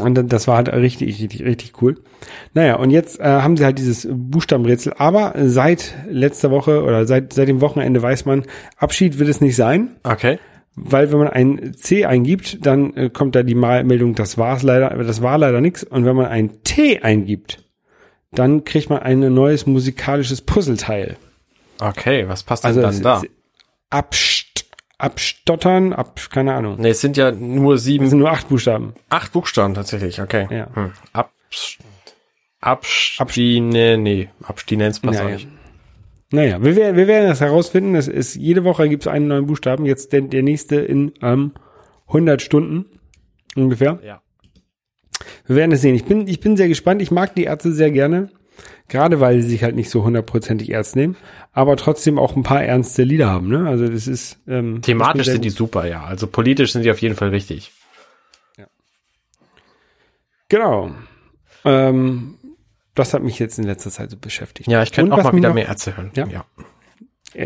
Und 0.00 0.32
das 0.32 0.48
war 0.48 0.56
halt 0.56 0.72
richtig, 0.72 1.20
richtig, 1.20 1.44
richtig 1.44 1.82
cool. 1.82 1.96
Naja, 2.54 2.76
und 2.76 2.88
jetzt 2.88 3.20
äh, 3.20 3.24
haben 3.24 3.58
sie 3.58 3.64
halt 3.66 3.78
dieses 3.78 4.08
Buchstabenrätsel, 4.10 4.94
aber 4.96 5.34
seit 5.36 5.94
letzter 6.08 6.50
Woche 6.50 6.82
oder 6.82 7.04
seit, 7.04 7.34
seit 7.34 7.48
dem 7.48 7.60
Wochenende 7.60 8.00
weiß 8.00 8.24
man, 8.24 8.44
Abschied 8.78 9.18
wird 9.18 9.28
es 9.28 9.42
nicht 9.42 9.56
sein, 9.56 9.96
Okay. 10.04 10.38
Weil 10.76 11.10
wenn 11.12 11.18
man 11.18 11.28
ein 11.28 11.74
C 11.74 12.04
eingibt, 12.06 12.64
dann 12.64 12.94
äh, 12.96 13.10
kommt 13.10 13.34
da 13.34 13.42
die 13.42 13.54
Meldung, 13.54 14.14
das 14.14 14.38
war's 14.38 14.62
leider, 14.62 14.90
das 15.02 15.22
war 15.22 15.36
leider 15.38 15.60
nix. 15.60 15.82
Und 15.84 16.04
wenn 16.04 16.16
man 16.16 16.26
ein 16.26 16.62
T 16.62 17.00
eingibt, 17.00 17.64
dann 18.32 18.64
kriegt 18.64 18.88
man 18.90 19.00
ein 19.00 19.18
neues 19.34 19.66
musikalisches 19.66 20.40
Puzzleteil. 20.42 21.16
Okay, 21.80 22.28
was 22.28 22.42
passt 22.44 22.64
denn 22.64 22.68
Also 22.68 22.82
dann 22.82 22.90
es- 22.90 23.02
da? 23.02 23.16
es- 23.22 23.28
Abst 23.90 24.66
abstottern, 24.98 25.92
ab, 25.94 26.20
keine 26.30 26.52
Ahnung. 26.54 26.76
Nee, 26.78 26.90
es 26.90 27.00
sind 27.00 27.16
ja 27.16 27.32
nur 27.32 27.78
sieben, 27.78 28.06
sind 28.08 28.18
nur 28.18 28.30
acht 28.30 28.48
Buchstaben. 28.50 28.92
acht 29.08 29.32
Buchstaben 29.32 29.72
tatsächlich, 29.74 30.20
okay. 30.20 30.46
Ja. 30.50 30.68
Hm. 30.74 30.92
Abs 31.12 31.78
Abstine, 33.18 33.96
nee, 33.98 34.28
Abstinenz 34.42 35.00
passt 35.00 35.18
Ja, 35.18 35.24
auch 35.26 35.30
ja. 35.30 35.38
Naja, 36.32 36.62
wir, 36.62 36.76
werden- 36.76 36.96
wir 36.96 37.06
werden 37.08 37.28
das 37.28 37.40
herausfinden. 37.40 37.94
Es 37.96 38.06
ist, 38.08 38.34
jede 38.36 38.62
Woche 38.64 38.88
gibt 38.88 39.02
es 39.04 39.08
einen 39.08 39.28
neuen 39.28 39.46
Buchstaben. 39.46 39.84
Jetzt 39.86 40.12
der, 40.12 40.22
der 40.22 40.42
nächste 40.42 40.76
in 40.76 41.12
ähm, 41.22 41.52
100 42.06 42.40
Stunden 42.40 42.86
ungefähr. 43.56 43.98
Ja. 44.04 44.22
Wir 45.46 45.56
werden 45.56 45.72
es 45.72 45.80
sehen. 45.82 45.94
Ich 45.96 46.04
bin, 46.04 46.28
ich 46.28 46.40
bin 46.40 46.56
sehr 46.56 46.68
gespannt. 46.68 47.02
Ich 47.02 47.10
mag 47.10 47.34
die 47.34 47.44
Ärzte 47.44 47.72
sehr 47.72 47.90
gerne. 47.90 48.30
Gerade 48.88 49.20
weil 49.20 49.40
sie 49.40 49.48
sich 49.48 49.62
halt 49.62 49.76
nicht 49.76 49.88
so 49.88 50.02
hundertprozentig 50.04 50.70
ernst 50.70 50.96
nehmen, 50.96 51.16
aber 51.52 51.76
trotzdem 51.76 52.18
auch 52.18 52.34
ein 52.36 52.42
paar 52.42 52.62
ernste 52.64 53.04
Lieder 53.04 53.28
haben. 53.30 53.48
Ne? 53.48 53.68
Also 53.68 53.86
das 53.88 54.08
ist 54.08 54.38
ähm, 54.48 54.82
Thematisch 54.82 55.26
sind 55.28 55.44
die 55.44 55.50
super, 55.50 55.86
ja. 55.86 56.02
Also 56.04 56.26
politisch 56.26 56.72
sind 56.72 56.84
die 56.84 56.90
auf 56.90 57.00
jeden 57.00 57.14
Fall 57.14 57.30
wichtig. 57.32 57.72
gut. 58.56 58.66
Genau. 60.48 60.90
Ähm, 61.64 62.36
das 63.00 63.12
hat 63.14 63.22
mich 63.22 63.38
jetzt 63.38 63.58
in 63.58 63.64
letzter 63.64 63.90
Zeit 63.90 64.10
so 64.10 64.16
beschäftigt. 64.16 64.68
Ja, 64.70 64.82
ich 64.82 64.92
könnte 64.92 65.12
auch 65.12 65.22
mal 65.22 65.32
wieder 65.34 65.48
noch- 65.48 65.54
mehr 65.54 65.66
Ärzte 65.66 65.96
hören. 65.96 66.10
Ja. 66.14 66.26
ja. 66.28 66.44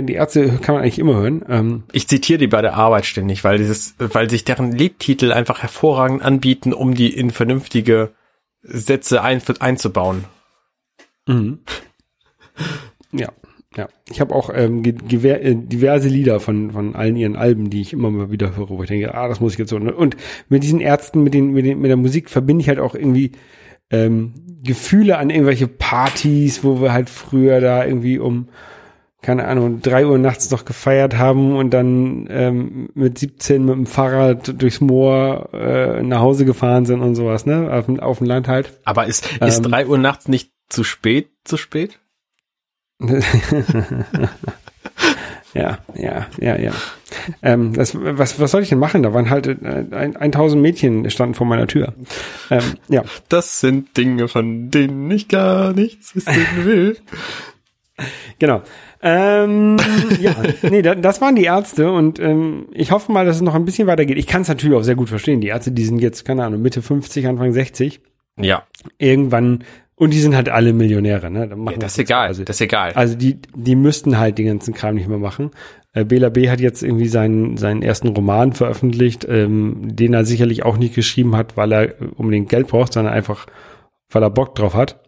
Die 0.00 0.14
Ärzte 0.14 0.48
kann 0.62 0.74
man 0.74 0.82
eigentlich 0.82 0.98
immer 0.98 1.14
hören. 1.14 1.44
Ähm, 1.48 1.82
Ich 1.92 2.08
zitiere 2.08 2.38
die 2.38 2.46
bei 2.46 2.62
der 2.62 2.74
Arbeit 2.74 3.04
ständig, 3.04 3.44
weil 3.44 3.58
dieses, 3.58 3.94
weil 3.98 4.30
sich 4.30 4.44
deren 4.44 4.72
Liedtitel 4.72 5.30
einfach 5.32 5.60
hervorragend 5.62 6.22
anbieten, 6.22 6.72
um 6.72 6.94
die 6.94 7.14
in 7.14 7.30
vernünftige 7.30 8.12
Sätze 8.62 9.22
ein, 9.22 9.42
einzubauen. 9.60 10.24
Ja, 13.12 13.32
ja. 13.76 13.88
Ich 14.10 14.20
habe 14.20 14.34
auch 14.34 14.50
ähm, 14.54 14.82
äh, 14.84 14.92
diverse 14.92 16.08
Lieder 16.08 16.40
von, 16.40 16.70
von 16.70 16.94
allen 16.94 17.16
ihren 17.16 17.36
Alben, 17.36 17.70
die 17.70 17.80
ich 17.80 17.92
immer 17.92 18.10
mal 18.10 18.30
wieder 18.30 18.56
höre, 18.56 18.70
wo 18.70 18.82
ich 18.82 18.88
denke, 18.88 19.14
ah, 19.14 19.28
das 19.28 19.40
muss 19.40 19.52
ich 19.52 19.58
jetzt 19.58 19.70
so. 19.70 19.76
Und 19.76 20.16
mit 20.48 20.62
diesen 20.62 20.80
Ärzten, 20.80 21.22
mit, 21.22 21.34
den, 21.34 21.52
mit, 21.52 21.64
den, 21.66 21.80
mit 21.80 21.88
der 21.90 21.96
Musik 21.96 22.30
verbinde 22.30 22.62
ich 22.62 22.68
halt 22.68 22.78
auch 22.78 22.94
irgendwie 22.94 23.32
ähm, 23.90 24.34
Gefühle 24.62 25.18
an 25.18 25.30
irgendwelche 25.30 25.68
Partys, 25.68 26.64
wo 26.64 26.80
wir 26.80 26.92
halt 26.92 27.10
früher 27.10 27.60
da 27.60 27.84
irgendwie 27.84 28.18
um, 28.18 28.48
keine 29.20 29.46
Ahnung, 29.46 29.80
drei 29.82 30.06
Uhr 30.06 30.18
nachts 30.18 30.50
noch 30.50 30.64
gefeiert 30.64 31.16
haben 31.16 31.56
und 31.56 31.70
dann 31.70 32.26
ähm, 32.30 32.88
mit 32.94 33.18
17 33.18 33.64
mit 33.64 33.74
dem 33.74 33.86
Fahrrad 33.86 34.60
durchs 34.60 34.80
Moor 34.80 35.48
äh, 35.52 36.02
nach 36.02 36.20
Hause 36.20 36.44
gefahren 36.44 36.84
sind 36.86 37.00
und 37.00 37.14
sowas, 37.14 37.46
ne? 37.46 37.70
Auf, 37.72 37.86
dem- 37.86 38.00
auf 38.00 38.18
dem 38.18 38.26
Land 38.26 38.48
halt. 38.48 38.78
Aber 38.84 39.06
ist, 39.06 39.26
ist 39.40 39.58
Ähm. 39.58 39.70
drei 39.70 39.86
Uhr 39.86 39.98
nachts 39.98 40.28
nicht 40.28 40.52
zu 40.68 40.84
spät, 40.84 41.30
zu 41.44 41.56
spät? 41.56 41.98
Ja, 45.54 45.78
ja, 45.94 46.26
ja, 46.40 46.56
ja. 46.58 46.72
Ähm, 47.42 47.72
das, 47.74 47.96
was, 47.96 48.40
was 48.40 48.50
soll 48.50 48.62
ich 48.62 48.68
denn 48.70 48.78
machen? 48.80 49.02
Da 49.04 49.14
waren 49.14 49.30
halt 49.30 49.46
äh, 49.46 49.84
ein, 49.92 50.16
1000 50.16 50.60
Mädchen 50.60 51.08
standen 51.10 51.34
vor 51.34 51.46
meiner 51.46 51.66
Tür. 51.68 51.94
Ähm, 52.50 52.62
ja, 52.88 53.04
Das 53.28 53.60
sind 53.60 53.96
Dinge, 53.96 54.26
von 54.28 54.70
denen 54.70 55.10
ich 55.10 55.28
gar 55.28 55.72
nichts 55.72 56.14
wissen 56.16 56.34
will. 56.64 56.96
genau. 58.38 58.62
Ähm, 59.00 59.76
ja, 60.20 60.34
nee, 60.62 60.82
da, 60.82 60.94
das 60.94 61.20
waren 61.20 61.36
die 61.36 61.44
Ärzte 61.44 61.92
und 61.92 62.18
ähm, 62.18 62.66
ich 62.72 62.90
hoffe 62.90 63.12
mal, 63.12 63.26
dass 63.26 63.36
es 63.36 63.42
noch 63.42 63.54
ein 63.54 63.66
bisschen 63.66 63.86
weitergeht. 63.86 64.16
Ich 64.18 64.26
kann 64.26 64.42
es 64.42 64.48
natürlich 64.48 64.76
auch 64.76 64.82
sehr 64.82 64.94
gut 64.96 65.10
verstehen. 65.10 65.40
Die 65.40 65.48
Ärzte, 65.48 65.72
die 65.72 65.84
sind 65.84 65.98
jetzt, 66.00 66.24
keine 66.24 66.44
Ahnung, 66.44 66.62
Mitte 66.62 66.80
50, 66.82 67.26
Anfang 67.26 67.52
60. 67.52 68.00
Ja, 68.40 68.64
Irgendwann, 68.98 69.62
und 69.96 70.10
die 70.12 70.20
sind 70.20 70.34
halt 70.34 70.48
alle 70.48 70.72
Millionäre, 70.72 71.30
ne? 71.30 71.46
Machen 71.54 71.78
das 71.78 71.92
ist 71.92 71.98
egal, 71.98 72.26
Also, 72.28 72.44
das 72.44 72.56
ist 72.56 72.60
egal. 72.62 72.92
Also 72.92 73.16
die, 73.16 73.38
die 73.54 73.76
müssten 73.76 74.18
halt 74.18 74.38
den 74.38 74.46
ganzen 74.46 74.74
Kram 74.74 74.96
nicht 74.96 75.08
mehr 75.08 75.18
machen. 75.18 75.52
Äh, 75.92 76.04
Bela 76.04 76.30
B. 76.30 76.50
hat 76.50 76.60
jetzt 76.60 76.82
irgendwie 76.82 77.06
seinen, 77.06 77.56
seinen 77.56 77.82
ersten 77.82 78.08
Roman 78.08 78.52
veröffentlicht, 78.52 79.24
ähm, 79.28 79.94
den 79.94 80.12
er 80.12 80.24
sicherlich 80.24 80.64
auch 80.64 80.76
nicht 80.76 80.94
geschrieben 80.94 81.36
hat, 81.36 81.56
weil 81.56 81.72
er 81.72 81.94
unbedingt 82.16 82.48
Geld 82.48 82.66
braucht, 82.66 82.92
sondern 82.92 83.14
einfach, 83.14 83.46
weil 84.10 84.22
er 84.22 84.30
Bock 84.30 84.56
drauf 84.56 84.74
hat. 84.74 85.00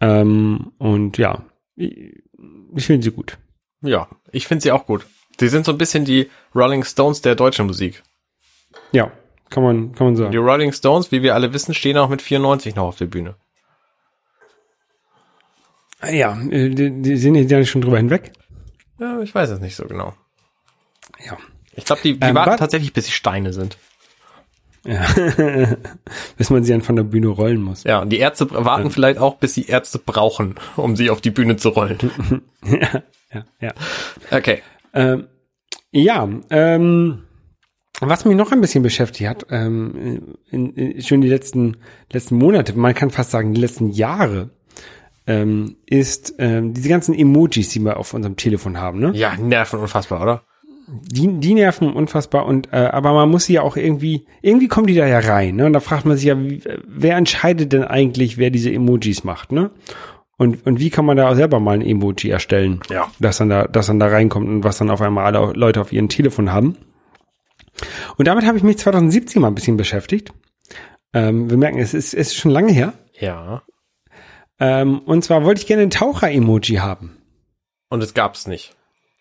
Ähm, 0.00 0.72
und 0.78 1.18
ja, 1.18 1.44
ich, 1.76 2.22
ich 2.74 2.86
finde 2.86 3.04
sie 3.04 3.12
gut. 3.12 3.38
Ja, 3.82 4.08
ich 4.32 4.48
finde 4.48 4.62
sie 4.62 4.72
auch 4.72 4.86
gut. 4.86 5.06
Sie 5.38 5.48
sind 5.48 5.64
so 5.64 5.72
ein 5.72 5.78
bisschen 5.78 6.04
die 6.04 6.28
Rolling 6.54 6.84
Stones 6.84 7.20
der 7.22 7.36
deutschen 7.36 7.66
Musik. 7.66 8.02
Ja, 8.90 9.12
kann 9.48 9.62
man, 9.62 9.92
kann 9.92 10.06
man 10.08 10.14
Die 10.14 10.20
sagen. 10.22 10.36
Rolling 10.36 10.72
Stones, 10.72 11.12
wie 11.12 11.22
wir 11.22 11.34
alle 11.34 11.52
wissen, 11.52 11.74
stehen 11.74 11.96
auch 11.96 12.08
mit 12.08 12.22
94 12.22 12.74
noch 12.74 12.84
auf 12.84 12.96
der 12.96 13.06
Bühne. 13.06 13.36
Ja, 16.10 16.38
äh, 16.50 16.70
die, 16.70 17.02
die 17.02 17.16
sind 17.16 17.34
ja 17.34 17.58
nicht 17.58 17.70
schon 17.70 17.82
drüber 17.82 17.96
hinweg. 17.98 18.32
Ja, 18.98 19.20
ich 19.20 19.34
weiß 19.34 19.50
es 19.50 19.60
nicht 19.60 19.76
so 19.76 19.84
genau. 19.84 20.14
Ja. 21.24 21.36
Ich 21.74 21.84
glaube, 21.84 22.02
die, 22.02 22.18
die 22.18 22.26
Ähm, 22.26 22.34
warten 22.34 22.52
was- 22.52 22.58
tatsächlich, 22.60 22.92
bis 22.92 23.06
sie 23.06 23.12
Steine 23.12 23.52
sind. 23.52 23.78
ja. 24.84 25.04
Bis 26.36 26.50
man 26.50 26.64
sie 26.64 26.72
dann 26.72 26.82
von 26.82 26.96
der 26.96 27.04
Bühne 27.04 27.28
rollen 27.28 27.62
muss. 27.62 27.84
Ja, 27.84 28.00
und 28.02 28.10
die 28.10 28.18
Ärzte 28.18 28.50
warten 28.50 28.90
vielleicht 28.90 29.18
auch, 29.18 29.36
bis 29.36 29.54
sie 29.54 29.66
Ärzte 29.66 29.98
brauchen, 29.98 30.56
um 30.76 30.96
sie 30.96 31.08
auf 31.10 31.20
die 31.20 31.30
Bühne 31.30 31.56
zu 31.56 31.68
rollen. 31.70 31.98
ja, 32.64 33.02
ja, 33.32 33.44
ja. 33.60 33.72
Okay. 34.30 34.62
Ähm, 34.92 35.28
ja, 35.92 36.28
ähm, 36.50 37.22
was 38.00 38.24
mich 38.24 38.36
noch 38.36 38.50
ein 38.50 38.60
bisschen 38.60 38.82
beschäftigt 38.82 39.28
hat, 39.30 39.46
ähm, 39.50 40.36
in, 40.50 40.74
in, 40.74 41.00
schon 41.02 41.20
die 41.20 41.28
letzten, 41.28 41.76
letzten 42.12 42.36
Monate, 42.36 42.74
man 42.76 42.94
kann 42.94 43.10
fast 43.10 43.30
sagen 43.30 43.54
die 43.54 43.60
letzten 43.60 43.90
Jahre, 43.90 44.50
ähm, 45.26 45.76
ist 45.86 46.34
ähm, 46.38 46.74
diese 46.74 46.88
ganzen 46.88 47.14
Emojis, 47.14 47.68
die 47.70 47.80
wir 47.80 47.96
auf 47.96 48.14
unserem 48.14 48.36
Telefon 48.36 48.78
haben. 48.78 49.00
Ne? 49.00 49.12
Ja, 49.14 49.36
Nerven 49.36 49.78
unfassbar, 49.78 50.22
oder? 50.22 50.42
Die, 50.88 51.28
die 51.38 51.54
nerven 51.54 51.92
unfassbar 51.92 52.44
und 52.44 52.72
äh, 52.72 52.76
aber 52.76 53.12
man 53.12 53.30
muss 53.30 53.44
sie 53.44 53.54
ja 53.54 53.62
auch 53.62 53.76
irgendwie, 53.76 54.26
irgendwie 54.42 54.66
kommen 54.66 54.88
die 54.88 54.96
da 54.96 55.06
ja 55.06 55.20
rein. 55.20 55.56
Ne? 55.56 55.66
Und 55.66 55.72
da 55.72 55.80
fragt 55.80 56.04
man 56.04 56.16
sich 56.16 56.26
ja, 56.26 56.36
wer 56.86 57.16
entscheidet 57.16 57.72
denn 57.72 57.84
eigentlich, 57.84 58.36
wer 58.36 58.50
diese 58.50 58.72
Emojis 58.72 59.22
macht, 59.24 59.52
ne? 59.52 59.70
Und, 60.38 60.66
und 60.66 60.80
wie 60.80 60.90
kann 60.90 61.04
man 61.04 61.16
da 61.16 61.32
selber 61.36 61.60
mal 61.60 61.74
ein 61.74 61.82
Emoji 61.82 62.28
erstellen? 62.28 62.80
Ja. 62.90 63.06
Dass 63.20 63.38
dann 63.38 63.48
da, 63.48 63.68
dass 63.68 63.86
dann 63.86 64.00
da 64.00 64.08
reinkommt 64.08 64.48
und 64.48 64.64
was 64.64 64.78
dann 64.78 64.90
auf 64.90 65.00
einmal 65.00 65.24
alle 65.24 65.52
Leute 65.52 65.80
auf 65.80 65.92
ihren 65.92 66.08
Telefon 66.08 66.50
haben. 66.52 66.76
Und 68.16 68.26
damit 68.26 68.44
habe 68.44 68.58
ich 68.58 68.64
mich 68.64 68.78
2017 68.78 69.40
mal 69.40 69.48
ein 69.48 69.54
bisschen 69.54 69.76
beschäftigt. 69.76 70.32
Ähm, 71.14 71.48
wir 71.48 71.58
merken, 71.58 71.78
es 71.78 71.94
ist, 71.94 72.12
es 72.12 72.28
ist 72.28 72.36
schon 72.36 72.50
lange 72.50 72.72
her. 72.72 72.94
Ja. 73.20 73.62
Ähm, 74.64 75.00
und 75.00 75.24
zwar 75.24 75.42
wollte 75.44 75.60
ich 75.60 75.66
gerne 75.66 75.82
ein 75.82 75.90
Taucher-Emoji 75.90 76.76
haben. 76.76 77.16
Und 77.88 78.00
es 78.00 78.14
gab's 78.14 78.46
nicht. 78.46 78.76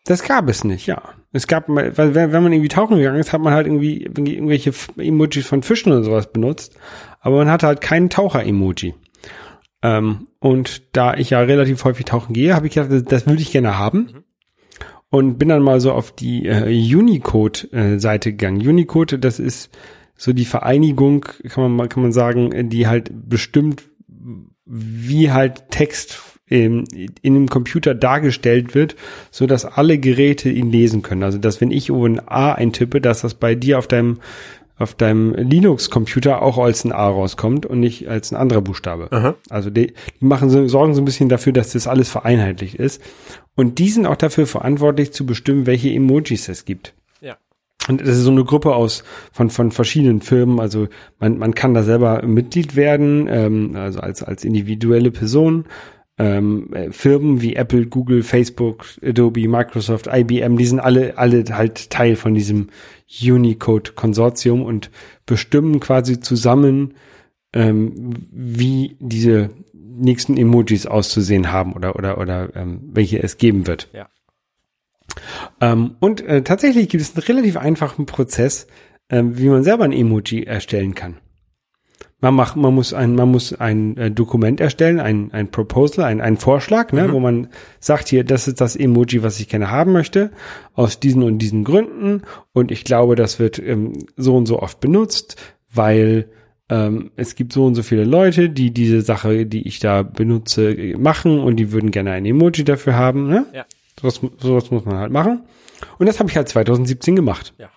Das 0.06 0.22
gab 0.24 0.48
es 0.48 0.64
nicht, 0.64 0.86
ja. 0.86 1.02
Es 1.32 1.48
gab, 1.48 1.68
mal- 1.68 1.98
weil 1.98 2.14
wenn 2.14 2.32
man 2.32 2.54
irgendwie 2.54 2.68
tauchen 2.70 2.98
gegangen 2.98 3.20
ist, 3.20 3.34
hat 3.34 3.42
man 3.42 3.54
halt 3.54 3.66
irgendwie 3.66 4.04
irgendwelche 4.04 4.72
Emojis 4.98 5.48
von 5.48 5.64
Fischen 5.64 5.92
oder 5.92 6.04
sowas 6.04 6.32
benutzt. 6.32 6.78
Aber 7.22 7.38
man 7.38 7.50
hatte 7.50 7.66
halt 7.66 7.82
keinen 7.82 8.12
Taucher-Emoji. 8.12 8.94
Ähm, 9.82 10.28
und 10.40 10.96
da 10.96 11.16
ich 11.16 11.32
ja 11.32 11.40
relativ 11.40 11.84
häufig 11.86 12.06
tauchen 12.06 12.34
gehe, 12.34 12.54
habe 12.54 12.68
ich 12.68 12.74
gedacht, 12.76 12.92
das, 12.92 13.04
das 13.04 13.26
würde 13.28 13.42
ich 13.42 13.52
gerne 13.52 13.80
haben. 13.80 14.24
Und 15.10 15.40
bin 15.40 15.50
dann 15.50 15.64
mal 15.64 15.80
so 15.82 15.92
auf 15.92 16.12
die 16.12 16.46
äh, 16.46 16.96
Unicode-Seite 16.96 18.32
gegangen. 18.32 18.62
Unicode, 18.68 19.18
das 19.20 19.40
ist 19.40 19.76
so 20.16 20.34
die 20.34 20.46
Vereinigung, 20.46 21.26
kann 21.50 21.76
man 21.76 21.90
kann 21.90 22.04
man 22.04 22.12
sagen, 22.12 22.70
die 22.70 22.88
halt 22.88 23.10
bestimmt, 23.12 23.84
wie 24.72 25.32
halt 25.32 25.70
Text 25.70 26.22
in 26.48 26.86
einem 27.24 27.48
Computer 27.48 27.96
dargestellt 27.96 28.76
wird, 28.76 28.98
so 29.32 29.48
dass 29.48 29.64
alle 29.64 29.98
Geräte 30.00 30.50
ihn 30.50 30.70
lesen 30.70 31.02
können. 31.02 31.24
Also 31.24 31.38
dass 31.38 31.62
wenn 31.62 31.72
ich 31.72 31.90
ein 31.90 32.20
A 32.28 32.52
eintippe, 32.52 33.00
dass 33.00 33.22
das 33.22 33.36
bei 33.36 33.56
dir 33.56 33.78
auf 33.78 33.88
deinem 33.88 34.20
auf 34.78 34.96
deinem 34.96 35.36
Linux-Computer 35.36 36.42
auch 36.42 36.58
als 36.58 36.84
ein 36.84 36.92
A 36.92 37.08
rauskommt 37.08 37.68
und 37.68 37.80
nicht 37.80 38.08
als 38.08 38.32
ein 38.32 38.36
anderer 38.36 38.62
Buchstabe. 38.62 39.12
Aha. 39.12 39.36
Also 39.48 39.70
die, 39.70 39.94
die 40.20 40.26
machen 40.26 40.50
so, 40.50 40.68
sorgen 40.68 40.96
so 40.96 41.02
ein 41.02 41.06
bisschen 41.06 41.30
dafür, 41.30 41.54
dass 41.54 41.74
das 41.74 41.88
alles 41.88 42.10
vereinheitlicht 42.10 42.76
ist. 42.76 43.00
Und 43.56 43.78
die 43.78 43.90
sind 43.90 44.08
auch 44.08 44.16
dafür 44.16 44.48
verantwortlich 44.48 45.14
zu 45.14 45.26
bestimmen, 45.26 45.68
welche 45.68 45.92
Emojis 45.92 46.50
es 46.50 46.66
gibt. 46.66 46.96
Und 47.88 48.02
das 48.02 48.10
ist 48.10 48.24
so 48.24 48.32
eine 48.32 48.44
Gruppe 48.44 48.76
aus 48.76 49.04
von 49.32 49.50
von 49.50 49.72
verschiedenen 49.72 50.22
Firmen. 50.22 50.60
Also 50.60 50.88
man 51.20 51.38
man 51.38 51.56
kann 51.56 51.74
da 51.74 51.84
selber 51.84 52.26
Mitglied 52.26 52.76
werden, 52.76 53.28
ähm, 53.30 53.76
also 53.76 54.00
als 54.00 54.24
als 54.24 54.44
individuelle 54.44 55.12
Person. 55.12 55.66
ähm, 56.22 56.72
äh, 56.74 56.92
Firmen 56.92 57.42
wie 57.42 57.56
Apple, 57.56 57.88
Google, 57.88 58.22
Facebook, 58.22 58.86
Adobe, 59.04 59.48
Microsoft, 59.48 60.08
IBM, 60.08 60.56
die 60.56 60.66
sind 60.66 60.80
alle, 60.80 61.18
alle 61.18 61.44
halt 61.52 61.90
Teil 61.90 62.16
von 62.16 62.36
diesem 62.36 62.68
Unicode-Konsortium 63.24 64.62
und 64.62 64.92
bestimmen 65.26 65.80
quasi 65.80 66.20
zusammen, 66.20 66.94
ähm, 67.54 68.14
wie 68.32 68.98
diese 69.00 69.50
nächsten 69.74 70.38
Emojis 70.38 70.86
auszusehen 70.86 71.52
haben 71.52 71.74
oder 71.74 71.96
oder 71.96 72.18
oder 72.20 72.56
ähm, 72.56 72.82
welche 72.94 73.22
es 73.24 73.38
geben 73.38 73.66
wird. 73.66 73.90
Ja. 73.94 74.08
Ähm, 75.62 75.96
und 76.00 76.22
äh, 76.22 76.42
tatsächlich 76.42 76.90
gibt 76.90 77.02
es 77.02 77.16
einen 77.16 77.24
relativ 77.24 77.56
einfachen 77.56 78.06
Prozess, 78.06 78.68
ähm, 79.10 79.38
wie 79.38 79.48
man 79.48 79.64
selber 79.64 79.86
ein 79.86 79.94
Emoji 79.94 80.44
erstellen 80.44 80.96
kann. 80.96 81.18
Man 82.20 82.36
macht, 82.36 82.56
man 82.56 82.76
muss 82.76 82.94
ein, 82.94 83.16
man 83.16 83.30
muss 83.30 83.54
ein 83.54 83.98
äh, 83.98 84.12
Dokument 84.12 84.60
erstellen, 84.60 85.00
ein, 85.00 85.32
ein 85.32 85.50
Proposal, 85.50 86.06
ein, 86.06 86.22
ein 86.22 86.38
Vorschlag, 86.38 86.92
ne, 86.92 87.12
wo 87.12 87.20
man 87.20 87.48
sagt 87.80 88.10
hier, 88.10 88.24
das 88.24 88.48
ist 88.48 88.62
das 88.62 88.76
Emoji, 88.76 89.24
was 89.24 89.40
ich 89.40 89.50
gerne 89.50 89.72
haben 89.72 89.92
möchte, 89.92 90.32
aus 90.74 91.00
diesen 91.00 91.24
und 91.24 91.40
diesen 91.40 91.64
Gründen. 91.64 92.22
Und 92.54 92.72
ich 92.72 92.84
glaube, 92.84 93.16
das 93.16 93.40
wird 93.40 93.58
ähm, 93.58 94.06
so 94.18 94.36
und 94.36 94.46
so 94.46 94.60
oft 94.60 94.80
benutzt, 94.80 95.42
weil 95.74 96.30
ähm, 96.70 97.12
es 97.16 97.34
gibt 97.34 97.54
so 97.54 97.66
und 97.66 97.74
so 97.74 97.82
viele 97.82 98.04
Leute, 98.04 98.50
die 98.50 98.72
diese 98.72 99.02
Sache, 99.02 99.48
die 99.48 99.68
ich 99.68 99.80
da 99.80 100.04
benutze, 100.04 100.76
machen 101.00 101.40
und 101.40 101.56
die 101.56 101.72
würden 101.72 101.90
gerne 101.90 102.12
ein 102.12 102.26
Emoji 102.26 102.64
dafür 102.64 102.96
haben. 102.96 103.30
Ne? 103.30 103.48
Ja. 103.52 103.66
Sowas, 104.02 104.22
sowas 104.40 104.72
muss 104.72 104.86
man 104.86 104.98
halt 104.98 105.12
machen. 105.12 105.44
Und 105.98 106.08
das 106.08 106.20
habe 106.20 106.30
ich 106.30 106.36
halt 106.36 106.50
2017 106.50 107.16
gemacht. 107.16 107.54
Ja. 107.58 107.70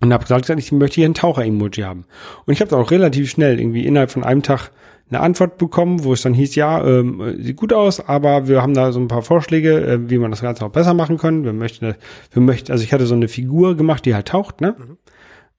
Und 0.00 0.12
habe 0.12 0.24
gesagt, 0.24 0.48
ich 0.50 0.72
möchte 0.72 0.96
hier 0.96 1.08
ein 1.08 1.14
Taucher-Emoji 1.14 1.82
haben. 1.84 2.04
Und 2.44 2.52
ich 2.52 2.60
habe 2.60 2.76
auch 2.76 2.90
relativ 2.90 3.30
schnell, 3.30 3.60
irgendwie 3.60 3.86
innerhalb 3.86 4.10
von 4.10 4.24
einem 4.24 4.42
Tag, 4.42 4.70
eine 5.08 5.20
Antwort 5.20 5.58
bekommen, 5.58 6.04
wo 6.04 6.14
es 6.14 6.22
dann 6.22 6.32
hieß, 6.32 6.54
ja, 6.54 6.84
ähm, 6.84 7.36
sieht 7.38 7.56
gut 7.56 7.72
aus, 7.72 8.00
aber 8.00 8.48
wir 8.48 8.62
haben 8.62 8.72
da 8.72 8.92
so 8.92 9.00
ein 9.00 9.08
paar 9.08 9.22
Vorschläge, 9.22 9.78
äh, 9.80 10.10
wie 10.10 10.18
man 10.18 10.30
das 10.30 10.40
Ganze 10.40 10.64
auch 10.64 10.70
besser 10.70 10.94
machen 10.94 11.18
können. 11.18 11.44
Wir 11.44 11.52
möchten, 11.52 11.94
wir 12.32 12.42
möchten, 12.42 12.72
also 12.72 12.82
ich 12.82 12.92
hatte 12.92 13.06
so 13.06 13.14
eine 13.14 13.28
Figur 13.28 13.76
gemacht, 13.76 14.06
die 14.06 14.14
halt 14.14 14.28
taucht, 14.28 14.60
ne? 14.62 14.74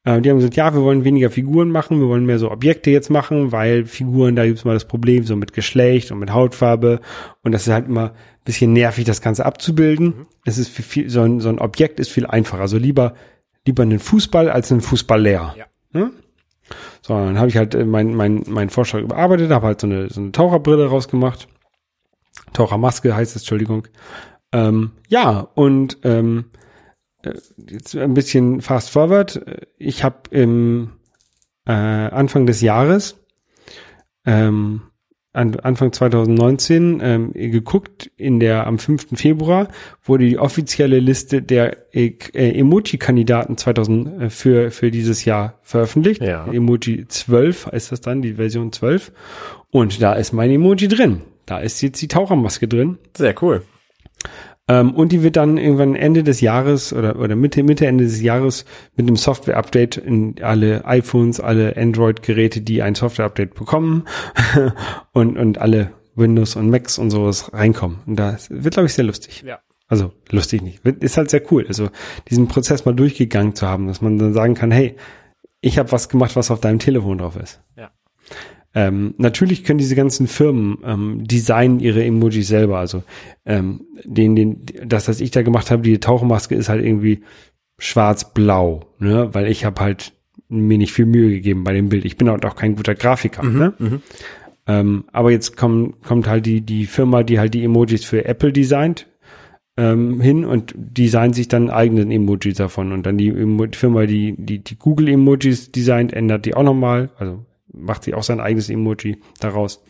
Äh, 0.03 0.21
die 0.21 0.29
haben 0.29 0.37
gesagt, 0.37 0.55
ja, 0.55 0.73
wir 0.73 0.81
wollen 0.81 1.03
weniger 1.03 1.29
Figuren 1.29 1.69
machen, 1.69 1.99
wir 1.99 2.07
wollen 2.07 2.25
mehr 2.25 2.39
so 2.39 2.51
Objekte 2.51 2.91
jetzt 2.91 3.09
machen, 3.09 3.51
weil 3.51 3.85
Figuren, 3.85 4.35
da 4.35 4.45
gibt's 4.45 4.65
mal 4.65 4.73
das 4.73 4.85
Problem 4.85 5.23
so 5.23 5.35
mit 5.35 5.53
Geschlecht 5.53 6.11
und 6.11 6.19
mit 6.19 6.33
Hautfarbe 6.33 6.99
und 7.43 7.51
das 7.51 7.67
ist 7.67 7.73
halt 7.73 7.87
immer 7.87 8.09
ein 8.09 8.45
bisschen 8.45 8.73
nervig, 8.73 9.05
das 9.05 9.21
Ganze 9.21 9.45
abzubilden. 9.45 10.27
Es 10.45 10.57
ist 10.57 10.69
viel, 10.69 11.09
so 11.09 11.21
ein, 11.21 11.39
so 11.39 11.49
ein 11.49 11.59
Objekt 11.59 11.99
ist 11.99 12.09
viel 12.09 12.25
einfacher. 12.25 12.61
Also 12.61 12.77
lieber, 12.77 13.13
lieber 13.65 13.83
einen 13.83 13.99
Fußball 13.99 14.49
als 14.49 14.71
einen 14.71 14.81
Fußballlehrer. 14.81 15.55
Ja. 15.57 15.65
Ne? 15.93 16.11
So, 17.01 17.13
dann 17.13 17.37
habe 17.37 17.49
ich 17.49 17.57
halt 17.57 17.75
äh, 17.75 17.85
mein, 17.85 18.13
mein, 18.15 18.43
mein 18.47 18.69
Vorschlag 18.69 19.01
überarbeitet, 19.01 19.51
habe 19.51 19.67
halt 19.67 19.81
so 19.81 19.87
eine, 19.87 20.09
so 20.09 20.19
eine 20.19 20.31
Taucherbrille 20.31 20.87
rausgemacht. 20.87 21.47
Tauchermaske 22.53 23.15
heißt 23.15 23.35
es, 23.35 23.43
Entschuldigung. 23.43 23.87
Ähm, 24.51 24.91
ja, 25.07 25.47
und 25.55 25.97
ähm, 26.03 26.45
äh, 26.55 26.59
jetzt 27.69 27.95
ein 27.95 28.13
bisschen 28.13 28.61
fast 28.61 28.89
forward. 28.89 29.43
Ich 29.77 30.03
habe 30.03 30.21
im 30.31 30.91
äh, 31.65 31.71
Anfang 31.71 32.45
des 32.45 32.61
Jahres, 32.61 33.17
ähm, 34.25 34.81
an, 35.33 35.59
Anfang 35.59 35.91
2019, 35.91 36.99
ähm, 37.01 37.33
geguckt, 37.33 38.11
in 38.17 38.39
der 38.39 38.67
am 38.67 38.77
5. 38.77 39.07
Februar 39.15 39.67
wurde 40.03 40.25
die 40.25 40.37
offizielle 40.37 40.99
Liste 40.99 41.41
der 41.41 41.93
äh, 41.95 42.13
Emoji-Kandidaten 42.33 43.57
2000 43.57 44.21
äh, 44.21 44.29
für, 44.29 44.71
für 44.71 44.91
dieses 44.91 45.25
Jahr 45.25 45.59
veröffentlicht. 45.63 46.21
Ja. 46.21 46.45
Emoji 46.45 47.07
12 47.07 47.67
heißt 47.71 47.91
das 47.91 48.01
dann, 48.01 48.21
die 48.21 48.33
Version 48.33 48.71
12. 48.71 49.11
Und 49.71 50.01
da 50.01 50.13
ist 50.13 50.33
mein 50.33 50.51
Emoji 50.51 50.87
drin. 50.87 51.21
Da 51.45 51.59
ist 51.59 51.81
jetzt 51.81 52.01
die 52.01 52.07
Tauchermaske 52.07 52.67
drin. 52.67 52.99
Sehr 53.17 53.35
cool. 53.41 53.63
Ähm, 54.69 54.93
und 54.93 55.11
die 55.11 55.23
wird 55.23 55.35
dann 55.35 55.57
irgendwann 55.57 55.95
Ende 55.95 56.23
des 56.23 56.39
Jahres 56.39 56.93
oder, 56.93 57.19
oder 57.19 57.35
Mitte, 57.35 57.63
Mitte, 57.63 57.85
Ende 57.85 58.05
des 58.05 58.21
Jahres 58.21 58.65
mit 58.95 59.07
einem 59.07 59.17
Software-Update 59.17 59.97
in 59.97 60.35
alle 60.41 60.85
iPhones, 60.85 61.39
alle 61.39 61.75
Android-Geräte, 61.75 62.61
die 62.61 62.81
ein 62.81 62.95
Software-Update 62.95 63.55
bekommen 63.55 64.05
und, 65.13 65.37
und 65.37 65.57
alle 65.57 65.91
Windows 66.15 66.55
und 66.55 66.69
Macs 66.69 66.97
und 66.97 67.09
sowas 67.09 67.51
reinkommen. 67.53 67.99
Und 68.05 68.17
das 68.17 68.49
wird, 68.49 68.73
glaube 68.73 68.87
ich, 68.87 68.93
sehr 68.93 69.05
lustig. 69.05 69.43
Ja. 69.45 69.59
Also 69.87 70.13
lustig 70.29 70.61
nicht. 70.61 70.85
Ist 70.85 71.17
halt 71.17 71.29
sehr 71.29 71.43
cool. 71.51 71.65
Also 71.67 71.89
diesen 72.29 72.47
Prozess 72.47 72.85
mal 72.85 72.95
durchgegangen 72.95 73.55
zu 73.55 73.67
haben, 73.67 73.87
dass 73.87 74.01
man 74.01 74.17
dann 74.17 74.33
sagen 74.33 74.55
kann, 74.55 74.71
hey, 74.71 74.95
ich 75.59 75.77
habe 75.77 75.91
was 75.91 76.09
gemacht, 76.09 76.35
was 76.35 76.51
auf 76.51 76.61
deinem 76.61 76.79
Telefon 76.79 77.17
drauf 77.17 77.35
ist. 77.35 77.61
Ja. 77.75 77.91
Ähm, 78.75 79.13
natürlich 79.17 79.63
können 79.63 79.77
diese 79.77 79.95
ganzen 79.95 80.27
Firmen 80.27 80.79
ähm, 80.83 81.23
designen 81.25 81.79
ihre 81.79 82.03
Emojis 82.03 82.47
selber. 82.47 82.79
Also 82.79 83.03
ähm, 83.45 83.81
den, 84.03 84.35
den, 84.35 84.65
das, 84.85 85.07
was 85.07 85.21
ich 85.21 85.31
da 85.31 85.43
gemacht 85.43 85.69
habe, 85.69 85.83
die 85.83 85.99
Tauchmaske 85.99 86.55
ist 86.55 86.69
halt 86.69 86.83
irgendwie 86.83 87.21
schwarz-blau, 87.77 88.81
ne? 88.99 89.29
Weil 89.33 89.47
ich 89.47 89.65
habe 89.65 89.81
halt 89.81 90.13
mir 90.49 90.77
nicht 90.77 90.93
viel 90.93 91.05
Mühe 91.05 91.29
gegeben 91.29 91.63
bei 91.63 91.73
dem 91.73 91.89
Bild. 91.89 92.05
Ich 92.05 92.17
bin 92.17 92.29
halt 92.29 92.45
auch 92.45 92.55
kein 92.55 92.75
guter 92.75 92.95
Grafiker. 92.95 93.43
ne? 93.57 93.73
Ähm, 94.65 95.05
aber 95.11 95.31
jetzt 95.31 95.57
kommt, 95.57 96.01
kommt 96.03 96.27
halt 96.27 96.45
die, 96.45 96.61
die 96.61 96.85
Firma, 96.85 97.23
die 97.23 97.39
halt 97.39 97.53
die 97.53 97.63
Emojis 97.63 98.05
für 98.05 98.25
Apple 98.25 98.53
designt, 98.53 99.07
ähm, 99.75 100.21
hin 100.21 100.45
und 100.45 100.73
designt 100.75 101.35
sich 101.35 101.47
dann 101.47 101.69
eigenen 101.69 102.11
Emojis 102.11 102.55
davon. 102.55 102.91
Und 102.91 103.05
dann 103.05 103.17
die, 103.17 103.29
Emo 103.29 103.65
die 103.65 103.77
Firma, 103.77 104.05
die, 104.05 104.35
die, 104.37 104.59
die 104.59 104.77
Google 104.77 105.09
Emojis 105.09 105.71
designt, 105.71 106.13
ändert 106.13 106.45
die 106.45 106.55
auch 106.55 106.63
nochmal. 106.63 107.09
Also 107.17 107.45
macht 107.73 108.03
sie 108.03 108.13
auch 108.13 108.23
sein 108.23 108.39
eigenes 108.39 108.69
Emoji 108.69 109.21
daraus. 109.39 109.83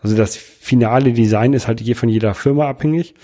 Also 0.00 0.16
das 0.16 0.36
finale 0.36 1.12
Design 1.12 1.52
ist 1.52 1.68
halt 1.68 1.80
hier 1.80 1.96
von 1.96 2.08
jeder 2.08 2.34
Firma 2.34 2.68
abhängig. 2.68 3.14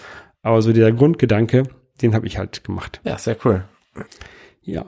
Aber 0.42 0.60
so 0.62 0.72
dieser 0.72 0.92
Grundgedanke, 0.92 1.64
den 2.02 2.14
habe 2.14 2.26
ich 2.26 2.38
halt 2.38 2.64
gemacht. 2.64 3.00
Ja, 3.04 3.18
sehr 3.18 3.36
cool. 3.44 3.64
Ja. 4.62 4.84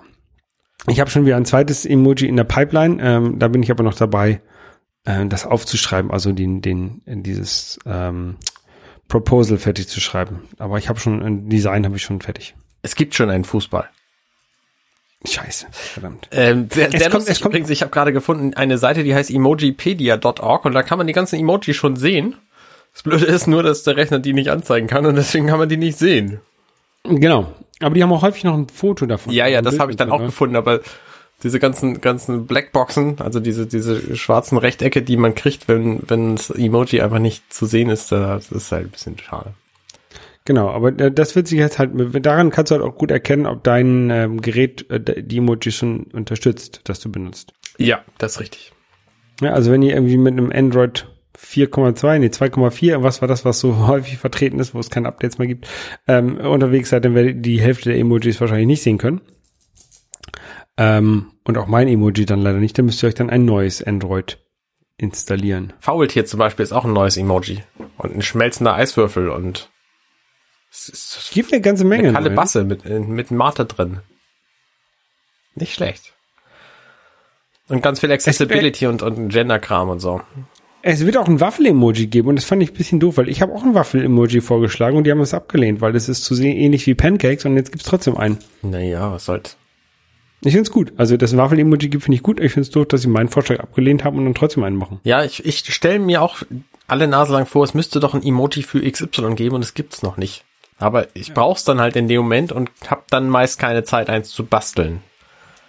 Ich 0.89 1.01
habe 1.01 1.11
schon 1.11 1.27
wieder 1.27 1.37
ein 1.37 1.47
zweites 1.47 1.87
Emoji 1.87 2.29
in 2.29 2.37
der 2.37 2.45
Pipeline. 2.45 3.03
Ähm, 3.03 3.39
da 3.39 3.49
bin 3.49 3.63
ich 3.63 3.71
aber 3.71 3.83
noch 3.83 3.95
dabei, 3.95 4.41
äh, 5.05 5.27
das 5.27 5.47
aufzuschreiben, 5.47 6.11
also 6.11 6.33
den, 6.33 6.61
den, 6.61 7.03
dieses 7.07 7.79
ähm, 7.87 8.37
Proposal 9.09 9.59
fertig 9.59 9.89
zu 9.89 10.01
schreiben. 10.01 10.43
Aber 10.59 10.79
ich 10.79 10.89
habe 10.89 11.01
schon 11.01 11.23
ein 11.23 11.49
Design 11.49 11.85
habe 11.85 11.97
ich 11.97 12.03
schon 12.03 12.21
fertig. 12.21 12.55
Es 12.83 12.95
gibt 12.95 13.15
schon 13.15 13.31
einen 13.31 13.45
Fußball. 13.45 13.89
Scheiße, 15.25 15.67
verdammt. 15.73 16.29
Ähm, 16.31 16.69
der, 16.69 16.89
der 16.89 17.01
kommt- 17.03 17.15
lustig 17.15 17.33
es 17.33 17.41
kommt- 17.41 17.55
übrigens, 17.55 17.71
ich 17.71 17.81
habe 17.83 17.91
gerade 17.91 18.13
gefunden, 18.13 18.55
eine 18.55 18.79
Seite, 18.79 19.03
die 19.03 19.15
heißt 19.15 19.31
emojipedia.org 19.31 20.65
und 20.65 20.73
da 20.73 20.83
kann 20.83 20.99
man 20.99 21.07
die 21.07 21.13
ganzen 21.13 21.39
Emojis 21.41 21.75
schon 21.77 21.97
sehen. 21.97 22.37
Das 22.93 23.03
Blöde 23.03 23.25
ist 23.27 23.47
nur, 23.47 23.63
dass 23.63 23.83
der 23.83 23.97
Rechner 23.97 24.19
die 24.21 24.33
nicht 24.33 24.51
anzeigen 24.51 24.87
kann 24.87 25.05
und 25.07 25.17
deswegen 25.17 25.47
kann 25.47 25.59
man 25.59 25.69
die 25.69 25.77
nicht 25.77 25.99
sehen. 25.99 26.41
Genau. 27.05 27.53
Aber 27.81 27.95
die 27.95 28.03
haben 28.03 28.13
auch 28.13 28.23
häufig 28.23 28.45
noch 28.45 28.55
ein 28.55 28.69
Foto 28.69 29.07
davon. 29.07 29.33
Ja, 29.33 29.47
ja, 29.47 29.63
das 29.63 29.79
habe 29.79 29.91
ich 29.91 29.97
dann 29.97 30.11
auch 30.11 30.17
drin. 30.19 30.27
gefunden, 30.27 30.57
aber 30.57 30.81
diese 31.43 31.59
ganzen 31.59 32.01
ganzen 32.01 32.47
Blackboxen, 32.47 33.21
also 33.21 33.39
diese 33.41 33.67
diese 33.67 34.17
schwarzen 34.17 34.57
Rechtecke, 34.57 35.03
die 35.03 35.17
man 35.19 35.35
kriegt, 35.35 35.69
wenn 35.69 36.01
wenn 36.09 36.37
das 36.37 36.49
Emoji 36.51 37.03
einfach 37.03 37.19
nicht 37.19 37.53
zu 37.53 37.67
sehen 37.67 37.91
ist, 37.91 38.13
das 38.13 38.51
ist 38.51 38.73
halt 38.73 38.87
ein 38.87 38.91
bisschen 38.91 39.19
schade. 39.19 39.53
Genau, 40.47 40.71
aber 40.71 40.93
das 40.93 41.35
wird 41.35 41.49
sich 41.49 41.59
jetzt 41.59 41.81
halt, 41.81 41.91
daran 42.25 42.51
kannst 42.51 42.71
du 42.71 42.77
halt 42.77 42.85
auch 42.85 42.97
gut 42.97 43.11
erkennen, 43.11 43.47
ob 43.47 43.65
dein 43.65 44.11
ähm, 44.11 44.41
Gerät 44.41 44.89
äh, 44.91 45.23
die 45.23 45.39
Emojis 45.39 45.75
schon 45.75 46.05
unterstützt, 46.13 46.83
das 46.85 47.01
du 47.01 47.11
benutzt. 47.11 47.53
Ja, 47.79 48.05
das 48.19 48.35
ist 48.35 48.41
richtig. 48.41 48.73
Ja, 49.41 49.53
also 49.53 49.73
wenn 49.73 49.83
ihr 49.83 49.95
irgendwie 49.95 50.17
mit 50.17 50.35
einem 50.35 50.53
Android 50.53 51.09
4,2, 51.37 52.19
nee, 52.21 52.27
2,4, 52.29 53.03
was 53.03 53.21
war 53.21 53.29
das, 53.29 53.45
was 53.45 53.59
so 53.59 53.77
häufig 53.89 54.19
vertreten 54.19 54.61
ist, 54.61 54.73
wo 54.73 54.79
es 54.79 54.89
keine 54.89 55.09
Updates 55.09 55.39
mehr 55.39 55.49
gibt, 55.49 55.69
ähm, 56.07 56.39
unterwegs 56.39 56.91
seid, 56.91 57.05
dann 57.05 57.17
werdet 57.17 57.37
ihr 57.37 57.43
die 57.43 57.61
Hälfte 57.61 57.91
der 57.91 57.99
Emojis 57.99 58.41
wahrscheinlich 58.41 58.69
nicht 58.69 58.83
sehen 58.83 58.99
können. 58.99 59.21
Ähm, 60.77 61.33
und 61.43 61.59
auch 61.59 61.67
mein 61.67 61.89
Emoji 61.89 62.25
dann 62.25 62.41
leider 62.41 62.59
nicht, 62.59 62.79
dann 62.79 62.87
müsst 62.87 63.03
ihr 63.03 63.09
euch 63.09 63.15
dann 63.15 63.31
ein 63.31 63.45
neues 63.45 63.83
Android 63.83 64.39
installieren. 64.97 65.73
Faultier 65.81 66.25
zum 66.25 66.39
Beispiel 66.39 66.63
ist 66.63 66.73
auch 66.73 66.85
ein 66.85 66.93
neues 66.93 67.17
Emoji 67.17 67.65
und 67.99 68.15
ein 68.15 68.23
schmelzender 68.23 68.75
Eiswürfel 68.75 69.29
und 69.29 69.71
es 70.77 70.89
ist 70.89 71.17
Es 71.19 71.31
gibt 71.31 71.53
eine 71.53 71.63
ganze 71.63 71.85
Menge. 71.85 72.09
eine. 72.09 72.13
Kalebasse 72.13 72.65
mit 72.65 72.85
mit 72.85 73.31
Mate 73.31 73.65
drin. 73.65 74.01
Nicht 75.55 75.75
schlecht. 75.75 76.13
Und 77.69 77.83
ganz 77.83 78.01
viel 78.01 78.13
Accessibility 78.13 78.87
und, 78.87 79.03
und 79.03 79.31
Gender-Kram 79.31 79.89
und 79.89 80.01
so. 80.01 80.21
Es 80.83 81.05
wird 81.05 81.17
auch 81.17 81.27
ein 81.27 81.41
Waffel-Emoji 81.41 82.07
geben 82.07 82.29
und 82.29 82.37
das 82.37 82.45
fand 82.45 82.63
ich 82.63 82.71
ein 82.71 82.75
bisschen 82.77 83.01
doof, 83.01 83.17
weil 83.17 83.29
ich 83.29 83.43
habe 83.43 83.53
auch 83.53 83.65
ein 83.65 83.75
Waffel-Emoji 83.75 84.41
vorgeschlagen 84.41 84.97
und 84.97 85.05
die 85.05 85.11
haben 85.11 85.21
es 85.21 85.35
abgelehnt, 85.35 85.81
weil 85.81 85.93
das 85.93 86.09
ist 86.09 86.25
zu 86.25 86.37
sehen 86.37 86.57
ähnlich 86.57 86.87
wie 86.87 86.95
Pancakes 86.95 87.45
und 87.45 87.57
jetzt 87.57 87.73
gibt's 87.73 87.89
trotzdem 87.89 88.17
einen. 88.17 88.39
Naja, 88.63 89.11
was 89.11 89.25
soll's. 89.25 89.57
Ich 90.43 90.53
find's 90.55 90.71
gut. 90.71 90.93
Also 90.97 91.17
das 91.17 91.37
Waffel-Emoji 91.37 91.89
gibt 91.89 92.05
finde 92.05 92.17
ich 92.17 92.23
gut. 92.23 92.39
Ich 92.39 92.53
find's 92.53 92.71
doof, 92.71 92.87
dass 92.87 93.03
sie 93.03 93.09
meinen 93.09 93.29
Vorschlag 93.29 93.59
abgelehnt 93.59 94.05
haben 94.05 94.17
und 94.19 94.27
dann 94.27 94.35
trotzdem 94.35 94.63
einen 94.63 94.77
machen. 94.77 95.01
Ja, 95.03 95.25
ich, 95.25 95.45
ich 95.45 95.59
stelle 95.75 95.99
mir 95.99 96.23
auch 96.23 96.43
alle 96.87 97.09
Nase 97.09 97.33
lang 97.33 97.47
vor, 97.47 97.65
es 97.65 97.75
müsste 97.75 97.99
doch 97.99 98.15
ein 98.15 98.23
Emoji 98.23 98.63
für 98.63 98.81
XY 98.89 99.35
geben 99.35 99.57
und 99.57 99.63
es 99.63 99.75
gibt's 99.75 100.03
noch 100.05 100.17
nicht. 100.19 100.45
Aber 100.79 101.09
ich 101.15 101.33
brauch's 101.33 101.65
dann 101.65 101.81
halt 101.81 101.97
in 101.97 102.07
dem 102.09 102.21
Moment 102.23 102.53
und 102.53 102.71
hab 102.89 103.09
dann 103.09 103.29
meist 103.29 103.59
keine 103.59 103.85
Zeit, 103.85 104.11
eins 104.11 104.29
zu 104.31 104.45
basteln. 104.45 105.01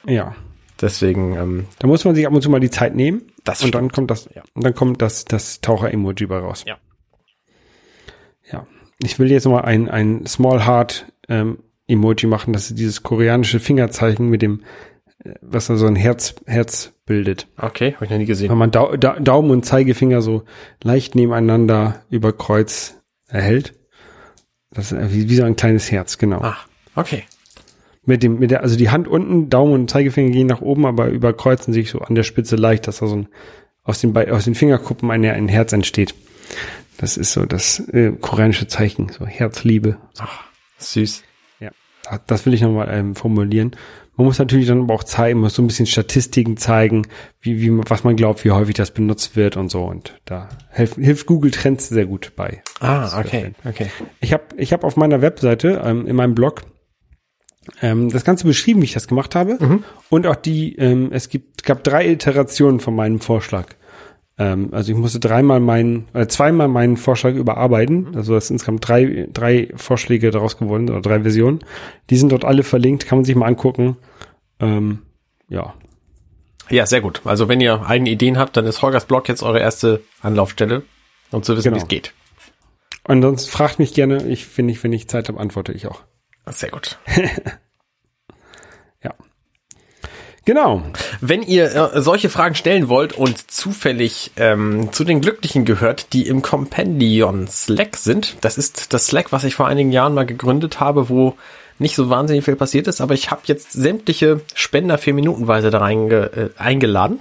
Ja. 0.05 0.35
Deswegen, 0.81 1.35
ähm, 1.35 1.65
Da 1.79 1.87
muss 1.87 2.05
man 2.05 2.13
sich 2.13 2.27
ab 2.27 2.33
und 2.33 2.41
zu 2.41 2.49
mal 2.49 2.59
die 2.59 2.69
Zeit 2.69 2.93
nehmen. 2.95 3.23
Das 3.43 3.63
und 3.63 3.73
dann 3.73 3.91
kommt 3.91 4.11
das, 4.11 4.29
Ja. 4.35 4.43
und 4.53 4.63
dann 4.65 4.75
kommt 4.75 5.01
das, 5.01 5.25
das 5.25 5.61
Taucher-Emoji 5.61 6.27
bei 6.27 6.37
raus. 6.37 6.63
Ja. 6.67 6.77
ja, 8.51 8.67
ich 9.01 9.17
will 9.19 9.31
jetzt 9.31 9.45
mal 9.47 9.61
ein, 9.61 9.89
ein 9.89 10.25
Small 10.25 10.65
Heart 10.67 11.11
ähm, 11.29 11.59
Emoji 11.87 12.27
machen, 12.27 12.53
das 12.53 12.69
ist 12.69 12.77
dieses 12.79 13.01
koreanische 13.03 13.59
Fingerzeichen 13.59 14.29
mit 14.29 14.41
dem, 14.41 14.63
äh, 15.23 15.33
was 15.41 15.67
da 15.67 15.77
so 15.77 15.87
ein 15.87 15.95
Herz, 15.95 16.35
Herz 16.45 16.93
bildet. 17.05 17.47
Okay, 17.57 17.93
habe 17.95 18.05
ich 18.05 18.11
noch 18.11 18.17
nie 18.17 18.25
gesehen. 18.25 18.49
Wenn 18.49 18.57
man 18.57 18.71
Dau 18.71 18.97
da 18.97 19.19
Daumen 19.19 19.49
und 19.51 19.65
Zeigefinger 19.65 20.21
so 20.21 20.43
leicht 20.83 21.15
nebeneinander 21.15 22.01
über 22.09 22.33
Kreuz 22.33 22.97
erhält. 23.27 23.73
Das 24.77 24.91
ist 24.93 25.13
wie, 25.13 25.27
wie 25.29 25.35
so 25.35 25.43
ein 25.43 25.57
kleines 25.57 25.91
Herz, 25.91 26.17
genau. 26.17 26.39
Ah, 26.39 26.55
okay. 26.95 27.23
Mit 28.05 28.23
dem, 28.23 28.39
mit 28.39 28.51
der, 28.51 28.61
also 28.61 28.77
die 28.77 28.89
Hand 28.89 29.07
unten, 29.09 29.49
Daumen 29.49 29.73
und 29.73 29.89
Zeigefinger 29.89 30.31
gehen 30.31 30.47
nach 30.47 30.61
oben, 30.61 30.85
aber 30.85 31.07
überkreuzen 31.09 31.73
sich 31.73 31.89
so 31.89 31.99
an 31.99 32.15
der 32.15 32.23
Spitze 32.23 32.55
leicht, 32.55 32.87
dass 32.87 32.99
da 32.99 33.07
so 33.07 33.17
ein, 33.17 33.27
aus 33.83 33.99
den, 33.99 34.15
aus 34.31 34.45
den 34.45 34.55
Fingerkuppen 34.55 35.11
ein, 35.11 35.25
ein 35.25 35.49
Herz 35.49 35.73
entsteht. 35.73 36.15
Das 36.99 37.17
ist 37.17 37.33
so 37.33 37.45
das 37.45 37.79
äh, 37.89 38.11
koreanische 38.13 38.67
Zeichen, 38.67 39.09
so 39.09 39.25
Herzliebe. 39.25 39.97
Ach, 40.19 40.43
süß. 40.77 41.23
Ja, 41.59 41.71
da- 42.03 42.21
das 42.27 42.45
will 42.45 42.53
ich 42.53 42.61
nochmal 42.61 42.87
ähm, 42.91 43.15
formulieren. 43.15 43.75
Man 44.17 44.25
muss 44.25 44.39
natürlich 44.39 44.65
dann 44.65 44.81
aber 44.81 44.95
auch 44.95 45.03
zeigen, 45.03 45.39
muss 45.39 45.53
so 45.53 45.61
ein 45.61 45.67
bisschen 45.67 45.85
Statistiken 45.85 46.57
zeigen, 46.57 47.03
wie, 47.39 47.61
wie, 47.61 47.71
was 47.87 48.03
man 48.03 48.15
glaubt, 48.15 48.43
wie 48.43 48.51
häufig 48.51 48.75
das 48.75 48.91
benutzt 48.91 49.35
wird 49.35 49.57
und 49.57 49.69
so. 49.69 49.85
Und 49.85 50.19
da 50.25 50.49
hilft, 50.71 50.95
hilft 50.95 51.27
Google 51.27 51.51
Trends 51.51 51.87
sehr 51.87 52.07
gut 52.07 52.33
bei. 52.35 52.63
Ah, 52.79 53.19
okay, 53.19 53.53
okay. 53.63 53.91
Ich 54.19 54.33
habe 54.33 54.43
ich 54.57 54.73
hab 54.73 54.83
auf 54.83 54.97
meiner 54.97 55.21
Webseite, 55.21 55.81
ähm, 55.85 56.07
in 56.07 56.15
meinem 56.15 56.33
Blog, 56.33 56.63
ähm, 57.81 58.09
das 58.09 58.23
Ganze 58.23 58.45
beschrieben, 58.45 58.81
wie 58.81 58.85
ich 58.85 58.93
das 58.93 59.07
gemacht 59.07 59.35
habe. 59.35 59.57
Und 60.09 60.25
auch 60.25 60.35
die, 60.35 60.75
ähm, 60.77 61.09
es 61.11 61.29
gibt, 61.29 61.63
gab 61.63 61.83
drei 61.83 62.07
Iterationen 62.09 62.79
von 62.79 62.95
meinem 62.95 63.19
Vorschlag. 63.19 63.75
Ähm, 64.37 64.69
also 64.71 64.91
ich 64.91 64.97
musste 64.97 65.19
dreimal 65.19 65.59
meinen, 65.59 66.07
äh, 66.13 66.27
zweimal 66.27 66.67
meinen 66.67 66.97
Vorschlag 66.97 67.33
überarbeiten. 67.33 68.15
Also 68.15 68.35
es 68.35 68.47
sind 68.47 68.55
insgesamt 68.55 68.87
drei, 68.87 69.27
drei 69.31 69.69
Vorschläge 69.75 70.31
daraus 70.31 70.57
geworden, 70.57 70.89
oder 70.89 71.01
drei 71.01 71.21
Versionen. 71.21 71.59
Die 72.09 72.17
sind 72.17 72.31
dort 72.31 72.45
alle 72.45 72.63
verlinkt, 72.63 73.05
kann 73.07 73.19
man 73.19 73.25
sich 73.25 73.35
mal 73.35 73.47
angucken. 73.47 73.97
Ähm, 74.59 74.99
ja. 75.49 75.73
Ja, 76.69 76.85
sehr 76.85 77.01
gut. 77.01 77.21
Also 77.23 77.47
wenn 77.47 77.61
ihr 77.61 77.85
eigene 77.87 78.09
Ideen 78.09 78.37
habt, 78.37 78.57
dann 78.57 78.65
ist 78.65 78.81
Holgers 78.81 79.05
Blog 79.05 79.27
jetzt 79.29 79.41
eure 79.41 79.59
erste 79.59 80.01
Anlaufstelle, 80.21 80.83
um 81.31 81.41
zu 81.41 81.55
wissen, 81.55 81.69
Genau. 81.69 81.77
wie 81.77 81.81
es 81.83 81.87
geht. 81.87 82.13
Ansonsten 83.05 83.49
fragt 83.49 83.79
mich 83.79 83.93
gerne. 83.93 84.27
Ich, 84.27 84.57
ich, 84.57 84.83
wenn 84.83 84.93
ich 84.93 85.07
Zeit 85.07 85.29
habe, 85.29 85.39
antworte 85.39 85.71
ich 85.71 85.87
auch. 85.87 86.01
Sehr 86.45 86.69
gut. 86.69 86.99
Genau. 90.47 90.81
Wenn 91.19 91.41
ihr 91.41 91.75
äh, 91.75 92.01
solche 92.01 92.29
Fragen 92.29 92.55
stellen 92.55 92.87
wollt 92.87 93.11
und 93.11 93.51
zufällig 93.51 94.31
ähm, 94.37 94.93
zu 94.93 95.03
den 95.03 95.19
Glücklichen 95.19 95.65
gehört, 95.65 96.13
die 96.13 96.25
im 96.25 96.41
Compendion 96.41 97.49
Slack 97.49 97.97
sind, 97.97 98.37
das 98.39 98.57
ist 98.57 98.93
das 98.93 99.07
Slack, 99.07 99.33
was 99.33 99.43
ich 99.43 99.55
vor 99.55 99.67
einigen 99.67 99.91
Jahren 99.91 100.13
mal 100.13 100.25
gegründet 100.25 100.79
habe, 100.79 101.09
wo 101.09 101.35
nicht 101.79 101.97
so 101.97 102.09
wahnsinnig 102.09 102.45
viel 102.45 102.55
passiert 102.55 102.87
ist, 102.87 103.01
aber 103.01 103.13
ich 103.13 103.29
habe 103.29 103.41
jetzt 103.43 103.73
sämtliche 103.73 104.39
Spender 104.53 104.97
für 104.97 105.11
Minutenweise 105.11 105.69
da 105.69 105.79
rein 105.79 106.09
äh, 106.09 106.47
eingeladen 106.57 107.19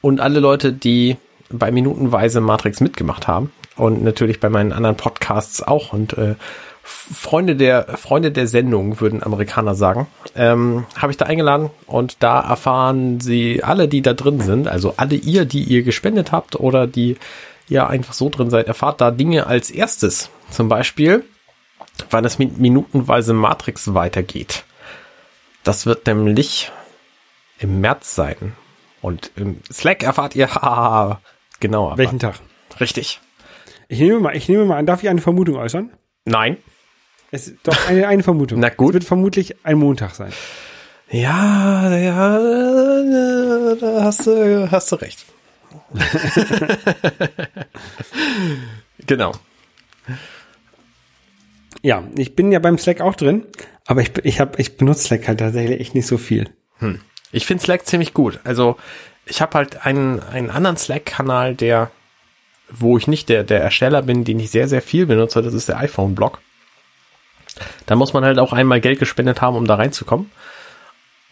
und 0.00 0.20
alle 0.20 0.38
Leute, 0.38 0.72
die 0.72 1.16
bei 1.50 1.72
Minutenweise 1.72 2.40
Matrix 2.40 2.80
mitgemacht 2.80 3.26
haben 3.26 3.50
und 3.74 4.04
natürlich 4.04 4.38
bei 4.38 4.50
meinen 4.50 4.72
anderen 4.72 4.96
Podcasts 4.96 5.64
auch 5.64 5.92
und 5.92 6.16
äh, 6.16 6.36
Freunde 6.86 7.56
der 7.56 7.96
Freunde 7.98 8.30
der 8.32 8.46
Sendung 8.46 9.00
würden 9.00 9.22
Amerikaner 9.22 9.74
sagen, 9.74 10.06
ähm, 10.34 10.86
habe 10.96 11.12
ich 11.12 11.18
da 11.18 11.26
eingeladen 11.26 11.70
und 11.86 12.22
da 12.22 12.40
erfahren 12.40 13.20
sie 13.20 13.62
alle, 13.62 13.88
die 13.88 14.02
da 14.02 14.12
drin 14.12 14.40
sind, 14.40 14.68
also 14.68 14.94
alle 14.96 15.14
ihr, 15.16 15.44
die 15.44 15.62
ihr 15.62 15.82
gespendet 15.82 16.32
habt 16.32 16.56
oder 16.56 16.86
die 16.86 17.16
ihr 17.68 17.88
einfach 17.88 18.12
so 18.14 18.28
drin 18.28 18.50
seid, 18.50 18.66
erfahrt 18.68 19.00
da 19.00 19.10
Dinge 19.10 19.46
als 19.46 19.70
erstes. 19.70 20.30
Zum 20.50 20.68
Beispiel, 20.68 21.24
wann 22.10 22.24
es 22.24 22.38
mit 22.38 22.58
minutenweise 22.58 23.34
Matrix 23.34 23.94
weitergeht. 23.94 24.64
Das 25.64 25.86
wird 25.86 26.06
nämlich 26.06 26.70
im 27.58 27.80
März 27.80 28.14
sein. 28.14 28.52
Und 29.02 29.32
im 29.36 29.60
Slack 29.72 30.02
erfahrt 30.02 30.36
ihr, 30.36 30.48
haha, 30.54 31.20
genau, 31.60 31.96
Welchen 31.96 32.18
Tag? 32.18 32.36
richtig. 32.80 33.20
Ich 33.88 34.00
nehme 34.00 34.18
mal, 34.20 34.36
ich 34.36 34.48
nehme 34.48 34.64
mal 34.64 34.78
an, 34.78 34.86
darf 34.86 35.02
ich 35.02 35.08
eine 35.08 35.20
Vermutung 35.20 35.56
äußern? 35.56 35.90
Nein. 36.24 36.56
Es 37.30 37.48
ist 37.48 37.58
doch 37.64 37.88
eine, 37.88 38.06
eine 38.06 38.22
Vermutung. 38.22 38.60
Na 38.60 38.68
gut. 38.68 38.90
Es 38.90 38.94
wird 38.94 39.04
vermutlich 39.04 39.56
ein 39.64 39.78
Montag 39.78 40.14
sein. 40.14 40.32
Ja, 41.10 41.96
ja, 41.96 43.74
da 43.74 44.02
hast 44.02 44.26
du, 44.26 44.70
hast 44.70 44.90
du 44.90 44.96
recht. 44.96 45.24
genau. 49.06 49.32
Ja, 51.82 52.02
ich 52.16 52.34
bin 52.34 52.50
ja 52.50 52.58
beim 52.58 52.78
Slack 52.78 53.00
auch 53.00 53.14
drin, 53.14 53.44
aber 53.86 54.00
ich, 54.00 54.10
ich, 54.24 54.40
hab, 54.40 54.58
ich 54.58 54.76
benutze 54.76 55.04
Slack 55.04 55.28
halt 55.28 55.38
tatsächlich 55.38 55.80
echt 55.80 55.94
nicht 55.94 56.06
so 56.06 56.18
viel. 56.18 56.50
Ich 57.30 57.46
finde 57.46 57.62
Slack 57.62 57.86
ziemlich 57.86 58.12
gut. 58.12 58.40
Also 58.42 58.76
ich 59.26 59.40
habe 59.40 59.54
halt 59.54 59.86
einen, 59.86 60.20
einen 60.20 60.50
anderen 60.50 60.76
Slack-Kanal, 60.76 61.54
der, 61.54 61.92
wo 62.70 62.98
ich 62.98 63.06
nicht 63.06 63.28
der, 63.28 63.44
der 63.44 63.60
Ersteller 63.60 64.02
bin, 64.02 64.24
den 64.24 64.40
ich 64.40 64.50
sehr, 64.50 64.66
sehr 64.66 64.82
viel 64.82 65.06
benutze. 65.06 65.42
Das 65.42 65.54
ist 65.54 65.68
der 65.68 65.78
iPhone-Blog. 65.78 66.40
Da 67.86 67.96
muss 67.96 68.12
man 68.12 68.24
halt 68.24 68.38
auch 68.38 68.52
einmal 68.52 68.80
Geld 68.80 68.98
gespendet 68.98 69.40
haben, 69.40 69.56
um 69.56 69.66
da 69.66 69.76
reinzukommen. 69.76 70.30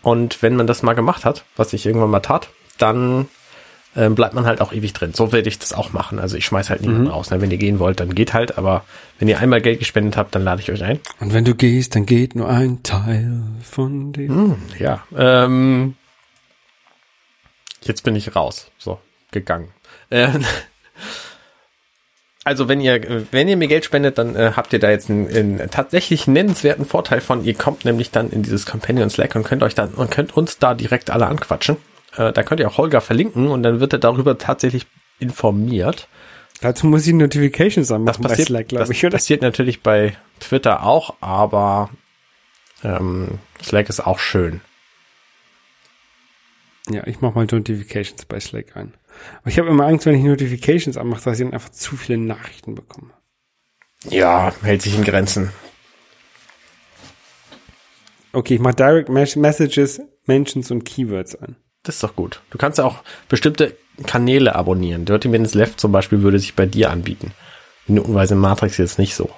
Und 0.02 0.42
wenn 0.42 0.56
man 0.56 0.66
das 0.66 0.82
mal 0.82 0.94
gemacht 0.94 1.24
hat, 1.24 1.44
was 1.56 1.72
ich 1.72 1.86
irgendwann 1.86 2.10
mal 2.10 2.20
tat, 2.20 2.50
dann 2.78 3.26
ähm, 3.96 4.14
bleibt 4.14 4.34
man 4.34 4.44
halt 4.44 4.60
auch 4.60 4.72
ewig 4.72 4.92
drin. 4.92 5.14
So 5.14 5.32
werde 5.32 5.48
ich 5.48 5.58
das 5.58 5.72
auch 5.72 5.92
machen. 5.92 6.18
Also 6.18 6.36
ich 6.36 6.44
schmeiß 6.44 6.68
halt 6.70 6.82
niemanden 6.82 7.06
raus. 7.06 7.30
Ne? 7.30 7.40
Wenn 7.40 7.50
ihr 7.50 7.58
gehen 7.58 7.78
wollt, 7.78 8.00
dann 8.00 8.14
geht 8.14 8.34
halt. 8.34 8.58
Aber 8.58 8.84
wenn 9.18 9.28
ihr 9.28 9.38
einmal 9.38 9.60
Geld 9.60 9.78
gespendet 9.78 10.16
habt, 10.16 10.34
dann 10.34 10.42
lade 10.42 10.60
ich 10.60 10.70
euch 10.70 10.82
ein. 10.82 11.00
Und 11.20 11.32
wenn 11.32 11.44
du 11.44 11.54
gehst, 11.54 11.94
dann 11.94 12.06
geht 12.06 12.34
nur 12.34 12.48
ein 12.48 12.82
Teil 12.82 13.42
von 13.62 14.12
dir. 14.12 14.56
Ja. 14.78 15.04
Ähm, 15.16 15.94
jetzt 17.82 18.02
bin 18.02 18.16
ich 18.16 18.34
raus. 18.34 18.70
So, 18.78 18.98
gegangen. 19.30 19.68
Äh, 20.10 20.28
also 22.44 22.68
wenn 22.68 22.80
ihr, 22.80 23.26
wenn 23.30 23.48
ihr 23.48 23.56
mir 23.56 23.68
Geld 23.68 23.86
spendet, 23.86 24.18
dann 24.18 24.36
äh, 24.36 24.52
habt 24.54 24.72
ihr 24.74 24.78
da 24.78 24.90
jetzt 24.90 25.08
einen, 25.08 25.28
einen 25.28 25.70
tatsächlich 25.70 26.26
nennenswerten 26.26 26.84
Vorteil 26.84 27.22
von. 27.22 27.42
Ihr 27.44 27.54
kommt 27.54 27.86
nämlich 27.86 28.10
dann 28.10 28.30
in 28.30 28.42
dieses 28.42 28.66
Companion 28.66 29.08
Slack 29.08 29.34
und 29.34 29.44
könnt 29.44 29.62
euch 29.62 29.74
dann 29.74 29.94
und 29.94 30.10
könnt 30.10 30.36
uns 30.36 30.58
da 30.58 30.74
direkt 30.74 31.10
alle 31.10 31.26
anquatschen. 31.26 31.78
Äh, 32.16 32.32
da 32.32 32.42
könnt 32.42 32.60
ihr 32.60 32.68
auch 32.68 32.76
Holger 32.76 33.00
verlinken 33.00 33.48
und 33.48 33.62
dann 33.62 33.80
wird 33.80 33.94
er 33.94 33.98
darüber 33.98 34.36
tatsächlich 34.36 34.86
informiert. 35.18 36.06
Dazu 36.60 36.86
muss 36.86 37.06
ich 37.06 37.14
Notifications 37.14 37.90
anmachen 37.90 38.22
Das 38.22 38.30
passiert, 38.30 38.48
bei 38.48 38.52
Slack, 38.52 38.68
das 38.68 38.78
glaube 38.78 38.92
ich, 38.92 39.04
oder? 39.04 39.16
passiert 39.16 39.42
natürlich 39.42 39.82
bei 39.82 40.16
Twitter 40.40 40.84
auch, 40.84 41.14
aber 41.20 41.90
ähm, 42.82 43.38
Slack 43.62 43.88
ist 43.88 44.06
auch 44.06 44.18
schön. 44.18 44.60
Ja, 46.90 47.06
ich 47.06 47.20
mache 47.20 47.34
mal 47.34 47.46
Notifications 47.50 48.26
bei 48.26 48.38
Slack 48.38 48.76
ein. 48.76 48.92
Aber 49.40 49.48
ich 49.50 49.58
habe 49.58 49.68
immer 49.68 49.86
Angst, 49.86 50.06
wenn 50.06 50.14
ich 50.14 50.22
Notifications 50.24 50.96
anmache, 50.96 51.24
dass 51.24 51.38
ich 51.38 51.44
dann 51.44 51.54
einfach 51.54 51.70
zu 51.70 51.96
viele 51.96 52.18
Nachrichten 52.18 52.74
bekomme. 52.74 53.10
Ja, 54.08 54.52
hält 54.62 54.82
sich 54.82 54.96
in 54.96 55.04
Grenzen. 55.04 55.50
Okay, 58.32 58.54
ich 58.54 58.60
mache 58.60 58.74
Direct 58.74 59.08
Mes- 59.08 59.36
Messages, 59.36 60.00
Mentions 60.26 60.70
und 60.70 60.84
Keywords 60.84 61.36
an. 61.36 61.56
Das 61.84 61.96
ist 61.96 62.02
doch 62.04 62.16
gut. 62.16 62.42
Du 62.50 62.58
kannst 62.58 62.78
ja 62.78 62.84
auch 62.84 63.02
bestimmte 63.28 63.76
Kanäle 64.06 64.54
abonnieren. 64.54 65.04
Dirty 65.04 65.28
Minutes 65.28 65.54
Left 65.54 65.78
zum 65.78 65.92
Beispiel 65.92 66.22
würde 66.22 66.38
sich 66.38 66.54
bei 66.54 66.66
dir 66.66 66.90
anbieten. 66.90 67.32
Minutenweise 67.86 68.34
Matrix 68.34 68.78
jetzt 68.78 68.98
nicht 68.98 69.14
so. 69.14 69.30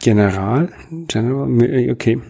General, 0.00 0.72
General, 1.08 1.90
okay. 1.90 2.20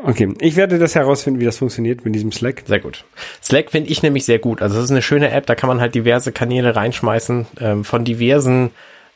Okay, 0.00 0.32
ich 0.40 0.54
werde 0.54 0.78
das 0.78 0.94
herausfinden, 0.94 1.40
wie 1.40 1.44
das 1.44 1.58
funktioniert 1.58 2.04
mit 2.04 2.14
diesem 2.14 2.30
Slack. 2.30 2.62
Sehr 2.66 2.78
gut. 2.78 3.04
Slack 3.42 3.72
finde 3.72 3.90
ich 3.90 4.02
nämlich 4.02 4.24
sehr 4.24 4.38
gut. 4.38 4.62
Also 4.62 4.76
das 4.76 4.84
ist 4.84 4.90
eine 4.92 5.02
schöne 5.02 5.30
App, 5.32 5.46
da 5.46 5.56
kann 5.56 5.66
man 5.68 5.80
halt 5.80 5.94
diverse 5.96 6.30
Kanäle 6.30 6.76
reinschmeißen. 6.76 7.46
Ähm, 7.60 7.84
von 7.84 8.04
diversen 8.04 8.70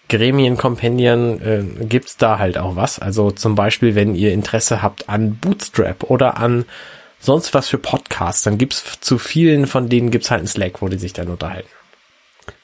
Gremien, 0.08 0.56
Kompendien 0.56 1.40
äh, 1.80 1.84
gibt's 1.84 2.16
da 2.16 2.38
halt 2.40 2.58
auch 2.58 2.74
was. 2.74 2.98
Also 2.98 3.30
zum 3.30 3.54
Beispiel, 3.54 3.94
wenn 3.94 4.16
ihr 4.16 4.32
Interesse 4.32 4.82
habt 4.82 5.08
an 5.08 5.36
Bootstrap 5.36 6.02
oder 6.10 6.38
an 6.38 6.64
sonst 7.20 7.54
was 7.54 7.68
für 7.68 7.78
Podcasts, 7.78 8.42
dann 8.42 8.58
gibt's 8.58 8.98
zu 9.00 9.18
vielen 9.18 9.68
von 9.68 9.88
denen 9.88 10.10
gibt's 10.10 10.32
halt 10.32 10.40
einen 10.40 10.48
Slack, 10.48 10.82
wo 10.82 10.88
die 10.88 10.98
sich 10.98 11.12
dann 11.12 11.28
unterhalten. 11.28 11.68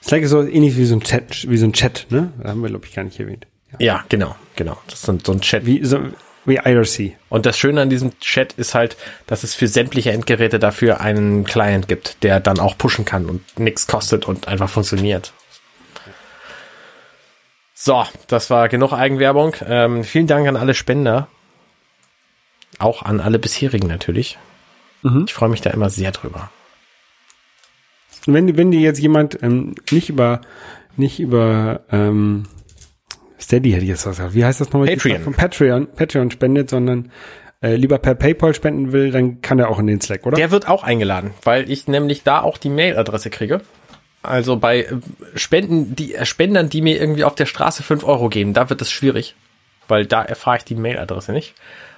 Slack 0.03 0.23
ist 0.23 0.31
so 0.31 0.43
ähnlich 0.43 0.77
wie 0.77 0.85
so 0.87 0.97
ein 0.97 1.01
Chat, 1.03 1.49
wie 1.49 1.57
so 1.57 1.67
ein 1.67 1.73
Chat, 1.73 2.07
ne? 2.11 2.33
Das 2.39 2.51
haben 2.51 2.63
wir, 2.63 2.69
glaube 2.69 2.85
ich, 2.85 2.93
gar 2.97 3.05
nicht 3.05 3.21
erwähnt. 3.21 3.47
Ja. 3.73 3.79
Ja, 3.79 4.05
genau, 4.09 4.35
genau. 4.57 4.77
Das 4.87 4.95
ist 4.99 5.03
so 5.07 5.13
ein- 5.13 5.21
so 5.25 5.31
ein 5.33 5.41
Chat. 5.41 5.65
Wie, 5.67 5.85
so, 5.85 6.01
wie 6.49 6.57
IRC. 6.57 7.17
Und 7.29 7.47
das 7.47 7.59
Schöne 7.59 7.83
an 7.83 7.91
diesem 7.91 8.19
Chat 8.21 8.55
ist 8.55 8.75
halt, 8.75 8.97
dass 9.27 9.45
es 9.45 9.55
für 9.55 9.69
sämtliche 9.69 10.13
Endgeräte 10.13 10.59
dafür 10.59 11.01
einen 11.01 11.45
Client 11.45 11.89
gibt, 11.89 12.23
der 12.23 12.41
dann 12.41 12.59
auch 12.59 12.77
pushen 12.77 13.05
kann 13.05 13.27
und 13.27 13.59
nichts 13.59 13.87
kostet 13.87 14.27
und 14.27 14.49
einfach 14.49 14.69
funktioniert. 14.69 15.33
So, 17.75 18.05
das 18.27 18.51
war 18.51 18.69
genug 18.69 18.93
Eigenwerbung. 18.93 19.55
Ähm, 19.65 20.03
vielen 20.03 20.27
Dank 20.27 20.49
an 20.49 20.57
alle 20.57 20.75
Spender. 20.75 21.29
Auch 22.79 23.03
an 23.03 23.21
alle 23.21 23.39
bisherigen 23.39 23.87
natürlich. 23.87 24.39
Ich 25.27 25.35
freue 25.35 25.49
mich 25.49 25.61
da 25.61 25.71
immer 25.71 25.91
sehr 25.91 26.11
drüber. 26.11 26.51
Wenn, 28.27 28.57
wenn 28.57 28.71
dir 28.71 28.81
jetzt 28.81 28.99
jemand 28.99 29.43
ähm, 29.43 29.75
nicht 29.91 30.11
über, 30.11 30.41
nicht 30.97 31.21
über, 31.21 31.81
ähm, 31.91 32.47
Steady 33.41 33.71
hätte 33.71 33.85
ich 33.85 33.91
jetzt 33.91 34.05
gesagt. 34.05 34.35
Wie 34.35 34.45
heißt 34.45 34.61
das 34.61 34.73
nochmal? 34.73 34.89
Patreon. 34.89 35.23
Von 35.23 35.35
Patreon, 35.35 35.87
Patreon 35.95 36.31
spendet, 36.31 36.71
sondern 36.71 37.11
äh, 37.61 37.75
lieber 37.75 37.99
per 37.99 38.15
PayPal 38.15 38.55
spenden 38.55 38.93
will, 38.93 39.11
dann 39.11 39.41
kann 39.41 39.59
er 39.59 39.69
auch 39.69 39.79
in 39.79 39.87
den 39.87 40.01
Slack, 40.01 40.27
oder? 40.27 40.37
Der 40.37 40.51
wird 40.51 40.69
auch 40.69 40.85
eingeladen, 40.85 41.33
weil 41.43 41.71
ich 41.71 41.89
nämlich 41.89 42.23
da 42.23 42.41
auch 42.41 42.57
die 42.57 42.71
Mailadresse 42.71 43.31
kriege. 43.31 43.61
Also 44.23 44.57
bei 44.57 44.83
äh, 44.83 44.97
Spenden, 45.35 45.97
die 45.97 46.15
äh, 46.15 46.25
Spendern, 46.25 46.69
die 46.69 46.83
mir 46.83 47.01
irgendwie 47.01 47.25
auf 47.25 47.35
der 47.35 47.47
Straße 47.47 47.83
5 47.83 48.05
Euro 48.05 48.29
geben, 48.29 48.55
da 48.55 48.71
wird 48.71 48.83
es 48.83 48.91
schwierig, 48.91 49.35
weil 49.89 50.07
da 50.07 50.23
erfahre 50.23 50.59
ich 50.59 50.65
die 50.65 50.75
Mailadresse 50.75 51.33
nicht. 51.33 51.55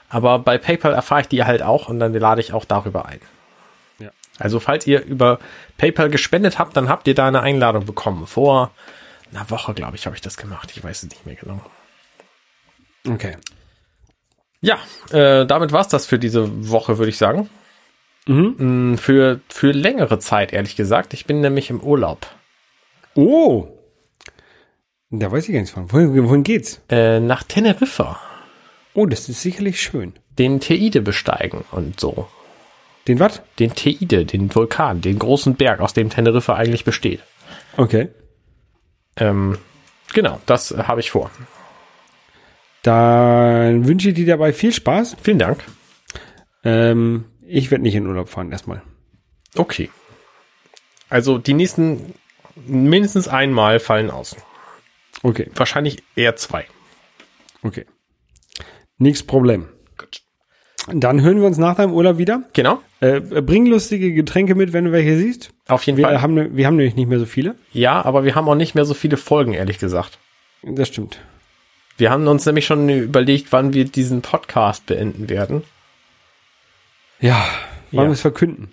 Aber 0.08 0.38
bei 0.38 0.58
PayPal 0.58 0.92
erfahre 0.92 1.22
ich 1.22 1.28
die 1.28 1.44
halt 1.44 1.62
auch 1.62 1.88
und 1.88 2.00
dann 2.00 2.12
lade 2.12 2.40
ich 2.40 2.52
auch 2.52 2.64
darüber 2.64 3.06
ein. 3.06 3.20
Ja. 3.98 4.10
Also 4.38 4.60
falls 4.60 4.86
ihr 4.86 5.04
über 5.04 5.38
PayPal 5.78 6.10
gespendet 6.10 6.58
habt, 6.58 6.76
dann 6.76 6.88
habt 6.88 7.06
ihr 7.06 7.14
da 7.14 7.28
eine 7.28 7.42
Einladung 7.42 7.84
bekommen. 7.84 8.26
Vor 8.26 8.70
einer 9.32 9.48
Woche, 9.50 9.74
glaube 9.74 9.96
ich, 9.96 10.06
habe 10.06 10.16
ich 10.16 10.22
das 10.22 10.36
gemacht. 10.36 10.72
Ich 10.74 10.82
weiß 10.82 11.02
es 11.02 11.08
nicht 11.10 11.26
mehr 11.26 11.36
genau. 11.36 11.60
Okay. 13.08 13.36
Ja, 14.60 14.78
äh, 15.10 15.46
damit 15.46 15.72
war's 15.72 15.88
das 15.88 16.06
für 16.06 16.18
diese 16.18 16.68
Woche, 16.70 16.98
würde 16.98 17.10
ich 17.10 17.16
sagen. 17.18 17.48
Mhm. 18.26 18.92
Mm, 18.92 18.98
Für, 18.98 19.40
für 19.48 19.72
längere 19.72 20.18
Zeit, 20.18 20.52
ehrlich 20.52 20.76
gesagt. 20.76 21.14
Ich 21.14 21.24
bin 21.26 21.40
nämlich 21.40 21.70
im 21.70 21.80
Urlaub. 21.80 22.26
Oh. 23.14 23.68
Da 25.10 25.32
weiß 25.32 25.48
ich 25.48 25.52
gar 25.54 25.60
nichts 25.60 25.74
von. 25.74 25.90
Wohin, 25.92 26.28
wohin 26.28 26.44
geht's? 26.44 26.80
Äh, 26.88 27.20
nach 27.20 27.42
Teneriffa. 27.42 28.20
Oh, 28.94 29.06
das 29.06 29.28
ist 29.28 29.42
sicherlich 29.42 29.80
schön. 29.80 30.12
Den 30.38 30.60
Teide 30.60 31.00
besteigen 31.00 31.64
und 31.70 31.98
so. 31.98 32.28
Den 33.08 33.18
was? 33.18 33.42
Den 33.58 33.74
Teide, 33.74 34.26
den 34.26 34.54
Vulkan, 34.54 35.00
den 35.00 35.18
großen 35.18 35.54
Berg, 35.54 35.80
aus 35.80 35.94
dem 35.94 36.10
Teneriffa 36.10 36.54
eigentlich 36.54 36.84
besteht. 36.84 37.20
Okay. 37.76 38.08
Ähm, 39.16 39.58
genau, 40.12 40.40
das 40.46 40.70
äh, 40.72 40.84
habe 40.84 41.00
ich 41.00 41.10
vor. 41.10 41.30
Dann 42.82 43.86
wünsche 43.86 44.08
ich 44.08 44.14
dir 44.14 44.26
dabei 44.26 44.52
viel 44.52 44.72
Spaß. 44.72 45.16
Vielen 45.22 45.38
Dank. 45.38 45.64
Ähm, 46.64 47.26
ich 47.46 47.70
werde 47.70 47.82
nicht 47.82 47.94
in 47.94 48.06
Urlaub 48.06 48.28
fahren 48.28 48.52
erstmal. 48.52 48.82
Okay. 49.56 49.90
Also 51.08 51.38
die 51.38 51.54
nächsten 51.54 52.14
mindestens 52.54 53.28
einmal 53.28 53.80
fallen 53.80 54.10
aus. 54.10 54.36
Okay, 55.22 55.50
Wahrscheinlich 55.54 56.02
eher 56.16 56.36
zwei. 56.36 56.66
okay. 57.62 57.86
Nichts 58.96 59.22
Problem. 59.22 59.68
Gut. 59.98 60.22
Dann 60.92 61.20
hören 61.22 61.40
wir 61.40 61.46
uns 61.46 61.58
nach 61.58 61.76
deinem 61.76 61.92
Urlaub 61.92 62.18
wieder. 62.18 62.42
Genau, 62.52 62.80
Äh, 63.00 63.20
bring 63.20 63.66
lustige 63.66 64.12
Getränke 64.12 64.54
mit, 64.54 64.72
wenn 64.72 64.84
du 64.86 64.92
welche 64.92 65.16
siehst. 65.16 65.50
auf 65.68 65.82
jeden 65.84 65.98
Wir 65.98 66.06
Fall. 66.06 66.22
haben, 66.22 66.34
ne- 66.34 66.50
wir 66.56 66.66
haben 66.66 66.76
nämlich 66.76 66.96
nicht 66.96 67.08
mehr 67.08 67.18
so 67.18 67.26
viele. 67.26 67.54
Ja, 67.72 68.04
aber 68.04 68.24
wir 68.24 68.34
haben 68.34 68.48
auch 68.48 68.54
nicht 68.54 68.74
mehr 68.74 68.84
so 68.84 68.94
viele 68.94 69.16
Folgen, 69.16 69.52
ehrlich 69.54 69.78
gesagt. 69.78 70.18
Das 70.62 70.88
stimmt. 70.88 71.18
Wir 71.96 72.10
haben 72.10 72.26
uns 72.28 72.46
nämlich 72.46 72.66
schon 72.66 72.88
überlegt, 72.88 73.52
wann 73.52 73.74
wir 73.74 73.84
diesen 73.84 74.22
Podcast 74.22 74.86
beenden 74.86 75.28
werden. 75.28 75.62
Ja, 77.20 77.44
wollen 77.90 78.04
Ja. 78.04 78.10
wir 78.10 78.12
es 78.12 78.20
verkünden? 78.22 78.72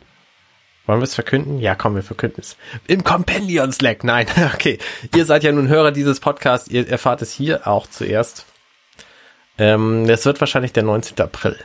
Wollen 0.85 0.99
wir 1.01 1.03
es 1.03 1.15
verkünden? 1.15 1.59
Ja, 1.59 1.75
komm, 1.75 1.95
wir 1.95 2.03
verkünden 2.03 2.39
es. 2.39 2.55
Im 2.87 3.03
Compendion 3.03 3.73
Slack. 3.73 4.05
Nein, 4.05 4.27
okay. 4.53 4.79
Ihr 5.13 5.25
seid 5.25 5.43
ja 5.43 5.51
nun 5.51 5.67
Hörer 5.67 5.91
dieses 5.91 6.21
Podcasts. 6.21 6.69
Ihr 6.69 6.87
erfahrt 6.87 7.21
es 7.21 7.33
hier 7.33 7.67
auch 7.67 7.87
zuerst. 7.87 8.45
Ähm, 9.57 10.07
das 10.07 10.25
wird 10.25 10.39
wahrscheinlich 10.39 10.71
der 10.71 10.83
19. 10.83 11.19
April. 11.19 11.57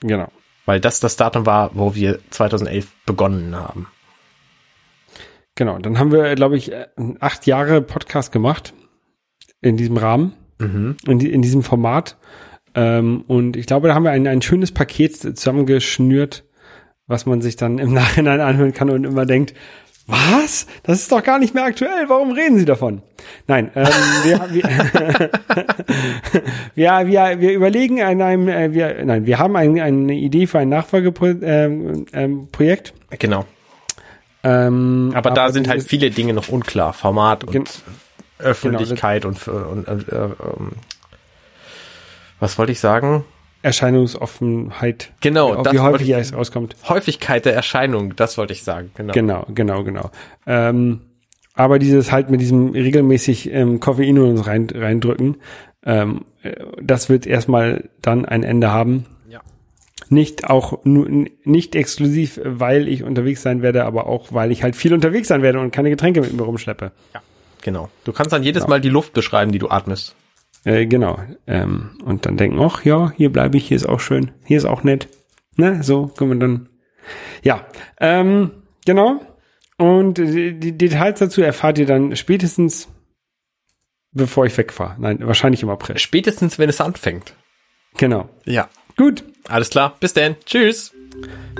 Genau. 0.00 0.28
Weil 0.66 0.80
das 0.80 1.00
das 1.00 1.16
Datum 1.16 1.46
war, 1.46 1.70
wo 1.74 1.94
wir 1.94 2.18
2011 2.30 2.88
begonnen 3.06 3.54
haben. 3.56 3.86
Genau. 5.54 5.78
Dann 5.78 5.98
haben 5.98 6.12
wir, 6.12 6.34
glaube 6.34 6.56
ich, 6.56 6.72
äh, 6.72 6.86
acht 7.20 7.46
Jahre 7.46 7.82
Podcast 7.82 8.32
gemacht. 8.32 8.74
In 9.60 9.76
diesem 9.76 9.96
Rahmen. 9.96 10.34
Mhm. 10.58 10.96
In, 11.06 11.18
die, 11.18 11.30
in 11.30 11.42
diesem 11.42 11.62
Format. 11.62 12.16
Ähm, 12.74 13.24
und 13.26 13.56
ich 13.56 13.66
glaube, 13.66 13.88
da 13.88 13.94
haben 13.94 14.04
wir 14.04 14.10
ein, 14.10 14.26
ein 14.26 14.42
schönes 14.42 14.72
Paket 14.72 15.16
zusammengeschnürt, 15.16 16.44
was 17.06 17.26
man 17.26 17.42
sich 17.42 17.56
dann 17.56 17.78
im 17.78 17.92
Nachhinein 17.94 18.40
anhören 18.40 18.72
kann 18.72 18.90
und 18.90 19.04
immer 19.04 19.26
denkt, 19.26 19.54
was? 20.10 20.66
Das 20.82 21.00
ist 21.00 21.12
doch 21.12 21.22
gar 21.22 21.38
nicht 21.38 21.54
mehr 21.54 21.64
aktuell. 21.64 22.08
Warum 22.08 22.32
reden 22.32 22.58
Sie 22.58 22.64
davon? 22.64 23.02
Nein, 23.46 23.70
ähm, 23.74 23.86
wir, 24.24 24.40
wir, 26.74 27.06
wir, 27.06 27.40
wir, 27.40 27.52
überlegen 27.52 28.02
an 28.02 28.20
einem, 28.22 28.48
äh, 28.48 28.72
wir, 28.72 29.04
nein, 29.04 29.26
wir 29.26 29.38
haben 29.38 29.56
ein, 29.56 29.78
eine 29.80 30.14
Idee 30.14 30.46
für 30.46 30.58
ein 30.58 30.68
Nachfolgeprojekt. 30.68 31.42
Ähm, 31.42 32.06
ähm, 32.12 32.48
Projekt. 32.50 32.94
Genau. 33.18 33.44
ähm, 34.42 35.12
Aber, 35.14 35.30
da 35.30 35.50
sind 35.50 35.68
halt 35.68 35.82
viele 35.82 36.10
Dinge 36.10 36.32
noch 36.32 36.48
unklar. 36.48 36.92
Format 36.92 37.44
und 37.44 37.52
Gen- 37.52 37.64
Öffentlichkeit 38.38 39.24
und, 39.24 39.46
und, 39.48 39.86
und 39.86 40.08
äh, 40.08 40.16
ähm, 40.16 40.72
was 42.38 42.56
wollte 42.58 42.72
ich 42.72 42.80
sagen? 42.80 43.24
Erscheinungsoffenheit. 43.62 45.12
Genau, 45.20 45.58
Wie, 45.58 45.62
das 45.62 45.72
wie 45.72 45.78
wollte 45.78 45.98
häufig 45.98 46.10
es 46.10 46.34
rauskommt. 46.34 46.76
Häufigkeit 46.88 47.44
der 47.44 47.54
Erscheinung, 47.54 48.16
das 48.16 48.38
wollte 48.38 48.52
ich 48.52 48.62
sagen. 48.62 48.90
Genau. 48.94 49.12
Genau, 49.12 49.46
genau, 49.54 49.84
genau. 49.84 50.10
Ähm, 50.46 51.00
aber 51.54 51.78
dieses 51.78 52.10
halt 52.10 52.30
mit 52.30 52.40
diesem 52.40 52.70
regelmäßig 52.70 53.52
ähm, 53.52 53.80
Koffein 53.80 54.16
in 54.16 54.18
uns 54.18 54.46
rein, 54.46 54.68
reindrücken, 54.72 55.36
ähm, 55.84 56.24
äh, 56.42 56.52
das 56.80 57.08
wird 57.08 57.26
erstmal 57.26 57.90
dann 58.00 58.24
ein 58.24 58.42
Ende 58.42 58.70
haben. 58.70 59.06
Ja. 59.28 59.40
Nicht 60.08 60.48
auch 60.48 60.84
nur 60.84 61.08
nicht 61.44 61.74
exklusiv, 61.74 62.40
weil 62.44 62.88
ich 62.88 63.02
unterwegs 63.02 63.42
sein 63.42 63.62
werde, 63.62 63.84
aber 63.84 64.06
auch 64.06 64.32
weil 64.32 64.52
ich 64.52 64.62
halt 64.62 64.74
viel 64.74 64.94
unterwegs 64.94 65.28
sein 65.28 65.42
werde 65.42 65.60
und 65.60 65.70
keine 65.70 65.90
Getränke 65.90 66.20
mit 66.22 66.32
mir 66.32 66.42
rumschleppe. 66.42 66.92
ja. 67.14 67.20
Genau. 67.62 67.90
Du 68.04 68.12
kannst 68.12 68.32
dann 68.32 68.42
jedes 68.42 68.62
Genau. 68.62 68.70
Mal 68.70 68.80
die 68.80 68.88
Luft 68.88 69.12
beschreiben, 69.12 69.52
die 69.52 69.58
du 69.58 69.68
atmest. 69.68 70.14
Äh, 70.64 70.86
genau. 70.86 71.18
Ähm, 71.46 71.98
und 72.04 72.26
dann 72.26 72.36
denken, 72.36 72.58
ach 72.60 72.84
ja, 72.84 73.12
hier 73.16 73.32
bleibe 73.32 73.56
ich, 73.56 73.68
hier 73.68 73.76
ist 73.76 73.88
auch 73.88 74.00
schön, 74.00 74.32
hier 74.44 74.58
ist 74.58 74.64
auch 74.64 74.82
nett. 74.82 75.08
Ne, 75.56 75.82
so 75.82 76.06
können 76.06 76.30
wir 76.30 76.38
dann. 76.38 76.68
Ja, 77.42 77.66
ähm, 77.98 78.50
genau. 78.84 79.20
Und 79.78 80.18
die, 80.18 80.76
Details 80.76 81.18
dazu 81.18 81.40
erfahrt 81.40 81.78
ihr 81.78 81.86
dann 81.86 82.14
spätestens, 82.14 82.88
bevor 84.12 84.44
ich 84.44 84.56
wegfahre. 84.56 84.96
Nein, 84.98 85.26
wahrscheinlich 85.26 85.62
im 85.62 85.70
April. 85.70 85.98
Spätestens, 85.98 86.58
wenn 86.58 86.68
es 86.68 86.82
anfängt. 86.82 87.34
Genau. 87.96 88.28
Ja. 88.44 88.68
Gut. 88.96 89.24
Alles 89.48 89.70
klar. 89.70 89.96
Bis 89.98 90.12
denn. 90.12 90.36
Tschüss. 90.44 90.92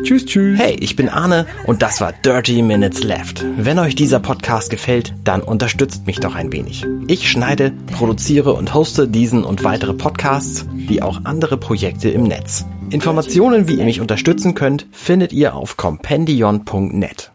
Tschüss, 0.02 0.24
tschüss. 0.24 0.58
Hey, 0.58 0.76
ich 0.80 0.96
bin 0.96 1.08
Arne 1.08 1.46
und 1.66 1.82
das 1.82 2.00
war 2.00 2.12
Dirty 2.12 2.62
Minutes 2.62 3.02
Left. 3.02 3.44
Wenn 3.56 3.78
euch 3.78 3.94
dieser 3.94 4.18
Podcast 4.18 4.70
gefällt, 4.70 5.12
dann 5.24 5.42
unterstützt 5.42 6.06
mich 6.06 6.20
doch 6.20 6.34
ein 6.34 6.52
wenig. 6.52 6.86
Ich 7.06 7.30
schneide, 7.30 7.72
produziere 7.92 8.54
und 8.54 8.72
hoste 8.72 9.08
diesen 9.08 9.44
und 9.44 9.62
weitere 9.62 9.92
Podcasts, 9.92 10.66
wie 10.72 11.02
auch 11.02 11.20
andere 11.24 11.58
Projekte 11.58 12.08
im 12.08 12.22
Netz. 12.22 12.64
Informationen, 12.90 13.68
wie 13.68 13.74
ihr 13.74 13.84
mich 13.84 14.00
unterstützen 14.00 14.54
könnt, 14.54 14.86
findet 14.90 15.32
ihr 15.32 15.54
auf 15.54 15.76
compendion.net. 15.76 17.28